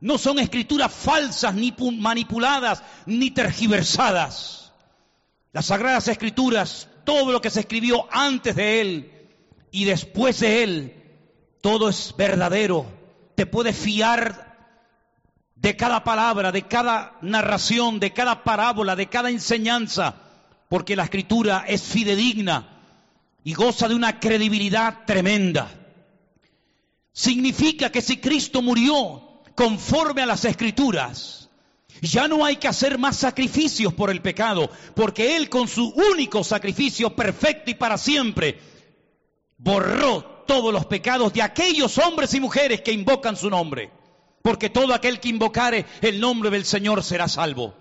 no 0.00 0.18
son 0.18 0.40
escrituras 0.40 0.92
falsas, 0.92 1.54
ni 1.54 1.72
manipuladas, 1.92 2.82
ni 3.06 3.30
tergiversadas. 3.30 4.72
Las 5.52 5.66
sagradas 5.66 6.08
escrituras, 6.08 6.88
todo 7.04 7.30
lo 7.30 7.40
que 7.40 7.50
se 7.50 7.60
escribió 7.60 8.08
antes 8.10 8.56
de 8.56 8.80
Él 8.80 9.12
y 9.70 9.84
después 9.84 10.40
de 10.40 10.64
Él, 10.64 11.04
todo 11.60 11.88
es 11.88 12.12
verdadero. 12.18 12.84
Te 13.36 13.46
puedes 13.46 13.76
fiar 13.76 14.56
de 15.54 15.76
cada 15.76 16.02
palabra, 16.02 16.50
de 16.50 16.62
cada 16.62 17.16
narración, 17.22 18.00
de 18.00 18.12
cada 18.12 18.42
parábola, 18.42 18.96
de 18.96 19.06
cada 19.06 19.30
enseñanza, 19.30 20.16
porque 20.68 20.96
la 20.96 21.04
escritura 21.04 21.64
es 21.68 21.84
fidedigna 21.84 22.82
y 23.44 23.54
goza 23.54 23.86
de 23.86 23.94
una 23.94 24.18
credibilidad 24.18 25.04
tremenda. 25.06 25.85
Significa 27.16 27.90
que 27.90 28.02
si 28.02 28.18
Cristo 28.18 28.60
murió 28.60 29.22
conforme 29.54 30.20
a 30.20 30.26
las 30.26 30.44
escrituras, 30.44 31.48
ya 32.02 32.28
no 32.28 32.44
hay 32.44 32.56
que 32.56 32.68
hacer 32.68 32.98
más 32.98 33.16
sacrificios 33.16 33.94
por 33.94 34.10
el 34.10 34.20
pecado, 34.20 34.70
porque 34.94 35.34
Él 35.34 35.48
con 35.48 35.66
su 35.66 35.88
único 36.12 36.44
sacrificio 36.44 37.16
perfecto 37.16 37.70
y 37.70 37.74
para 37.74 37.96
siempre 37.96 38.60
borró 39.56 40.44
todos 40.46 40.70
los 40.74 40.84
pecados 40.84 41.32
de 41.32 41.40
aquellos 41.40 41.96
hombres 41.96 42.34
y 42.34 42.40
mujeres 42.40 42.82
que 42.82 42.92
invocan 42.92 43.34
su 43.34 43.48
nombre, 43.48 43.90
porque 44.42 44.68
todo 44.68 44.92
aquel 44.92 45.18
que 45.18 45.30
invocare 45.30 45.86
el 46.02 46.20
nombre 46.20 46.50
del 46.50 46.66
Señor 46.66 47.02
será 47.02 47.28
salvo. 47.28 47.72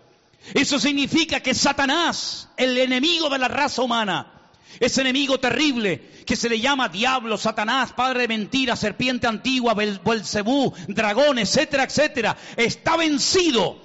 Eso 0.53 0.79
significa 0.79 1.41
que 1.41 1.53
Satanás, 1.53 2.47
el 2.55 2.77
enemigo 2.77 3.29
de 3.29 3.39
la 3.39 3.49
raza 3.49 3.81
humana, 3.81 4.34
ese 4.80 5.01
enemigo 5.01 5.39
terrible 5.39 6.01
que 6.26 6.36
se 6.36 6.49
le 6.49 6.59
llama 6.59 6.89
diablo, 6.89 7.38
Satanás, 7.38 7.93
padre 7.93 8.22
de 8.22 8.28
mentira, 8.28 8.76
serpiente 8.76 9.28
antigua, 9.28 9.74
Belzebú, 9.74 10.74
dragón, 10.88 11.39
etcétera, 11.39 11.84
etcétera, 11.84 12.36
está 12.57 12.97
vencido, 12.97 13.78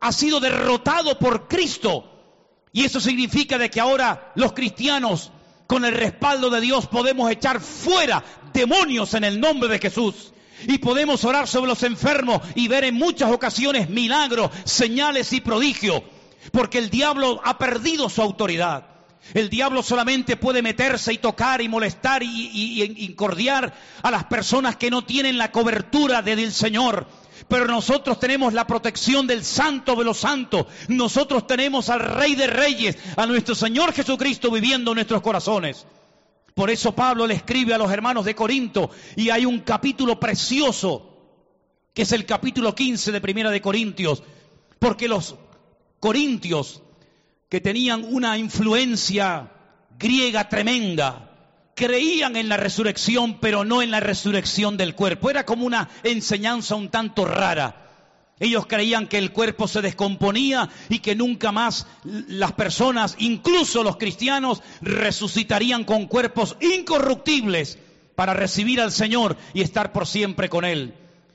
ha 0.00 0.12
sido 0.12 0.40
derrotado 0.40 1.18
por 1.18 1.48
Cristo. 1.48 2.08
Y 2.72 2.84
eso 2.84 3.00
significa 3.00 3.58
de 3.58 3.70
que 3.70 3.80
ahora 3.80 4.32
los 4.34 4.52
cristianos, 4.54 5.30
con 5.66 5.84
el 5.84 5.92
respaldo 5.92 6.48
de 6.48 6.60
Dios, 6.60 6.86
podemos 6.86 7.30
echar 7.30 7.60
fuera 7.60 8.24
demonios 8.54 9.12
en 9.14 9.24
el 9.24 9.40
nombre 9.40 9.68
de 9.68 9.78
Jesús. 9.78 10.32
Y 10.66 10.78
podemos 10.78 11.24
orar 11.24 11.48
sobre 11.48 11.68
los 11.68 11.82
enfermos 11.82 12.40
y 12.54 12.68
ver 12.68 12.84
en 12.84 12.94
muchas 12.94 13.32
ocasiones 13.32 13.90
milagros, 13.90 14.50
señales 14.64 15.32
y 15.32 15.40
prodigios. 15.40 16.02
Porque 16.52 16.78
el 16.78 16.88
diablo 16.88 17.40
ha 17.44 17.58
perdido 17.58 18.08
su 18.08 18.22
autoridad. 18.22 18.91
El 19.34 19.48
diablo 19.48 19.82
solamente 19.82 20.36
puede 20.36 20.62
meterse 20.62 21.12
y 21.12 21.18
tocar 21.18 21.62
y 21.62 21.68
molestar 21.68 22.22
y, 22.22 22.82
incordiar 22.98 23.72
a 24.02 24.10
las 24.10 24.24
personas 24.24 24.76
que 24.76 24.90
no 24.90 25.04
tienen 25.04 25.38
la 25.38 25.52
cobertura 25.52 26.22
del 26.22 26.52
Señor. 26.52 27.06
Pero 27.48 27.66
nosotros 27.66 28.20
tenemos 28.20 28.52
la 28.52 28.66
protección 28.66 29.26
del 29.26 29.44
Santo 29.44 29.96
de 29.96 30.04
los 30.04 30.18
Santos. 30.18 30.66
Nosotros 30.88 31.46
tenemos 31.46 31.88
al 31.88 32.00
Rey 32.00 32.34
de 32.34 32.46
Reyes, 32.46 32.98
a 33.16 33.26
nuestro 33.26 33.54
Señor 33.54 33.92
Jesucristo 33.92 34.50
viviendo 34.50 34.90
en 34.90 34.96
nuestros 34.96 35.22
corazones. 35.22 35.86
Por 36.54 36.70
eso 36.70 36.94
Pablo 36.94 37.26
le 37.26 37.34
escribe 37.34 37.72
a 37.72 37.78
los 37.78 37.90
hermanos 37.90 38.24
de 38.24 38.34
Corinto 38.34 38.90
y 39.16 39.30
hay 39.30 39.46
un 39.46 39.60
capítulo 39.60 40.20
precioso 40.20 41.08
que 41.94 42.02
es 42.02 42.12
el 42.12 42.26
capítulo 42.26 42.74
15 42.74 43.12
de 43.12 43.20
Primera 43.20 43.50
de 43.50 43.60
Corintios, 43.60 44.22
porque 44.78 45.08
los 45.08 45.36
corintios 46.00 46.82
que 47.52 47.60
tenían 47.60 48.06
una 48.08 48.38
influencia 48.38 49.50
griega 49.98 50.48
tremenda, 50.48 51.68
creían 51.74 52.34
en 52.36 52.48
la 52.48 52.56
resurrección, 52.56 53.40
pero 53.40 53.62
no 53.62 53.82
en 53.82 53.90
la 53.90 54.00
resurrección 54.00 54.78
del 54.78 54.94
cuerpo. 54.94 55.28
Era 55.28 55.44
como 55.44 55.66
una 55.66 55.90
enseñanza 56.02 56.76
un 56.76 56.88
tanto 56.88 57.26
rara. 57.26 58.30
Ellos 58.40 58.64
creían 58.66 59.06
que 59.06 59.18
el 59.18 59.32
cuerpo 59.32 59.68
se 59.68 59.82
descomponía 59.82 60.70
y 60.88 61.00
que 61.00 61.14
nunca 61.14 61.52
más 61.52 61.86
las 62.04 62.52
personas, 62.52 63.16
incluso 63.18 63.82
los 63.82 63.98
cristianos, 63.98 64.62
resucitarían 64.80 65.84
con 65.84 66.06
cuerpos 66.06 66.56
incorruptibles 66.58 67.78
para 68.16 68.32
recibir 68.32 68.80
al 68.80 68.92
Señor 68.92 69.36
y 69.52 69.60
estar 69.60 69.92
por 69.92 70.06
siempre 70.06 70.48
con 70.48 70.64
Él. 70.64 70.94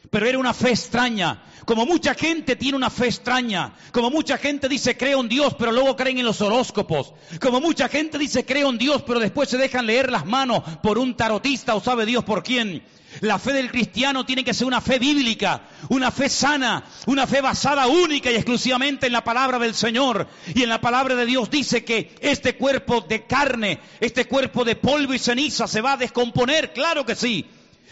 Pero 0.10 0.26
era 0.26 0.38
una 0.38 0.53
fe 0.53 0.70
extraña, 0.70 1.43
como 1.66 1.86
mucha 1.86 2.14
gente 2.14 2.55
tiene 2.55 2.78
una 2.78 2.89
fe 2.89 3.08
extraña, 3.08 3.74
como 3.91 4.10
mucha 4.10 4.38
gente 4.38 4.70
dice 4.70 4.95
creo 4.95 5.20
en 5.20 5.28
Dios, 5.28 5.55
pero 5.60 5.72
luego 5.72 5.95
creen 5.95 6.20
en 6.20 6.26
los 6.26 6.41
horóscopos, 6.41 7.14
como 7.41 7.60
mucha 7.60 7.89
gente 7.89 8.18
dice 8.18 8.45
creo 8.45 8.70
en 8.70 8.78
Dios, 8.78 9.03
pero 9.05 9.20
después 9.20 9.49
se 9.49 9.58
dejan 9.58 9.86
leer 9.86 10.12
las 10.12 10.26
manos 10.26 10.64
por 10.82 10.97
un 10.97 11.16
tarotista 11.16 11.76
o 11.76 11.82
sabe 11.82 12.05
Dios 12.05 12.24
por 12.24 12.43
quién. 12.43 12.84
La 13.22 13.39
fe 13.39 13.53
del 13.53 13.72
cristiano 13.72 14.26
tiene 14.26 14.43
que 14.43 14.53
ser 14.53 14.68
una 14.68 14.82
fe 14.82 14.99
bíblica, 14.99 15.62
una 15.89 16.12
fe 16.12 16.30
sana, 16.30 16.84
una 17.08 17.26
fe 17.26 17.41
basada 17.41 17.88
única 17.88 18.32
y 18.32 18.36
exclusivamente 18.36 19.08
en 19.08 19.14
la 19.14 19.24
palabra 19.24 19.58
del 19.60 19.74
Señor. 19.74 20.28
Y 20.53 20.64
en 20.64 20.70
la 20.70 20.82
palabra 20.82 21.16
de 21.16 21.26
Dios 21.26 21.49
dice 21.49 21.84
que 21.84 22.16
este 22.22 22.58
cuerpo 22.58 23.01
de 23.01 23.26
carne, 23.26 23.80
este 23.99 24.26
cuerpo 24.26 24.64
de 24.64 24.76
polvo 24.76 25.14
y 25.14 25.20
ceniza 25.20 25.68
se 25.68 25.82
va 25.82 25.93
a 25.93 25.97
descomponer, 25.97 26.74
claro 26.74 27.05
que 27.05 27.16
sí. 27.16 27.45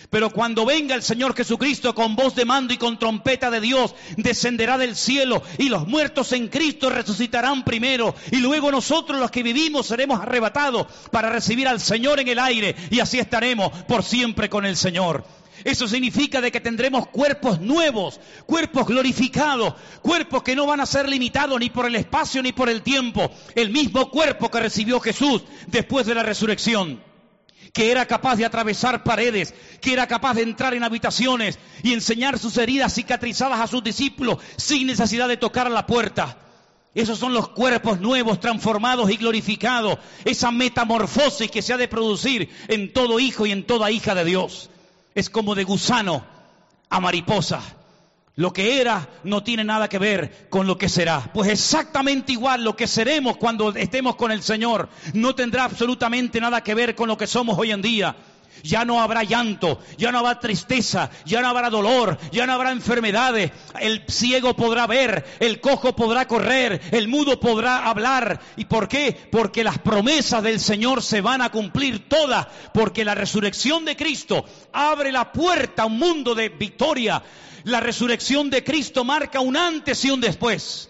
Pero 0.10 0.30
cuando 0.30 0.66
venga 0.66 0.96
el 0.96 1.04
Señor 1.04 1.36
Jesucristo 1.36 1.94
con 1.96 2.16
voz 2.16 2.36
de 2.36 2.46
mando 2.46 2.74
y 2.74 2.78
con 2.78 3.00
trompeta 3.00 3.50
de 3.50 3.62
Dios, 3.62 3.96
descenderá 4.18 4.78
del 4.78 4.96
cielo 4.96 5.42
y 5.58 5.70
los 5.70 5.88
muertos 5.88 6.32
en 6.34 6.48
Cristo 6.48 6.90
resucitarán 6.90 7.64
primero. 7.64 8.16
Y 8.32 8.38
luego 8.38 8.72
nosotros 8.72 9.20
los 9.20 9.32
que 9.32 9.44
vivimos 9.44 9.88
seremos 9.88 10.20
arrebatados 10.20 10.88
para 11.12 11.30
recibir 11.30 11.68
al 11.68 11.80
Señor 11.80 12.20
en 12.20 12.28
el 12.28 12.40
aire. 12.40 12.76
Y 12.90 13.00
así 13.00 13.20
estaremos 13.20 13.72
por 13.84 14.04
siempre 14.04 14.50
con 14.50 14.66
el 14.66 14.78
Señor. 14.78 15.26
Eso 15.64 15.88
significa 15.88 16.42
de 16.42 16.52
que 16.52 16.60
tendremos 16.60 17.08
cuerpos 17.08 17.62
nuevos, 17.62 18.20
cuerpos 18.46 18.86
glorificados, 18.88 19.74
cuerpos 20.02 20.44
que 20.44 20.56
no 20.56 20.66
van 20.66 20.82
a 20.82 20.86
ser 20.86 21.08
limitados 21.08 21.60
ni 21.60 21.70
por 21.70 21.86
el 21.86 21.96
espacio 21.96 22.44
ni 22.44 22.52
por 22.52 22.70
el 22.70 22.82
tiempo, 22.82 23.32
el 23.56 23.70
mismo 23.70 24.10
cuerpo 24.12 24.52
que 24.52 24.60
recibió 24.60 25.00
Jesús 25.00 25.44
después 25.68 26.06
de 26.06 26.16
la 26.16 26.24
resurrección 26.24 27.00
que 27.74 27.92
era 27.92 28.06
capaz 28.06 28.36
de 28.36 28.46
atravesar 28.46 29.04
paredes, 29.04 29.54
que 29.82 29.94
era 29.94 30.08
capaz 30.08 30.36
de 30.36 30.44
entrar 30.44 30.74
en 30.74 30.84
habitaciones 30.84 31.60
y 31.84 31.94
enseñar 31.94 32.40
sus 32.40 32.58
heridas 32.58 32.94
cicatrizadas 32.94 33.60
a 33.60 33.68
sus 33.68 33.84
discípulos 33.84 34.40
sin 34.58 34.88
necesidad 34.88 35.28
de 35.28 35.38
tocar 35.38 35.70
la 35.70 35.86
puerta. 35.86 36.38
Esos 36.94 37.20
son 37.20 37.34
los 37.34 37.50
cuerpos 37.50 38.00
nuevos, 38.00 38.40
transformados 38.40 39.12
y 39.12 39.18
glorificados. 39.18 40.00
Esa 40.24 40.52
metamorfosis 40.52 41.52
que 41.52 41.62
se 41.62 41.74
ha 41.74 41.78
de 41.78 41.90
producir 41.90 42.50
en 42.70 42.94
todo 42.94 43.20
hijo 43.20 43.46
y 43.46 43.52
en 43.52 43.66
toda 43.68 43.92
hija 43.92 44.16
de 44.16 44.24
Dios. 44.24 44.70
Es 45.14 45.30
como 45.30 45.56
de 45.56 45.66
gusano 45.66 46.26
a 46.90 47.02
mariposa. 47.02 47.62
Lo 48.38 48.52
que 48.52 48.82
era 48.82 49.08
no 49.24 49.44
tiene 49.44 49.64
nada 49.64 49.88
que 49.88 49.98
ver 49.98 50.48
con 50.50 50.68
lo 50.68 50.78
que 50.78 50.90
será. 50.90 51.32
Pues 51.34 51.50
exactamente 51.50 52.34
igual 52.34 52.66
lo 52.66 52.76
que 52.76 52.86
seremos 52.86 53.38
cuando 53.38 53.74
estemos 53.74 54.18
con 54.18 54.30
el 54.32 54.44
Señor 54.44 54.90
no 55.14 55.36
tendrá 55.36 55.64
absolutamente 55.64 56.42
nada 56.42 56.62
que 56.62 56.76
ver 56.76 56.96
con 56.96 57.08
lo 57.08 57.18
que 57.18 57.28
somos 57.28 57.58
hoy 57.58 57.72
en 57.72 57.82
día. 57.82 58.16
Ya 58.62 58.84
no 58.84 59.02
habrá 59.02 59.24
llanto, 59.24 59.80
ya 59.98 60.12
no 60.12 60.20
habrá 60.20 60.40
tristeza, 60.40 61.10
ya 61.26 61.42
no 61.42 61.48
habrá 61.48 61.70
dolor, 61.70 62.18
ya 62.32 62.46
no 62.46 62.54
habrá 62.54 62.72
enfermedades. 62.72 63.52
El 63.80 64.04
ciego 64.08 64.56
podrá 64.56 64.88
ver, 64.88 65.26
el 65.40 65.62
cojo 65.62 65.96
podrá 65.96 66.28
correr, 66.28 66.82
el 66.92 67.08
mudo 67.08 67.40
podrá 67.40 67.86
hablar. 67.86 68.40
¿Y 68.58 68.66
por 68.66 68.88
qué? 68.88 69.16
Porque 69.32 69.64
las 69.64 69.78
promesas 69.80 70.44
del 70.44 70.60
Señor 70.60 71.04
se 71.04 71.22
van 71.22 71.42
a 71.42 71.52
cumplir 71.52 72.10
todas, 72.10 72.48
porque 72.74 73.06
la 73.06 73.16
resurrección 73.16 73.86
de 73.86 73.96
Cristo 73.96 74.46
abre 74.74 75.12
la 75.12 75.32
puerta 75.32 75.84
a 75.84 75.86
un 75.86 76.00
mundo 76.00 76.34
de 76.34 76.50
victoria, 76.50 77.22
la 77.66 77.80
resurrección 77.80 78.50
de 78.50 78.64
Cristo 78.64 79.04
marca 79.04 79.40
un 79.40 79.58
antes 79.58 80.06
y 80.06 80.12
un 80.12 80.22
después. 80.22 80.90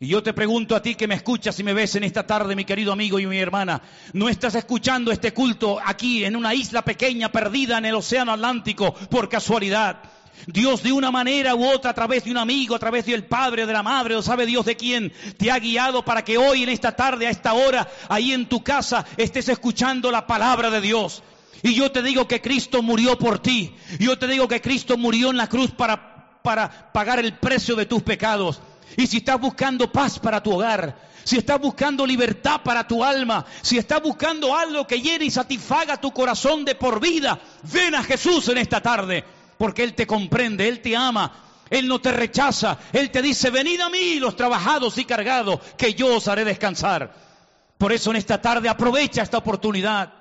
Y 0.00 0.08
yo 0.08 0.22
te 0.22 0.32
pregunto 0.32 0.74
a 0.74 0.82
ti 0.82 0.94
que 0.94 1.06
me 1.06 1.14
escuchas 1.14 1.58
y 1.60 1.62
me 1.62 1.72
ves 1.72 1.94
en 1.94 2.04
esta 2.04 2.26
tarde, 2.26 2.56
mi 2.56 2.64
querido 2.64 2.92
amigo 2.92 3.18
y 3.18 3.26
mi 3.26 3.38
hermana, 3.38 3.82
¿no 4.12 4.28
estás 4.28 4.54
escuchando 4.54 5.12
este 5.12 5.32
culto 5.32 5.78
aquí 5.82 6.24
en 6.24 6.36
una 6.36 6.54
isla 6.54 6.82
pequeña 6.82 7.30
perdida 7.30 7.78
en 7.78 7.86
el 7.86 7.94
Océano 7.94 8.32
Atlántico 8.32 8.92
por 8.94 9.28
casualidad? 9.28 10.02
Dios 10.46 10.82
de 10.82 10.92
una 10.92 11.10
manera 11.10 11.54
u 11.54 11.66
otra, 11.66 11.90
a 11.90 11.94
través 11.94 12.24
de 12.24 12.30
un 12.30 12.36
amigo, 12.38 12.74
a 12.74 12.78
través 12.78 13.06
del 13.06 13.24
padre, 13.24 13.66
de 13.66 13.72
la 13.72 13.82
madre, 13.82 14.16
o 14.16 14.22
sabe 14.22 14.44
Dios 14.44 14.66
de 14.66 14.76
quién, 14.76 15.12
te 15.38 15.50
ha 15.50 15.58
guiado 15.58 16.04
para 16.04 16.24
que 16.24 16.36
hoy, 16.36 16.62
en 16.62 16.68
esta 16.68 16.92
tarde, 16.92 17.26
a 17.26 17.30
esta 17.30 17.54
hora, 17.54 17.88
ahí 18.08 18.32
en 18.32 18.46
tu 18.46 18.62
casa, 18.62 19.06
estés 19.16 19.48
escuchando 19.48 20.10
la 20.10 20.26
palabra 20.26 20.70
de 20.70 20.80
Dios. 20.80 21.22
Y 21.66 21.74
yo 21.74 21.90
te 21.90 22.00
digo 22.00 22.28
que 22.28 22.40
Cristo 22.40 22.80
murió 22.80 23.18
por 23.18 23.40
ti. 23.40 23.74
Yo 23.98 24.16
te 24.16 24.28
digo 24.28 24.46
que 24.46 24.60
Cristo 24.60 24.96
murió 24.96 25.30
en 25.30 25.36
la 25.36 25.48
cruz 25.48 25.72
para, 25.72 26.40
para 26.40 26.92
pagar 26.92 27.18
el 27.18 27.38
precio 27.38 27.74
de 27.74 27.86
tus 27.86 28.04
pecados. 28.04 28.60
Y 28.96 29.08
si 29.08 29.16
estás 29.16 29.40
buscando 29.40 29.90
paz 29.90 30.20
para 30.20 30.40
tu 30.40 30.52
hogar, 30.52 30.96
si 31.24 31.38
estás 31.38 31.60
buscando 31.60 32.06
libertad 32.06 32.60
para 32.62 32.86
tu 32.86 33.02
alma, 33.02 33.44
si 33.62 33.78
estás 33.78 34.00
buscando 34.00 34.56
algo 34.56 34.86
que 34.86 35.00
llene 35.00 35.24
y 35.24 35.30
satisfaga 35.32 36.00
tu 36.00 36.12
corazón 36.12 36.64
de 36.64 36.76
por 36.76 37.00
vida, 37.00 37.40
ven 37.64 37.96
a 37.96 38.04
Jesús 38.04 38.48
en 38.48 38.58
esta 38.58 38.80
tarde, 38.80 39.24
porque 39.58 39.82
Él 39.82 39.94
te 39.94 40.06
comprende, 40.06 40.68
Él 40.68 40.80
te 40.80 40.94
ama, 40.94 41.32
Él 41.68 41.88
no 41.88 42.00
te 42.00 42.12
rechaza, 42.12 42.78
Él 42.92 43.10
te 43.10 43.22
dice, 43.22 43.50
venid 43.50 43.80
a 43.80 43.90
mí 43.90 44.20
los 44.20 44.36
trabajados 44.36 44.98
y 44.98 45.04
cargados, 45.04 45.58
que 45.76 45.94
yo 45.94 46.14
os 46.14 46.28
haré 46.28 46.44
descansar. 46.44 47.12
Por 47.76 47.92
eso 47.92 48.10
en 48.10 48.18
esta 48.18 48.40
tarde 48.40 48.68
aprovecha 48.68 49.22
esta 49.22 49.38
oportunidad. 49.38 50.15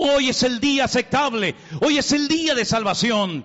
Hoy 0.00 0.28
es 0.28 0.44
el 0.44 0.60
día 0.60 0.84
aceptable, 0.84 1.56
hoy 1.80 1.98
es 1.98 2.12
el 2.12 2.28
día 2.28 2.54
de 2.54 2.64
salvación. 2.64 3.44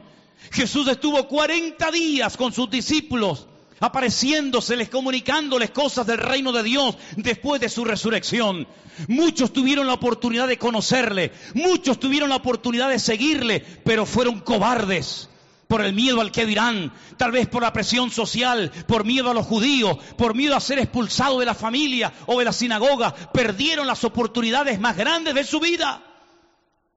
Jesús 0.51 0.87
estuvo 0.87 1.27
40 1.27 1.89
días 1.89 2.37
con 2.37 2.53
sus 2.53 2.69
discípulos, 2.69 3.47
apareciéndoseles, 3.79 4.87
comunicándoles 4.89 5.71
cosas 5.71 6.05
del 6.05 6.19
reino 6.19 6.51
de 6.51 6.61
Dios 6.61 6.95
después 7.17 7.59
de 7.59 7.69
su 7.69 7.83
resurrección. 7.83 8.67
Muchos 9.07 9.51
tuvieron 9.51 9.87
la 9.87 9.95
oportunidad 9.95 10.47
de 10.47 10.59
conocerle, 10.59 11.31
muchos 11.55 11.99
tuvieron 11.99 12.29
la 12.29 12.35
oportunidad 12.35 12.89
de 12.89 12.99
seguirle, 12.99 13.65
pero 13.83 14.05
fueron 14.05 14.39
cobardes 14.41 15.29
por 15.67 15.81
el 15.81 15.93
miedo 15.93 16.21
al 16.21 16.31
que 16.31 16.45
dirán, 16.45 16.93
tal 17.17 17.31
vez 17.31 17.47
por 17.47 17.63
la 17.63 17.73
presión 17.73 18.11
social, 18.11 18.71
por 18.85 19.05
miedo 19.05 19.31
a 19.31 19.33
los 19.33 19.47
judíos, 19.47 19.97
por 20.19 20.35
miedo 20.35 20.55
a 20.55 20.61
ser 20.61 20.77
expulsado 20.77 21.39
de 21.39 21.47
la 21.47 21.55
familia 21.55 22.13
o 22.27 22.37
de 22.37 22.45
la 22.45 22.53
sinagoga, 22.53 23.11
perdieron 23.33 23.87
las 23.87 24.03
oportunidades 24.03 24.79
más 24.79 24.95
grandes 24.95 25.33
de 25.33 25.43
su 25.45 25.59
vida. 25.59 26.12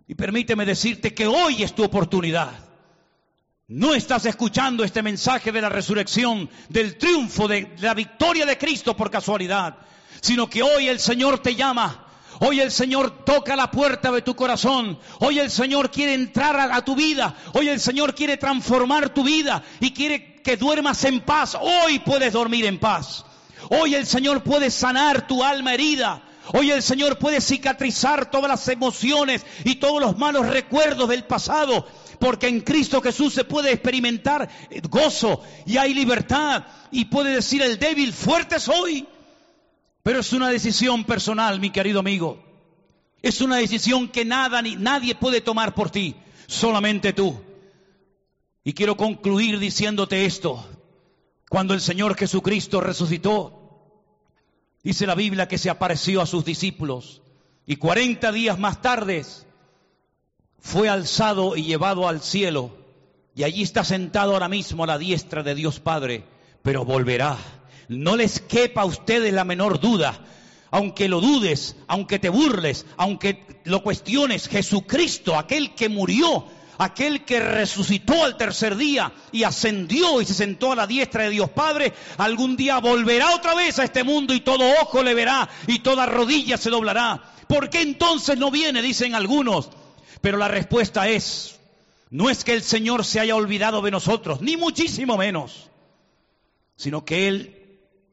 Y 0.09 0.15
permíteme 0.15 0.65
decirte 0.65 1.15
que 1.15 1.27
hoy 1.27 1.63
es 1.63 1.75
tu 1.75 1.83
oportunidad. 1.83 2.53
No 3.69 3.95
estás 3.95 4.25
escuchando 4.27 4.85
este 4.85 5.03
mensaje 5.03 5.51
de 5.51 5.61
la 5.61 5.69
resurrección, 5.69 6.49
del 6.69 6.97
triunfo, 6.99 7.49
de 7.49 7.75
la 7.81 7.95
victoria 7.95 8.47
de 8.47 8.57
Cristo 8.57 8.97
por 8.97 9.11
casualidad, 9.11 9.77
sino 10.21 10.49
que 10.49 10.63
hoy 10.63 10.89
el 10.89 11.01
Señor 11.01 11.41
te 11.41 11.57
llama. 11.57 12.05
Hoy 12.39 12.61
el 12.61 12.71
Señor 12.71 13.25
toca 13.25 13.57
la 13.57 13.71
puerta 13.71 14.13
de 14.13 14.23
tu 14.23 14.37
corazón. 14.37 15.01
Hoy 15.19 15.41
el 15.41 15.51
Señor 15.51 15.91
quiere 15.91 16.15
entrar 16.15 16.71
a, 16.71 16.85
tu 16.85 16.95
vida. 16.95 17.35
Hoy 17.55 17.69
el 17.69 17.81
Señor 17.81 18.15
quiere 18.15 18.37
transformar 18.37 19.09
tu 19.09 19.25
vida 19.25 19.65
y 19.81 19.93
quiere 19.93 20.37
que 20.43 20.57
duermas 20.57 21.03
en 21.05 21.23
paz. 21.23 21.57
Hoy 21.61 21.99
puedes 22.01 22.35
dormir 22.35 22.67
en 22.67 22.79
paz. 22.79 23.25
Hoy 23.71 23.97
el 23.97 24.07
Señor 24.07 24.45
puede 24.45 24.71
sanar 24.71 25.27
tu 25.27 25.43
alma 25.43 25.75
herida. 25.75 26.23
Hoy 26.53 26.71
el 26.71 26.83
Señor 26.83 27.19
puede 27.19 27.41
cicatrizar 27.41 28.31
todas 28.31 28.49
las 28.49 28.69
emociones 28.69 29.45
y 29.65 29.77
todos 29.77 30.01
los 30.01 30.17
malos 30.19 30.47
recuerdos 30.47 31.09
del 31.09 31.25
pasado, 31.25 31.87
porque 32.21 32.49
en 32.49 32.61
Cristo 32.61 33.01
Jesús 33.01 33.35
se 33.35 33.45
puede 33.45 33.73
experimentar 33.73 34.49
gozo 34.89 35.43
y 35.67 35.77
hay 35.77 35.95
libertad 35.95 36.65
y 36.91 37.07
puede 37.07 37.35
decir 37.35 37.63
el 37.63 37.79
débil, 37.79 38.13
fuerte 38.13 38.61
soy. 38.61 39.07
Pero 40.03 40.21
es 40.21 40.33
una 40.33 40.49
decisión 40.49 41.05
personal, 41.05 41.59
mi 41.59 41.71
querido 41.71 41.99
amigo. 41.99 42.45
Es 43.23 43.41
una 43.41 43.57
decisión 43.57 44.09
que 44.09 44.25
nada 44.25 44.63
ni 44.63 44.77
nadie 44.77 45.17
puede 45.17 45.41
tomar 45.41 45.75
por 45.75 45.91
ti, 45.91 46.15
solamente 46.47 47.13
tú. 47.13 47.41
Y 48.63 48.73
quiero 48.73 48.97
concluir 48.97 49.59
diciéndote 49.59 50.25
esto. 50.25 50.65
Cuando 51.49 51.75
el 51.75 51.81
Señor 51.81 52.17
Jesucristo 52.17 52.81
resucitó, 52.81 53.56
dice 54.87 55.05
la 55.05 55.17
Biblia 55.17 55.49
que 55.49 55.59
se 55.59 55.69
apareció 55.69 56.23
a 56.23 56.27
sus 56.27 56.45
discípulos 56.45 57.21
y 57.67 57.75
40 57.75 58.31
días 58.31 58.57
más 58.61 58.81
tarde 58.81 59.25
fue 60.61 60.89
alzado 60.89 61.57
y 61.57 61.65
llevado 61.65 62.07
al 62.07 62.21
cielo 62.21 62.71
y 63.35 63.43
allí 63.43 63.65
está 63.65 63.83
sentado 63.83 64.35
ahora 64.35 64.49
mismo 64.49 64.85
a 64.85 64.87
la 64.87 64.97
diestra 64.97 65.43
de 65.43 65.57
Dios 65.57 65.81
Padre, 65.81 66.23
pero 66.63 66.85
volverá. 66.85 67.37
No 67.89 68.15
les 68.15 68.39
quepa 68.39 68.83
a 68.83 68.85
ustedes 68.85 69.33
la 69.33 69.43
menor 69.43 69.81
duda. 69.81 70.21
Aunque 70.71 71.09
lo 71.09 71.21
dudes, 71.21 71.75
aunque 71.89 72.21
te 72.21 72.29
burles, 72.29 72.87
aunque 72.97 73.61
lo 73.65 73.83
cuestiones, 73.83 74.49
Jesucristo, 74.49 75.37
aquel 75.37 75.75
que 75.75 75.89
murió, 75.89 76.47
aquel 76.79 77.25
que 77.25 77.41
resucitó 77.41 78.25
al 78.25 78.37
tercer 78.37 78.77
día 78.77 79.13
y 79.33 79.45
ascendió 79.45 80.21
y 80.21 80.27
se 80.27 80.35
sentó 80.35 80.73
a 80.73 80.77
la 80.77 80.87
diestra 80.87 81.25
de 81.25 81.31
Dios 81.31 81.51
Padre, 81.51 81.93
algún 82.19 82.57
día 82.57 82.79
volverá 82.79 83.35
otra 83.35 83.55
vez 83.55 83.79
a 83.79 83.85
este 83.85 84.05
mundo 84.05 84.35
y 84.35 84.41
todo 84.41 84.65
ojo 84.83 85.03
le 85.03 85.15
verá 85.15 85.49
y 85.67 85.81
toda 85.81 86.07
rodilla 86.07 86.57
se 86.57 86.71
doblará. 86.71 87.23
¿Por 87.47 87.71
qué 87.71 87.81
entonces 87.83 88.39
no 88.39 88.51
viene? 88.51 88.83
Dicen 88.83 89.15
algunos. 89.15 89.71
Pero 90.21 90.39
la 90.39 90.49
respuesta 90.49 91.09
es, 91.09 91.59
no 92.11 92.31
es 92.31 92.43
que 92.43 92.55
el 92.55 92.63
Señor 92.63 93.05
se 93.05 93.21
haya 93.21 93.37
olvidado 93.37 93.83
de 93.83 93.91
nosotros, 93.91 94.41
ni 94.41 94.57
muchísimo 94.57 95.17
menos, 95.17 95.71
sino 96.77 97.05
que 97.05 97.29
Él 97.29 97.56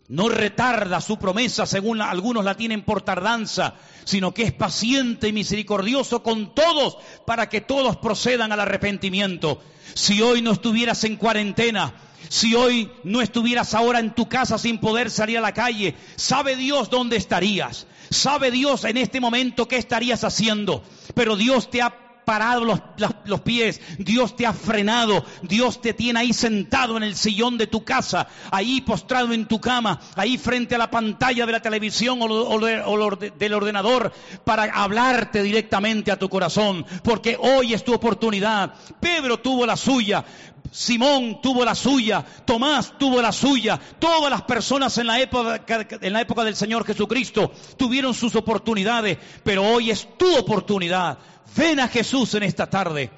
no 0.09 0.29
retarda 0.29 1.01
su 1.01 1.17
promesa 1.17 1.65
según 1.65 2.01
algunos 2.01 2.43
la 2.43 2.55
tienen 2.55 2.83
por 2.83 3.01
tardanza, 3.01 3.75
sino 4.03 4.33
que 4.33 4.43
es 4.43 4.51
paciente 4.51 5.27
y 5.29 5.33
misericordioso 5.33 6.23
con 6.23 6.53
todos 6.53 6.97
para 7.25 7.49
que 7.49 7.61
todos 7.61 7.97
procedan 7.97 8.51
al 8.51 8.59
arrepentimiento. 8.59 9.61
Si 9.93 10.21
hoy 10.21 10.41
no 10.41 10.51
estuvieras 10.51 11.03
en 11.03 11.15
cuarentena, 11.15 11.93
si 12.29 12.55
hoy 12.55 12.91
no 13.03 13.21
estuvieras 13.21 13.73
ahora 13.73 13.99
en 13.99 14.13
tu 14.13 14.27
casa 14.27 14.57
sin 14.57 14.79
poder 14.79 15.09
salir 15.09 15.37
a 15.37 15.41
la 15.41 15.53
calle, 15.53 15.95
sabe 16.15 16.55
Dios 16.55 16.89
dónde 16.89 17.17
estarías. 17.17 17.87
Sabe 18.09 18.51
Dios 18.51 18.83
en 18.83 18.97
este 18.97 19.19
momento 19.19 19.67
qué 19.67 19.77
estarías 19.77 20.23
haciendo. 20.23 20.83
Pero 21.15 21.35
Dios 21.35 21.69
te 21.69 21.81
ha 21.81 22.02
parado 22.25 22.65
los, 22.65 22.79
los, 23.25 23.41
pies, 23.41 23.81
Dios 23.97 24.35
te 24.35 24.45
ha 24.45 24.53
frenado, 24.53 25.23
Dios 25.41 25.81
te 25.81 25.93
tiene 25.93 26.19
ahí 26.19 26.33
sentado 26.33 26.97
en 26.97 27.03
el 27.03 27.15
sillón 27.15 27.57
de 27.57 27.67
tu 27.67 27.83
casa, 27.83 28.27
ahí 28.51 28.81
postrado 28.81 29.33
en 29.33 29.45
tu 29.47 29.59
cama, 29.59 29.99
ahí 30.15 30.37
frente 30.37 30.75
a 30.75 30.77
la 30.77 30.91
pantalla 30.91 31.45
de 31.45 31.51
la 31.51 31.61
televisión 31.61 32.21
o, 32.21 32.25
o 32.25 32.59
del 32.59 33.53
ordenador 33.53 34.11
para 34.43 34.63
hablarte 34.63 35.43
directamente 35.43 36.11
a 36.11 36.19
tu 36.19 36.29
corazón, 36.29 36.85
porque 37.03 37.37
hoy 37.39 37.73
es 37.73 37.83
tu 37.83 37.93
oportunidad. 37.93 38.73
Pedro 38.99 39.39
tuvo 39.39 39.65
la 39.65 39.75
suya, 39.75 40.25
Simón 40.73 41.39
tuvo 41.39 41.63
la 41.63 41.75
suya, 41.75 42.25
Tomás 42.45 42.97
tuvo 42.97 43.21
la 43.21 43.31
suya, 43.31 43.79
todas 43.99 44.31
las 44.31 44.41
personas 44.41 44.97
en 44.97 45.07
la 45.07 45.19
época, 45.21 45.63
en 46.01 46.13
la 46.13 46.21
época 46.21 46.43
del 46.43 46.55
Señor 46.55 46.83
Jesucristo 46.83 47.51
tuvieron 47.77 48.13
sus 48.15 48.35
oportunidades, 48.35 49.19
pero 49.43 49.63
hoy 49.63 49.91
es 49.91 50.07
tu 50.17 50.35
oportunidad. 50.35 51.19
Ven 51.55 51.79
a 51.79 51.87
Jesús 51.87 52.33
en 52.35 52.43
esta 52.43 52.69
tarde, 52.69 53.11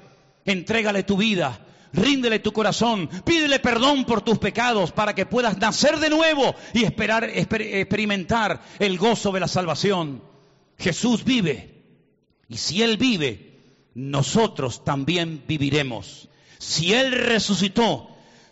entrégale 0.44 1.02
tu 1.02 1.16
vida, 1.16 1.58
ríndele 1.92 2.38
tu 2.38 2.52
corazón, 2.52 3.08
pídele 3.24 3.58
perdón 3.58 4.04
por 4.04 4.20
tus 4.20 4.38
pecados 4.38 4.92
para 4.92 5.14
que 5.14 5.26
puedas 5.26 5.58
nacer 5.58 5.98
de 5.98 6.10
nuevo 6.10 6.54
y 6.74 6.84
esperar, 6.84 7.24
experimentar 7.24 8.60
el 8.78 8.98
gozo 8.98 9.32
de 9.32 9.40
la 9.40 9.48
salvación. 9.48 10.22
Jesús 10.78 11.24
vive 11.24 11.82
y 12.48 12.58
si 12.58 12.82
Él 12.82 12.96
vive, 12.96 13.60
nosotros 13.94 14.84
también 14.84 15.42
viviremos. 15.48 16.28
Si 16.58 16.92
Él 16.92 17.12
resucitó, 17.12 18.10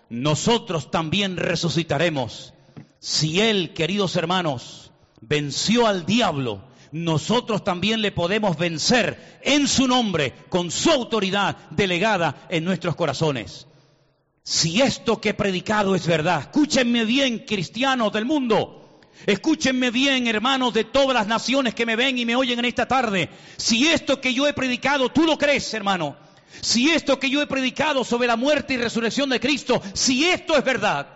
nosotros 0.09 0.91
también 0.91 1.37
resucitaremos. 1.37 2.55
Si 2.99 3.41
Él, 3.41 3.75
queridos 3.75 4.17
hermanos, 4.17 4.91
venció 5.21 5.87
al 5.87 6.07
diablo, 6.07 6.63
nosotros 6.95 7.65
también 7.65 8.03
le 8.03 8.13
podemos 8.13 8.57
vencer 8.57 9.41
en 9.43 9.67
su 9.67 9.89
nombre, 9.89 10.33
con 10.49 10.71
su 10.71 10.93
autoridad 10.93 11.57
delegada 11.71 12.47
en 12.49 12.65
nuestros 12.65 12.95
corazones. 12.95 13.67
Si 14.45 14.81
esto 14.81 15.21
que 15.21 15.31
he 15.31 15.35
predicado 15.35 15.97
es 15.97 16.07
verdad, 16.07 16.43
escúchenme 16.43 17.05
bien, 17.05 17.41
cristianos 17.41 18.13
del 18.13 18.27
mundo, 18.27 19.01
escúchenme 19.27 19.91
bien, 19.91 20.29
hermanos 20.29 20.73
de 20.73 20.85
todas 20.85 21.15
las 21.15 21.27
naciones 21.27 21.75
que 21.75 21.85
me 21.85 21.97
ven 21.97 22.17
y 22.17 22.27
me 22.27 22.37
oyen 22.37 22.61
en 22.61 22.67
esta 22.67 22.87
tarde. 22.87 23.29
Si 23.57 23.89
esto 23.89 24.21
que 24.21 24.33
yo 24.33 24.47
he 24.47 24.53
predicado, 24.53 25.09
tú 25.09 25.25
lo 25.25 25.37
crees, 25.37 25.75
hermano, 25.75 26.15
si 26.61 26.93
esto 26.93 27.19
que 27.19 27.29
yo 27.29 27.43
he 27.43 27.49
predicado 27.49 28.05
sobre 28.05 28.29
la 28.29 28.37
muerte 28.37 28.75
y 28.75 28.77
resurrección 28.77 29.31
de 29.31 29.41
Cristo, 29.41 29.83
si 29.95 30.27
esto 30.27 30.57
es 30.57 30.63
verdad, 30.63 31.09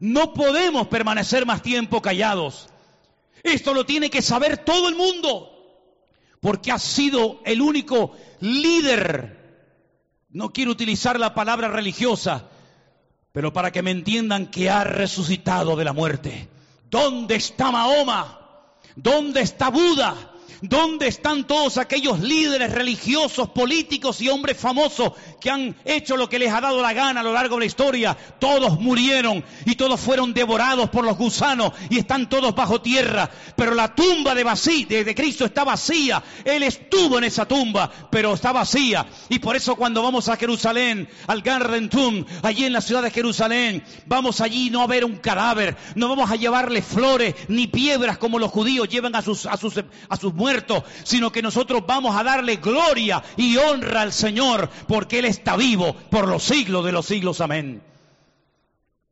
no 0.00 0.34
podemos 0.34 0.88
permanecer 0.88 1.46
más 1.46 1.62
tiempo 1.62 2.02
callados. 2.02 2.68
Esto 3.42 3.74
lo 3.74 3.86
tiene 3.86 4.10
que 4.10 4.22
saber 4.22 4.58
todo 4.58 4.88
el 4.88 4.96
mundo, 4.96 5.50
porque 6.40 6.72
ha 6.72 6.78
sido 6.78 7.40
el 7.44 7.60
único 7.60 8.12
líder, 8.40 9.38
no 10.30 10.52
quiero 10.52 10.72
utilizar 10.72 11.18
la 11.18 11.34
palabra 11.34 11.68
religiosa, 11.68 12.48
pero 13.32 13.52
para 13.52 13.70
que 13.70 13.82
me 13.82 13.90
entiendan 13.90 14.46
que 14.46 14.70
ha 14.70 14.84
resucitado 14.84 15.76
de 15.76 15.84
la 15.84 15.92
muerte. 15.92 16.48
¿Dónde 16.90 17.36
está 17.36 17.70
Mahoma? 17.70 18.38
¿Dónde 18.96 19.42
está 19.42 19.70
Buda? 19.70 20.32
¿Dónde 20.60 21.08
están 21.08 21.46
todos 21.46 21.78
aquellos 21.78 22.20
líderes 22.20 22.72
religiosos, 22.72 23.50
políticos 23.50 24.20
y 24.20 24.28
hombres 24.28 24.56
famosos 24.56 25.12
que 25.40 25.50
han 25.50 25.76
hecho 25.84 26.16
lo 26.16 26.28
que 26.28 26.38
les 26.38 26.52
ha 26.52 26.60
dado 26.60 26.82
la 26.82 26.92
gana 26.92 27.20
a 27.20 27.22
lo 27.22 27.32
largo 27.32 27.56
de 27.56 27.60
la 27.60 27.66
historia? 27.66 28.16
Todos 28.38 28.80
murieron 28.80 29.44
y 29.64 29.76
todos 29.76 30.00
fueron 30.00 30.34
devorados 30.34 30.90
por 30.90 31.04
los 31.04 31.16
gusanos 31.16 31.72
y 31.90 31.98
están 31.98 32.28
todos 32.28 32.54
bajo 32.54 32.80
tierra. 32.80 33.30
Pero 33.56 33.74
la 33.74 33.94
tumba 33.94 34.34
de, 34.34 34.44
de, 34.44 35.14
Cristo 35.14 35.44
está 35.44 35.64
vacía. 35.64 36.22
Él 36.44 36.62
estuvo 36.62 37.18
en 37.18 37.24
esa 37.24 37.46
tumba, 37.46 37.90
pero 38.10 38.34
está 38.34 38.52
vacía. 38.52 39.06
Y 39.28 39.38
por 39.38 39.56
eso 39.56 39.76
cuando 39.76 40.02
vamos 40.02 40.28
a 40.28 40.36
Jerusalén, 40.36 41.08
al 41.26 41.42
Garden 41.42 41.88
allí 42.42 42.64
en 42.64 42.72
la 42.72 42.80
ciudad 42.80 43.02
de 43.02 43.10
Jerusalén, 43.10 43.82
vamos 44.06 44.40
allí 44.40 44.70
no 44.70 44.82
a 44.82 44.86
ver 44.86 45.04
un 45.04 45.16
cadáver, 45.16 45.76
no 45.94 46.08
vamos 46.08 46.30
a 46.30 46.36
llevarle 46.36 46.82
flores 46.82 47.34
ni 47.48 47.66
piedras 47.66 48.18
como 48.18 48.38
los 48.38 48.50
judíos 48.50 48.88
llevan 48.88 49.14
a 49.14 49.22
sus, 49.22 49.46
a 49.46 49.56
sus, 49.56 49.74
a 50.08 50.16
sus 50.16 50.34
muertos 50.38 50.84
sino 51.04 51.30
que 51.30 51.42
nosotros 51.42 51.84
vamos 51.86 52.16
a 52.16 52.24
darle 52.24 52.56
gloria 52.56 53.22
y 53.36 53.56
honra 53.56 54.02
al 54.02 54.12
Señor, 54.12 54.70
porque 54.86 55.18
Él 55.18 55.26
está 55.26 55.56
vivo 55.56 55.94
por 56.10 56.26
los 56.28 56.42
siglos 56.42 56.84
de 56.84 56.92
los 56.92 57.06
siglos. 57.06 57.40
Amén. 57.40 57.82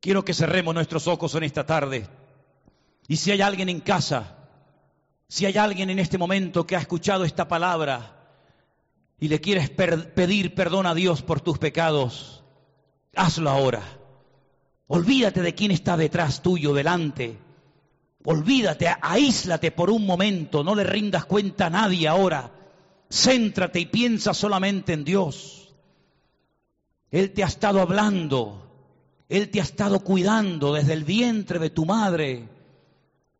Quiero 0.00 0.24
que 0.24 0.34
cerremos 0.34 0.74
nuestros 0.74 1.06
ojos 1.06 1.34
en 1.34 1.42
esta 1.42 1.66
tarde. 1.66 2.08
Y 3.08 3.16
si 3.16 3.30
hay 3.30 3.40
alguien 3.40 3.68
en 3.68 3.80
casa, 3.80 4.36
si 5.28 5.46
hay 5.46 5.56
alguien 5.56 5.90
en 5.90 5.98
este 5.98 6.18
momento 6.18 6.66
que 6.66 6.76
ha 6.76 6.80
escuchado 6.80 7.24
esta 7.24 7.48
palabra 7.48 8.16
y 9.18 9.28
le 9.28 9.40
quieres 9.40 9.70
pedir 9.70 10.54
perdón 10.54 10.86
a 10.86 10.94
Dios 10.94 11.22
por 11.22 11.40
tus 11.40 11.58
pecados, 11.58 12.44
hazlo 13.14 13.50
ahora. 13.50 13.82
Olvídate 14.88 15.42
de 15.42 15.54
quién 15.54 15.72
está 15.72 15.96
detrás 15.96 16.42
tuyo, 16.42 16.72
delante. 16.72 17.38
Olvídate, 18.28 18.88
aíslate 19.00 19.70
por 19.70 19.88
un 19.88 20.04
momento, 20.04 20.64
no 20.64 20.74
le 20.74 20.82
rindas 20.82 21.26
cuenta 21.26 21.66
a 21.66 21.70
nadie 21.70 22.08
ahora. 22.08 22.50
Céntrate 23.08 23.78
y 23.78 23.86
piensa 23.86 24.34
solamente 24.34 24.94
en 24.94 25.04
Dios. 25.04 25.72
Él 27.12 27.30
te 27.30 27.44
ha 27.44 27.46
estado 27.46 27.80
hablando, 27.80 28.68
Él 29.28 29.48
te 29.48 29.60
ha 29.60 29.62
estado 29.62 30.00
cuidando 30.00 30.74
desde 30.74 30.94
el 30.94 31.04
vientre 31.04 31.60
de 31.60 31.70
tu 31.70 31.86
madre 31.86 32.48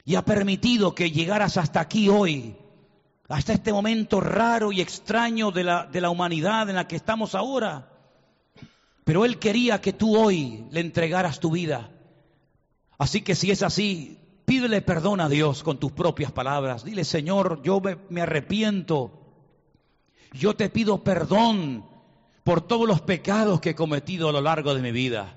y 0.05 0.15
ha 0.15 0.25
permitido 0.25 0.95
que 0.95 1.11
llegaras 1.11 1.57
hasta 1.57 1.81
aquí 1.81 2.09
hoy, 2.09 2.55
hasta 3.29 3.55
este 3.55 3.73
momento 3.73 4.21
raro 4.21 4.71
y 4.71 4.81
extraño 4.81 5.51
de 5.51 5.65
la, 5.65 5.87
de 5.87 6.01
la 6.01 6.11
humanidad 6.11 6.71
en 6.71 6.77
la 6.77 6.87
que 6.87 6.95
estamos 6.95 7.35
ahora. 7.35 7.91
Pero 9.03 9.25
Él 9.25 9.41
quería 9.41 9.81
que 9.81 9.93
tú 9.93 10.17
hoy 10.17 10.65
le 10.71 10.79
entregaras 10.79 11.41
tu 11.41 11.51
vida. 11.51 11.91
Así 12.99 13.23
que 13.23 13.35
si 13.35 13.51
es 13.51 13.65
así, 13.65 14.21
Pídele 14.47 14.81
perdón 14.81 15.21
a 15.21 15.29
Dios 15.29 15.65
con 15.65 15.79
tus 15.79 15.91
propias 15.91 16.31
palabras. 16.31 16.85
Dile, 16.85 17.05
Señor, 17.05 17.63
yo 17.65 17.81
me, 17.81 18.23
arrepiento. 18.23 19.11
Yo 20.33 20.55
te 20.55 20.71
pido 20.71 21.03
perdón 21.03 21.85
por 22.45 22.61
todos 22.61 22.87
los 22.87 23.01
pecados 23.01 23.61
que 23.61 23.71
he 23.71 23.75
cometido 23.75 24.29
a 24.29 24.33
lo 24.33 24.41
largo 24.41 24.73
de 24.73 24.83
mi 24.83 24.93
vida. 24.93 25.37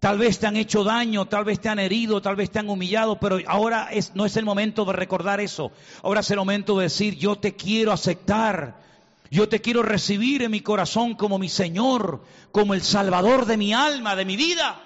Tal 0.00 0.18
vez 0.18 0.40
te 0.40 0.48
han 0.48 0.56
hecho 0.56 0.82
daño, 0.82 1.26
tal 1.26 1.44
vez 1.44 1.60
te 1.60 1.68
han 1.68 1.78
herido, 1.78 2.20
tal 2.20 2.34
vez 2.34 2.50
te 2.50 2.58
han 2.58 2.68
humillado, 2.68 3.20
pero 3.20 3.38
ahora 3.46 3.88
es, 3.92 4.16
no 4.16 4.26
es 4.26 4.36
el 4.36 4.44
momento 4.44 4.84
de 4.84 4.94
recordar 4.94 5.40
eso. 5.40 5.70
Ahora 6.02 6.20
es 6.20 6.30
el 6.32 6.38
momento 6.38 6.76
de 6.76 6.84
decir, 6.84 7.16
yo 7.16 7.36
te 7.36 7.54
quiero 7.54 7.92
aceptar. 7.92 8.82
Yo 9.30 9.48
te 9.48 9.60
quiero 9.60 9.84
recibir 9.84 10.42
en 10.42 10.50
mi 10.50 10.60
corazón 10.60 11.14
como 11.14 11.38
mi 11.38 11.48
Señor, 11.48 12.24
como 12.50 12.74
el 12.74 12.82
Salvador 12.82 13.46
de 13.46 13.56
mi 13.56 13.72
alma, 13.72 14.16
de 14.16 14.24
mi 14.24 14.36
vida. 14.36 14.80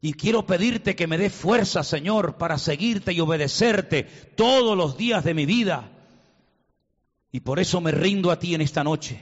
Y 0.00 0.14
quiero 0.14 0.46
pedirte 0.46 0.96
que 0.96 1.06
me 1.06 1.18
dé 1.18 1.28
fuerza, 1.28 1.82
Señor, 1.82 2.36
para 2.36 2.56
seguirte 2.58 3.12
y 3.12 3.20
obedecerte 3.20 4.04
todos 4.34 4.76
los 4.76 4.96
días 4.96 5.24
de 5.24 5.34
mi 5.34 5.44
vida. 5.44 5.90
Y 7.30 7.40
por 7.40 7.60
eso 7.60 7.80
me 7.80 7.92
rindo 7.92 8.30
a 8.30 8.38
ti 8.38 8.54
en 8.54 8.62
esta 8.62 8.82
noche, 8.82 9.20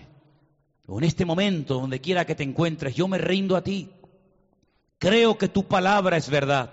o 0.86 0.98
en 0.98 1.04
este 1.04 1.24
momento, 1.24 1.74
donde 1.74 2.00
quiera 2.00 2.24
que 2.24 2.34
te 2.34 2.44
encuentres, 2.44 2.94
yo 2.94 3.08
me 3.08 3.18
rindo 3.18 3.56
a 3.56 3.64
ti. 3.64 3.90
Creo 4.98 5.36
que 5.36 5.48
tu 5.48 5.64
palabra 5.64 6.16
es 6.16 6.30
verdad. 6.30 6.72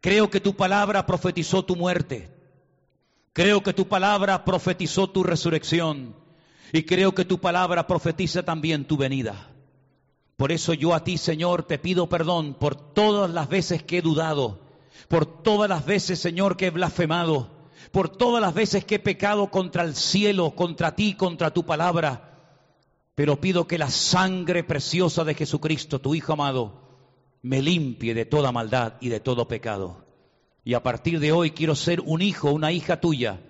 Creo 0.00 0.30
que 0.30 0.40
tu 0.40 0.54
palabra 0.54 1.06
profetizó 1.06 1.64
tu 1.64 1.74
muerte. 1.74 2.30
Creo 3.32 3.62
que 3.62 3.72
tu 3.72 3.88
palabra 3.88 4.44
profetizó 4.44 5.10
tu 5.10 5.24
resurrección. 5.24 6.14
Y 6.72 6.84
creo 6.84 7.14
que 7.14 7.24
tu 7.24 7.38
palabra 7.38 7.86
profetiza 7.86 8.44
también 8.44 8.84
tu 8.84 8.96
venida. 8.96 9.50
Por 10.36 10.52
eso 10.52 10.74
yo 10.74 10.94
a 10.94 11.02
ti, 11.02 11.16
Señor, 11.16 11.62
te 11.62 11.78
pido 11.78 12.08
perdón 12.08 12.54
por 12.54 12.74
todas 12.74 13.30
las 13.30 13.48
veces 13.48 13.82
que 13.82 13.98
he 13.98 14.02
dudado, 14.02 14.60
por 15.08 15.24
todas 15.24 15.68
las 15.68 15.86
veces, 15.86 16.18
Señor, 16.18 16.58
que 16.58 16.66
he 16.66 16.70
blasfemado, 16.70 17.48
por 17.90 18.10
todas 18.10 18.42
las 18.42 18.52
veces 18.52 18.84
que 18.84 18.96
he 18.96 18.98
pecado 18.98 19.50
contra 19.50 19.82
el 19.82 19.94
cielo, 19.94 20.54
contra 20.54 20.94
ti, 20.94 21.14
contra 21.14 21.54
tu 21.54 21.64
palabra. 21.64 22.34
Pero 23.14 23.40
pido 23.40 23.66
que 23.66 23.78
la 23.78 23.88
sangre 23.88 24.62
preciosa 24.62 25.24
de 25.24 25.34
Jesucristo, 25.34 26.02
tu 26.02 26.14
Hijo 26.14 26.34
amado, 26.34 26.82
me 27.40 27.62
limpie 27.62 28.12
de 28.12 28.26
toda 28.26 28.52
maldad 28.52 28.94
y 29.00 29.08
de 29.08 29.20
todo 29.20 29.48
pecado. 29.48 30.04
Y 30.64 30.74
a 30.74 30.82
partir 30.82 31.18
de 31.18 31.32
hoy 31.32 31.52
quiero 31.52 31.74
ser 31.74 32.02
un 32.02 32.20
hijo, 32.20 32.50
una 32.50 32.72
hija 32.72 33.00
tuya, 33.00 33.40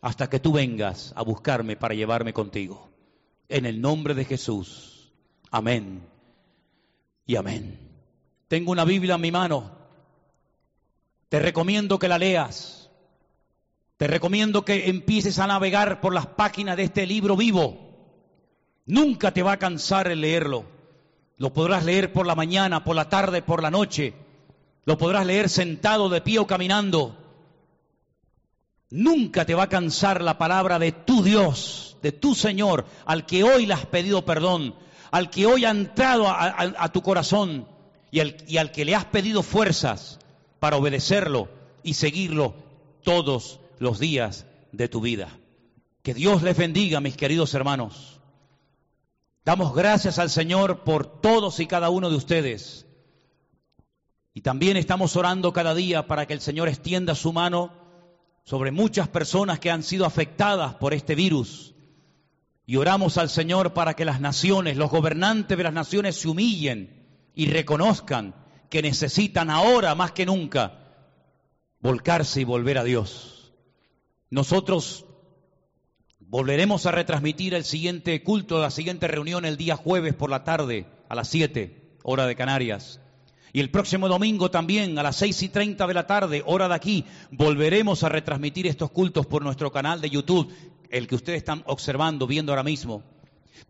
hasta 0.00 0.30
que 0.30 0.38
tú 0.38 0.52
vengas 0.52 1.12
a 1.16 1.22
buscarme 1.22 1.74
para 1.74 1.94
llevarme 1.94 2.32
contigo. 2.32 2.90
En 3.48 3.66
el 3.66 3.80
nombre 3.80 4.14
de 4.14 4.24
Jesús. 4.24 5.10
Amén 5.50 6.17
y 7.28 7.36
amén. 7.36 7.78
Tengo 8.48 8.72
una 8.72 8.86
Biblia 8.86 9.16
en 9.16 9.20
mi 9.20 9.30
mano. 9.30 9.70
Te 11.28 11.38
recomiendo 11.38 11.98
que 11.98 12.08
la 12.08 12.18
leas. 12.18 12.90
Te 13.98 14.06
recomiendo 14.06 14.64
que 14.64 14.88
empieces 14.88 15.38
a 15.38 15.46
navegar 15.46 16.00
por 16.00 16.14
las 16.14 16.26
páginas 16.26 16.78
de 16.78 16.84
este 16.84 17.06
libro 17.06 17.36
vivo. 17.36 17.76
Nunca 18.86 19.30
te 19.32 19.42
va 19.42 19.52
a 19.52 19.58
cansar 19.58 20.08
el 20.10 20.22
leerlo. 20.22 20.64
Lo 21.36 21.52
podrás 21.52 21.84
leer 21.84 22.14
por 22.14 22.26
la 22.26 22.34
mañana, 22.34 22.82
por 22.82 22.96
la 22.96 23.10
tarde, 23.10 23.42
por 23.42 23.62
la 23.62 23.70
noche. 23.70 24.14
Lo 24.86 24.96
podrás 24.96 25.26
leer 25.26 25.50
sentado, 25.50 26.08
de 26.08 26.22
pie 26.22 26.38
o 26.38 26.46
caminando. 26.46 27.14
Nunca 28.88 29.44
te 29.44 29.54
va 29.54 29.64
a 29.64 29.68
cansar 29.68 30.22
la 30.22 30.38
palabra 30.38 30.78
de 30.78 30.92
tu 30.92 31.22
Dios, 31.22 31.98
de 32.00 32.10
tu 32.10 32.34
Señor, 32.34 32.86
al 33.04 33.26
que 33.26 33.44
hoy 33.44 33.66
le 33.66 33.74
has 33.74 33.84
pedido 33.84 34.24
perdón, 34.24 34.74
al 35.10 35.30
que 35.30 35.46
hoy 35.46 35.64
ha 35.64 35.70
entrado 35.70 36.26
a, 36.28 36.92
tu 36.92 37.02
corazón 37.02 37.66
y 38.10 38.20
al, 38.20 38.36
y 38.46 38.58
al 38.58 38.72
que 38.72 38.84
le 38.84 38.94
has 38.94 39.04
pedido 39.06 39.42
fuerzas 39.42 40.18
para 40.60 40.76
obedecerlo 40.76 41.48
y 41.82 41.94
seguirlo 41.94 42.54
todos 43.02 43.60
los 43.78 43.98
días 43.98 44.46
de 44.72 44.88
tu 44.88 45.00
vida. 45.00 45.38
Que 46.02 46.14
Dios 46.14 46.42
les 46.42 46.56
bendiga, 46.56 47.00
mis 47.00 47.16
queridos 47.16 47.54
hermanos. 47.54 48.20
Damos 49.44 49.74
gracias 49.74 50.18
al 50.18 50.30
Señor 50.30 50.84
por 50.84 51.20
todos 51.20 51.60
y 51.60 51.66
cada 51.66 51.90
uno 51.90 52.10
de 52.10 52.16
ustedes. 52.16 52.86
Y 54.34 54.42
también 54.42 54.76
estamos 54.76 55.16
orando 55.16 55.52
cada 55.52 55.74
día 55.74 56.06
para 56.06 56.26
que 56.26 56.34
el 56.34 56.40
Señor 56.40 56.68
extienda 56.68 57.14
su 57.14 57.32
mano 57.32 57.72
sobre 58.44 58.70
muchas 58.70 59.08
personas 59.08 59.58
que 59.58 59.70
han 59.70 59.82
sido 59.82 60.06
afectadas 60.06 60.74
por 60.74 60.94
este 60.94 61.14
virus 61.14 61.74
y 62.68 62.76
oramos 62.76 63.16
al 63.16 63.30
Señor 63.30 63.72
para 63.72 63.94
que 63.94 64.04
las 64.04 64.20
naciones, 64.20 64.76
los 64.76 64.90
gobernantes 64.90 65.56
de 65.56 65.64
las 65.64 65.72
naciones 65.72 66.16
se 66.16 66.28
humillen 66.28 67.06
y 67.34 67.46
reconozcan 67.46 68.34
que 68.68 68.82
necesitan 68.82 69.48
ahora 69.48 69.94
más 69.94 70.12
que 70.12 70.26
nunca 70.26 70.78
volcarse 71.80 72.42
y 72.42 72.44
volver 72.44 72.76
a 72.76 72.84
Dios. 72.84 73.54
Nosotros 74.28 75.06
volveremos 76.20 76.84
a 76.84 76.90
retransmitir 76.90 77.54
el 77.54 77.64
siguiente 77.64 78.22
culto, 78.22 78.60
la 78.60 78.70
siguiente 78.70 79.08
reunión 79.08 79.46
el 79.46 79.56
día 79.56 79.74
jueves 79.74 80.12
por 80.12 80.28
la 80.28 80.44
tarde 80.44 80.84
a 81.08 81.14
las 81.14 81.28
7, 81.28 81.96
hora 82.02 82.26
de 82.26 82.36
Canarias. 82.36 83.00
Y 83.50 83.60
el 83.60 83.70
próximo 83.70 84.08
domingo 84.08 84.50
también 84.50 84.98
a 84.98 85.02
las 85.02 85.16
seis 85.16 85.42
y 85.42 85.48
treinta 85.48 85.86
de 85.86 85.94
la 85.94 86.06
tarde, 86.06 86.42
hora 86.44 86.68
de 86.68 86.74
aquí, 86.74 87.06
volveremos 87.30 88.04
a 88.04 88.10
retransmitir 88.10 88.66
estos 88.66 88.90
cultos 88.90 89.24
por 89.24 89.42
nuestro 89.42 89.72
canal 89.72 90.02
de 90.02 90.10
YouTube 90.10 90.52
el 90.90 91.06
que 91.06 91.14
ustedes 91.14 91.38
están 91.38 91.62
observando, 91.66 92.26
viendo 92.26 92.52
ahora 92.52 92.62
mismo. 92.62 93.02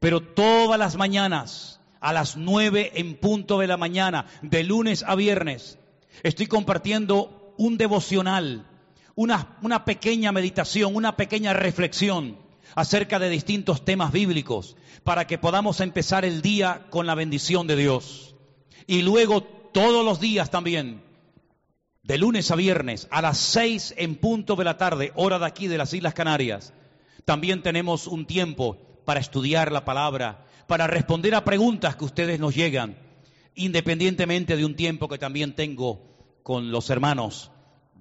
Pero 0.00 0.20
todas 0.20 0.78
las 0.78 0.96
mañanas, 0.96 1.80
a 2.00 2.12
las 2.12 2.36
nueve 2.36 2.92
en 2.94 3.16
punto 3.16 3.58
de 3.58 3.66
la 3.66 3.76
mañana, 3.76 4.26
de 4.42 4.64
lunes 4.64 5.02
a 5.06 5.14
viernes, 5.14 5.78
estoy 6.22 6.46
compartiendo 6.46 7.54
un 7.56 7.76
devocional, 7.76 8.66
una, 9.14 9.56
una 9.62 9.84
pequeña 9.84 10.32
meditación, 10.32 10.94
una 10.94 11.16
pequeña 11.16 11.52
reflexión 11.52 12.38
acerca 12.74 13.18
de 13.18 13.30
distintos 13.30 13.84
temas 13.84 14.12
bíblicos, 14.12 14.76
para 15.02 15.26
que 15.26 15.38
podamos 15.38 15.80
empezar 15.80 16.24
el 16.24 16.42
día 16.42 16.86
con 16.90 17.06
la 17.06 17.14
bendición 17.14 17.66
de 17.66 17.76
Dios. 17.76 18.36
Y 18.86 19.02
luego 19.02 19.42
todos 19.42 20.04
los 20.04 20.20
días 20.20 20.50
también, 20.50 21.02
de 22.02 22.18
lunes 22.18 22.50
a 22.50 22.56
viernes, 22.56 23.08
a 23.10 23.20
las 23.20 23.38
seis 23.38 23.94
en 23.96 24.16
punto 24.16 24.54
de 24.56 24.64
la 24.64 24.76
tarde, 24.76 25.12
hora 25.14 25.38
de 25.38 25.46
aquí 25.46 25.66
de 25.66 25.78
las 25.78 25.92
Islas 25.92 26.14
Canarias, 26.14 26.72
también 27.24 27.62
tenemos 27.62 28.06
un 28.06 28.26
tiempo 28.26 28.78
para 29.04 29.20
estudiar 29.20 29.72
la 29.72 29.84
palabra, 29.84 30.44
para 30.66 30.86
responder 30.86 31.34
a 31.34 31.44
preguntas 31.44 31.96
que 31.96 32.04
ustedes 32.04 32.38
nos 32.40 32.54
llegan, 32.54 32.96
independientemente 33.54 34.56
de 34.56 34.64
un 34.64 34.76
tiempo 34.76 35.08
que 35.08 35.18
también 35.18 35.54
tengo 35.54 36.02
con 36.42 36.70
los 36.70 36.90
hermanos 36.90 37.50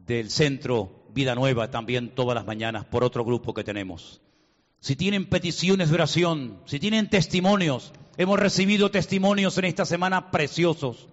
del 0.05 0.29
Centro 0.29 1.05
Vida 1.13 1.35
Nueva, 1.35 1.71
también 1.71 2.09
todas 2.09 2.35
las 2.35 2.45
mañanas, 2.45 2.85
por 2.85 3.03
otro 3.03 3.25
grupo 3.25 3.53
que 3.53 3.63
tenemos. 3.63 4.21
Si 4.79 4.95
tienen 4.95 5.27
peticiones 5.27 5.89
de 5.89 5.95
oración, 5.95 6.61
si 6.65 6.79
tienen 6.79 7.09
testimonios, 7.09 7.93
hemos 8.17 8.39
recibido 8.39 8.91
testimonios 8.91 9.57
en 9.57 9.65
esta 9.65 9.85
semana 9.85 10.31
preciosos. 10.31 11.07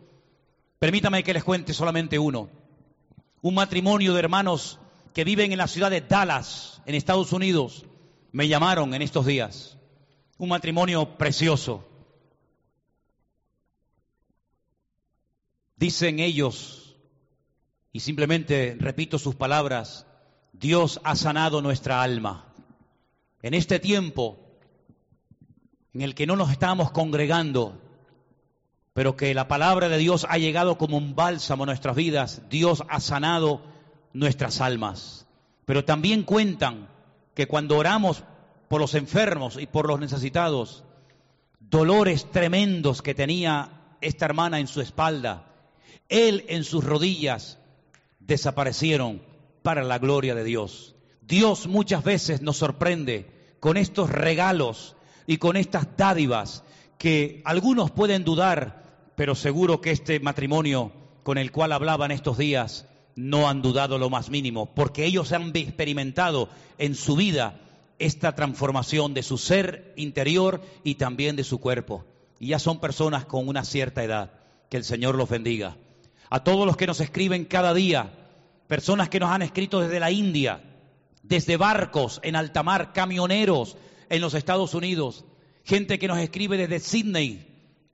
Permítame 0.79 1.23
que 1.23 1.35
les 1.35 1.45
cuente 1.45 1.73
solamente 1.73 2.19
uno. 2.19 2.51
Un 3.41 3.55
matrimonio 3.55 4.13
de 4.13 4.21
hermanos 4.21 4.79
que 5.15 5.25
viven 5.25 5.53
en 5.53 5.59
la 5.59 5.69
ciudad 5.69 5.91
de 5.91 6.03
Dallas, 6.03 6.83
en 6.87 6.95
Estados 6.95 7.33
Unidos, 7.33 7.87
me 8.35 8.49
llamaron 8.49 8.93
en 8.95 9.01
estos 9.01 9.27
días. 9.27 9.79
Un 10.39 10.49
matrimonio 10.49 11.17
precioso. 11.17 11.87
Dicen 15.77 16.19
ellos, 16.19 16.97
y 17.93 18.01
simplemente 18.01 18.77
repito 18.81 19.21
sus 19.21 19.37
palabras, 19.37 20.09
Dios 20.53 21.01
ha 21.05 21.15
sanado 21.15 21.63
nuestra 21.63 22.03
alma. 22.03 22.53
En 23.41 23.55
este 23.55 23.79
tiempo 23.79 24.37
en 25.93 26.03
el 26.03 26.17
que 26.17 26.27
no 26.27 26.35
nos 26.35 26.51
estábamos 26.51 26.91
congregando, 26.91 27.81
pero 28.95 29.17
que 29.17 29.33
la 29.33 29.47
palabra 29.47 29.89
de 29.89 29.99
Dios 29.99 30.27
ha 30.29 30.39
llegado 30.39 30.77
como 30.77 30.97
un 30.97 31.15
bálsamo 31.15 31.63
a 31.63 31.67
nuestras 31.67 31.95
vidas, 31.95 32.43
Dios 32.51 32.83
ha 32.89 32.99
sanado 32.99 33.63
nuestras 34.13 34.61
almas. 34.61 35.29
Pero 35.67 35.85
también 35.85 36.25
cuentan 36.25 36.89
que 37.35 37.47
cuando 37.47 37.77
oramos 37.77 38.23
por 38.69 38.81
los 38.81 38.95
enfermos 38.95 39.59
y 39.61 39.67
por 39.67 39.87
los 39.89 40.01
necesitados, 40.01 40.85
dolores 41.61 42.31
tremendos 42.31 43.03
que 43.03 43.15
tenía 43.15 43.97
esta 44.01 44.25
hermana 44.25 44.61
en 44.61 44.67
su 44.67 44.81
espalda, 44.81 45.47
él 46.09 46.45
en 46.49 46.65
sus 46.65 46.85
rodillas, 46.85 47.59
desaparecieron 48.21 49.23
para 49.63 49.83
la 49.83 49.99
gloria 49.99 50.35
de 50.35 50.45
Dios. 50.45 50.95
Dios 51.21 51.67
muchas 51.67 52.05
veces 52.05 52.43
nos 52.43 52.57
sorprende 52.57 53.57
con 53.61 53.77
estos 53.77 54.11
regalos 54.11 54.97
y 55.27 55.39
con 55.39 55.57
estas 55.57 55.97
dádivas 55.97 56.63
que 56.99 57.43
algunos 57.45 57.91
pueden 57.91 58.25
dudar, 58.25 59.13
pero 59.17 59.35
seguro 59.35 59.81
que 59.81 59.91
este 59.91 60.21
matrimonio 60.21 60.93
con 61.23 61.39
el 61.39 61.51
cual 61.51 61.73
hablaban 61.73 62.11
estos 62.11 62.39
días 62.39 62.87
no 63.17 63.49
han 63.49 63.63
dudado 63.63 63.99
lo 63.99 64.11
más 64.11 64.31
mínimo, 64.31 64.75
porque 64.75 65.05
ellos 65.05 65.33
han 65.33 65.55
experimentado 65.55 66.49
en 66.79 66.95
su 66.95 67.17
vida 67.17 67.61
esta 67.99 68.35
transformación 68.35 69.15
de 69.15 69.23
su 69.23 69.39
ser 69.39 69.93
interior 69.97 70.61
y 70.83 70.97
también 70.97 71.37
de 71.37 71.45
su 71.45 71.61
cuerpo. 71.61 72.05
Y 72.41 72.49
ya 72.49 72.59
son 72.59 72.81
personas 72.81 73.25
con 73.25 73.49
una 73.49 73.65
cierta 73.65 74.03
edad. 74.03 74.33
Que 74.69 74.77
el 74.79 74.85
Señor 74.85 75.15
los 75.15 75.29
bendiga. 75.29 75.77
A 76.31 76.43
todos 76.43 76.67
los 76.67 76.77
que 76.77 76.87
nos 76.87 77.01
escriben 77.01 77.45
cada 77.45 77.75
día, 77.75 78.13
personas 78.67 79.09
que 79.09 79.21
nos 79.21 79.31
han 79.31 79.43
escrito 79.43 79.81
desde 79.81 80.01
la 80.01 80.11
India, 80.11 80.63
desde 81.23 81.57
barcos 81.57 82.21
en 82.23 82.35
alta 82.35 82.63
mar, 82.63 82.93
camioneros 82.93 83.77
en 84.09 84.21
los 84.21 84.35
Estados 84.35 84.75
Unidos, 84.75 85.25
gente 85.65 85.99
que 85.99 86.09
nos 86.09 86.19
escribe 86.19 86.57
desde 86.57 86.81
Sydney, 86.81 87.47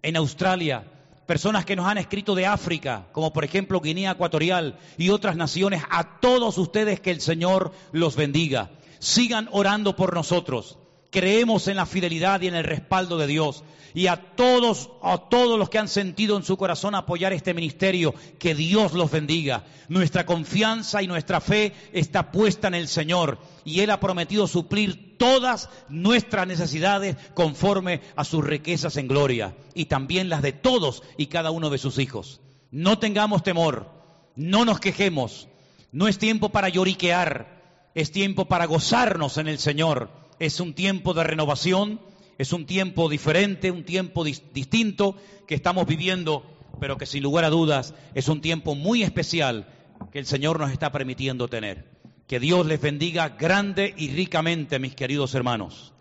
en 0.02 0.16
Australia, 0.16 0.84
personas 1.30 1.64
que 1.64 1.76
nos 1.76 1.86
han 1.86 1.96
escrito 1.96 2.34
de 2.34 2.44
África, 2.44 3.06
como 3.12 3.32
por 3.32 3.44
ejemplo 3.44 3.80
Guinea 3.80 4.10
Ecuatorial 4.10 4.76
y 4.98 5.10
otras 5.10 5.36
naciones, 5.36 5.80
a 5.88 6.18
todos 6.18 6.58
ustedes 6.58 6.98
que 6.98 7.12
el 7.12 7.20
Señor 7.20 7.70
los 7.92 8.16
bendiga. 8.16 8.72
Sigan 8.98 9.48
orando 9.52 9.94
por 9.94 10.12
nosotros. 10.12 10.79
Creemos 11.10 11.66
en 11.66 11.76
la 11.76 11.86
fidelidad 11.86 12.40
y 12.40 12.46
en 12.46 12.54
el 12.54 12.64
respaldo 12.64 13.18
de 13.18 13.26
Dios. 13.26 13.64
Y 13.94 14.06
a 14.06 14.34
todos, 14.36 14.90
a 15.02 15.18
todos 15.18 15.58
los 15.58 15.68
que 15.68 15.78
han 15.78 15.88
sentido 15.88 16.36
en 16.36 16.44
su 16.44 16.56
corazón 16.56 16.94
apoyar 16.94 17.32
este 17.32 17.54
ministerio, 17.54 18.14
que 18.38 18.54
Dios 18.54 18.92
los 18.92 19.10
bendiga. 19.10 19.64
Nuestra 19.88 20.24
confianza 20.24 21.02
y 21.02 21.08
nuestra 21.08 21.40
fe 21.40 21.72
está 21.92 22.30
puesta 22.30 22.68
en 22.68 22.74
el 22.74 22.86
Señor 22.86 23.38
y 23.64 23.80
Él 23.80 23.90
ha 23.90 23.98
prometido 23.98 24.46
suplir 24.46 25.18
todas 25.18 25.68
nuestras 25.88 26.46
necesidades 26.46 27.16
conforme 27.34 28.00
a 28.14 28.24
sus 28.24 28.44
riquezas 28.44 28.96
en 28.96 29.08
gloria 29.08 29.56
y 29.74 29.86
también 29.86 30.28
las 30.28 30.42
de 30.42 30.52
todos 30.52 31.02
y 31.16 31.26
cada 31.26 31.50
uno 31.50 31.70
de 31.70 31.78
sus 31.78 31.98
hijos. 31.98 32.40
No 32.70 33.00
tengamos 33.00 33.42
temor, 33.42 33.90
no 34.36 34.64
nos 34.64 34.78
quejemos, 34.78 35.48
no 35.90 36.06
es 36.06 36.18
tiempo 36.18 36.50
para 36.50 36.68
lloriquear, 36.68 37.90
es 37.96 38.12
tiempo 38.12 38.44
para 38.44 38.66
gozarnos 38.66 39.38
en 39.38 39.48
el 39.48 39.58
Señor. 39.58 40.19
Es 40.40 40.58
un 40.58 40.72
tiempo 40.72 41.12
de 41.12 41.22
renovación, 41.22 42.00
es 42.38 42.54
un 42.54 42.64
tiempo 42.64 43.10
diferente, 43.10 43.70
un 43.70 43.84
tiempo 43.84 44.24
distinto 44.24 45.14
que 45.46 45.54
estamos 45.54 45.86
viviendo, 45.86 46.44
pero 46.80 46.96
que 46.96 47.04
sin 47.04 47.22
lugar 47.22 47.44
a 47.44 47.50
dudas 47.50 47.94
es 48.14 48.26
un 48.26 48.40
tiempo 48.40 48.74
muy 48.74 49.02
especial 49.02 49.68
que 50.10 50.18
el 50.18 50.24
Señor 50.24 50.58
nos 50.58 50.72
está 50.72 50.90
permitiendo 50.90 51.48
tener. 51.48 51.90
Que 52.26 52.40
Dios 52.40 52.64
les 52.64 52.80
bendiga 52.80 53.28
grande 53.28 53.92
y 53.98 54.08
ricamente, 54.12 54.78
mis 54.78 54.94
queridos 54.94 55.34
hermanos. 55.34 55.92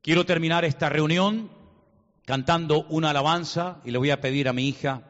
Quiero 0.00 0.24
terminar 0.24 0.64
esta 0.64 0.88
reunión 0.88 1.50
cantando 2.24 2.86
una 2.88 3.10
alabanza 3.10 3.80
y 3.84 3.90
le 3.90 3.98
voy 3.98 4.10
a 4.10 4.20
pedir 4.20 4.48
a 4.48 4.52
mi 4.52 4.68
hija 4.68 5.02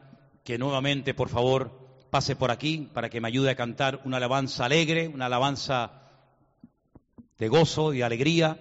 que 0.43 0.57
nuevamente, 0.57 1.13
por 1.13 1.29
favor, 1.29 1.79
pase 2.09 2.35
por 2.35 2.49
aquí 2.49 2.89
para 2.91 3.11
que 3.11 3.21
me 3.21 3.27
ayude 3.27 3.51
a 3.51 3.55
cantar 3.55 4.01
una 4.03 4.17
alabanza 4.17 4.65
alegre, 4.65 5.07
una 5.07 5.27
alabanza 5.27 6.00
de 7.41 7.49
gozo 7.49 7.91
y 7.91 8.03
alegría. 8.03 8.59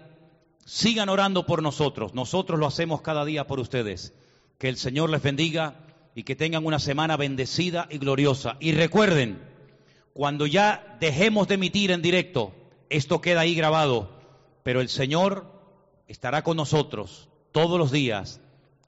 Sigan 0.64 1.10
orando 1.10 1.44
por 1.44 1.62
nosotros. 1.62 2.14
Nosotros 2.14 2.58
lo 2.58 2.66
hacemos 2.66 3.02
cada 3.02 3.26
día 3.26 3.46
por 3.46 3.60
ustedes. 3.60 4.14
Que 4.56 4.70
el 4.70 4.78
Señor 4.78 5.10
les 5.10 5.20
bendiga 5.20 5.84
y 6.14 6.22
que 6.22 6.34
tengan 6.34 6.64
una 6.64 6.78
semana 6.78 7.18
bendecida 7.18 7.86
y 7.90 7.98
gloriosa. 7.98 8.56
Y 8.58 8.72
recuerden, 8.72 9.38
cuando 10.14 10.46
ya 10.46 10.96
dejemos 10.98 11.46
de 11.46 11.56
emitir 11.56 11.90
en 11.90 12.00
directo, 12.00 12.54
esto 12.88 13.20
queda 13.20 13.40
ahí 13.40 13.54
grabado, 13.54 14.18
pero 14.62 14.80
el 14.80 14.88
Señor 14.88 15.44
estará 16.08 16.42
con 16.42 16.56
nosotros 16.56 17.28
todos 17.52 17.78
los 17.78 17.92
días 17.92 18.40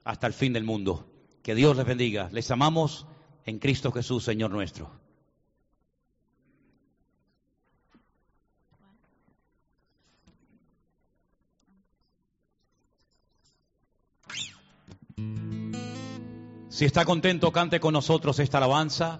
hasta 0.03 0.25
el 0.25 0.33
fin 0.33 0.53
del 0.53 0.63
mundo. 0.63 1.05
Que 1.43 1.53
Dios 1.53 1.77
les 1.77 1.85
bendiga. 1.85 2.29
Les 2.31 2.49
amamos 2.49 3.05
en 3.45 3.59
Cristo 3.59 3.91
Jesús, 3.91 4.23
Señor 4.23 4.49
nuestro. 4.49 5.02
Si 16.73 16.85
está 16.85 17.05
contento, 17.05 17.51
cante 17.51 17.79
con 17.79 17.93
nosotros 17.93 18.39
esta 18.39 18.57
alabanza 18.57 19.19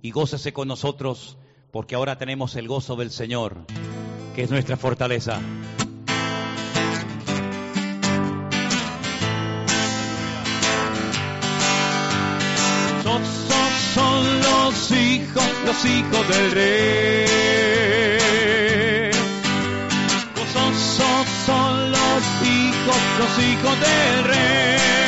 y 0.00 0.12
gócese 0.12 0.52
con 0.52 0.68
nosotros 0.68 1.36
porque 1.72 1.96
ahora 1.96 2.16
tenemos 2.16 2.54
el 2.54 2.68
gozo 2.68 2.94
del 2.94 3.10
Señor, 3.10 3.66
que 4.36 4.44
es 4.44 4.50
nuestra 4.52 4.76
fortaleza. 4.76 5.40
son 13.94 14.40
los 14.40 14.92
hijos, 14.92 15.44
los 15.66 15.84
hijos 15.84 16.28
del 16.28 16.52
rey. 16.52 17.26
Son 21.44 21.90
los 21.90 22.22
hijos, 22.46 22.96
los 23.18 23.44
hijos 23.44 23.80
del 23.80 24.24
rey. 24.24 25.07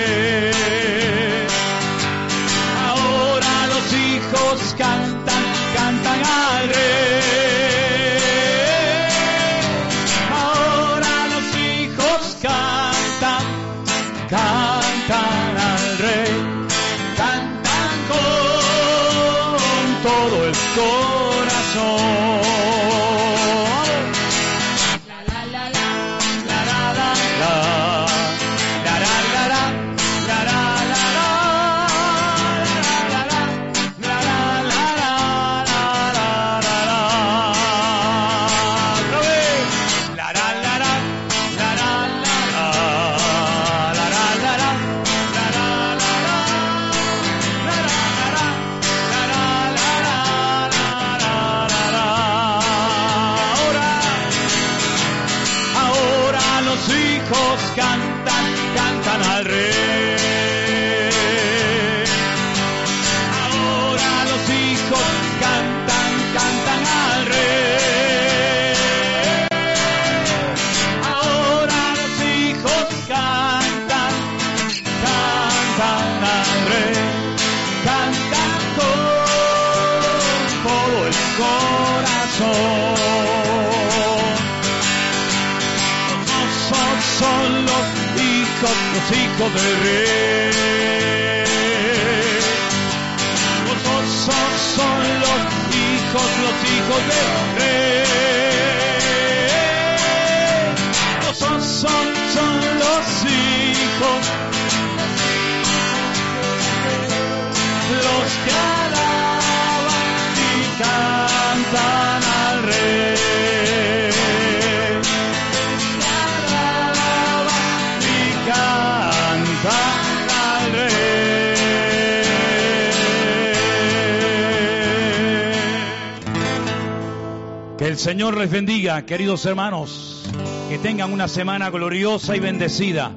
Les 128.37 128.49
bendiga, 128.49 129.05
queridos 129.05 129.45
hermanos. 129.45 130.23
Que 130.69 130.77
tengan 130.77 131.11
una 131.11 131.27
semana 131.27 131.69
gloriosa 131.69 132.35
y 132.35 132.39
bendecida. 132.39 133.11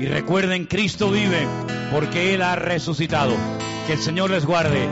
Y 0.00 0.06
recuerden, 0.06 0.66
Cristo 0.66 1.10
vive 1.10 1.46
porque 1.92 2.34
Él 2.34 2.42
ha 2.42 2.56
resucitado. 2.56 3.32
Que 3.86 3.94
el 3.94 4.00
Señor 4.00 4.30
les 4.30 4.44
guarde. 4.44 4.88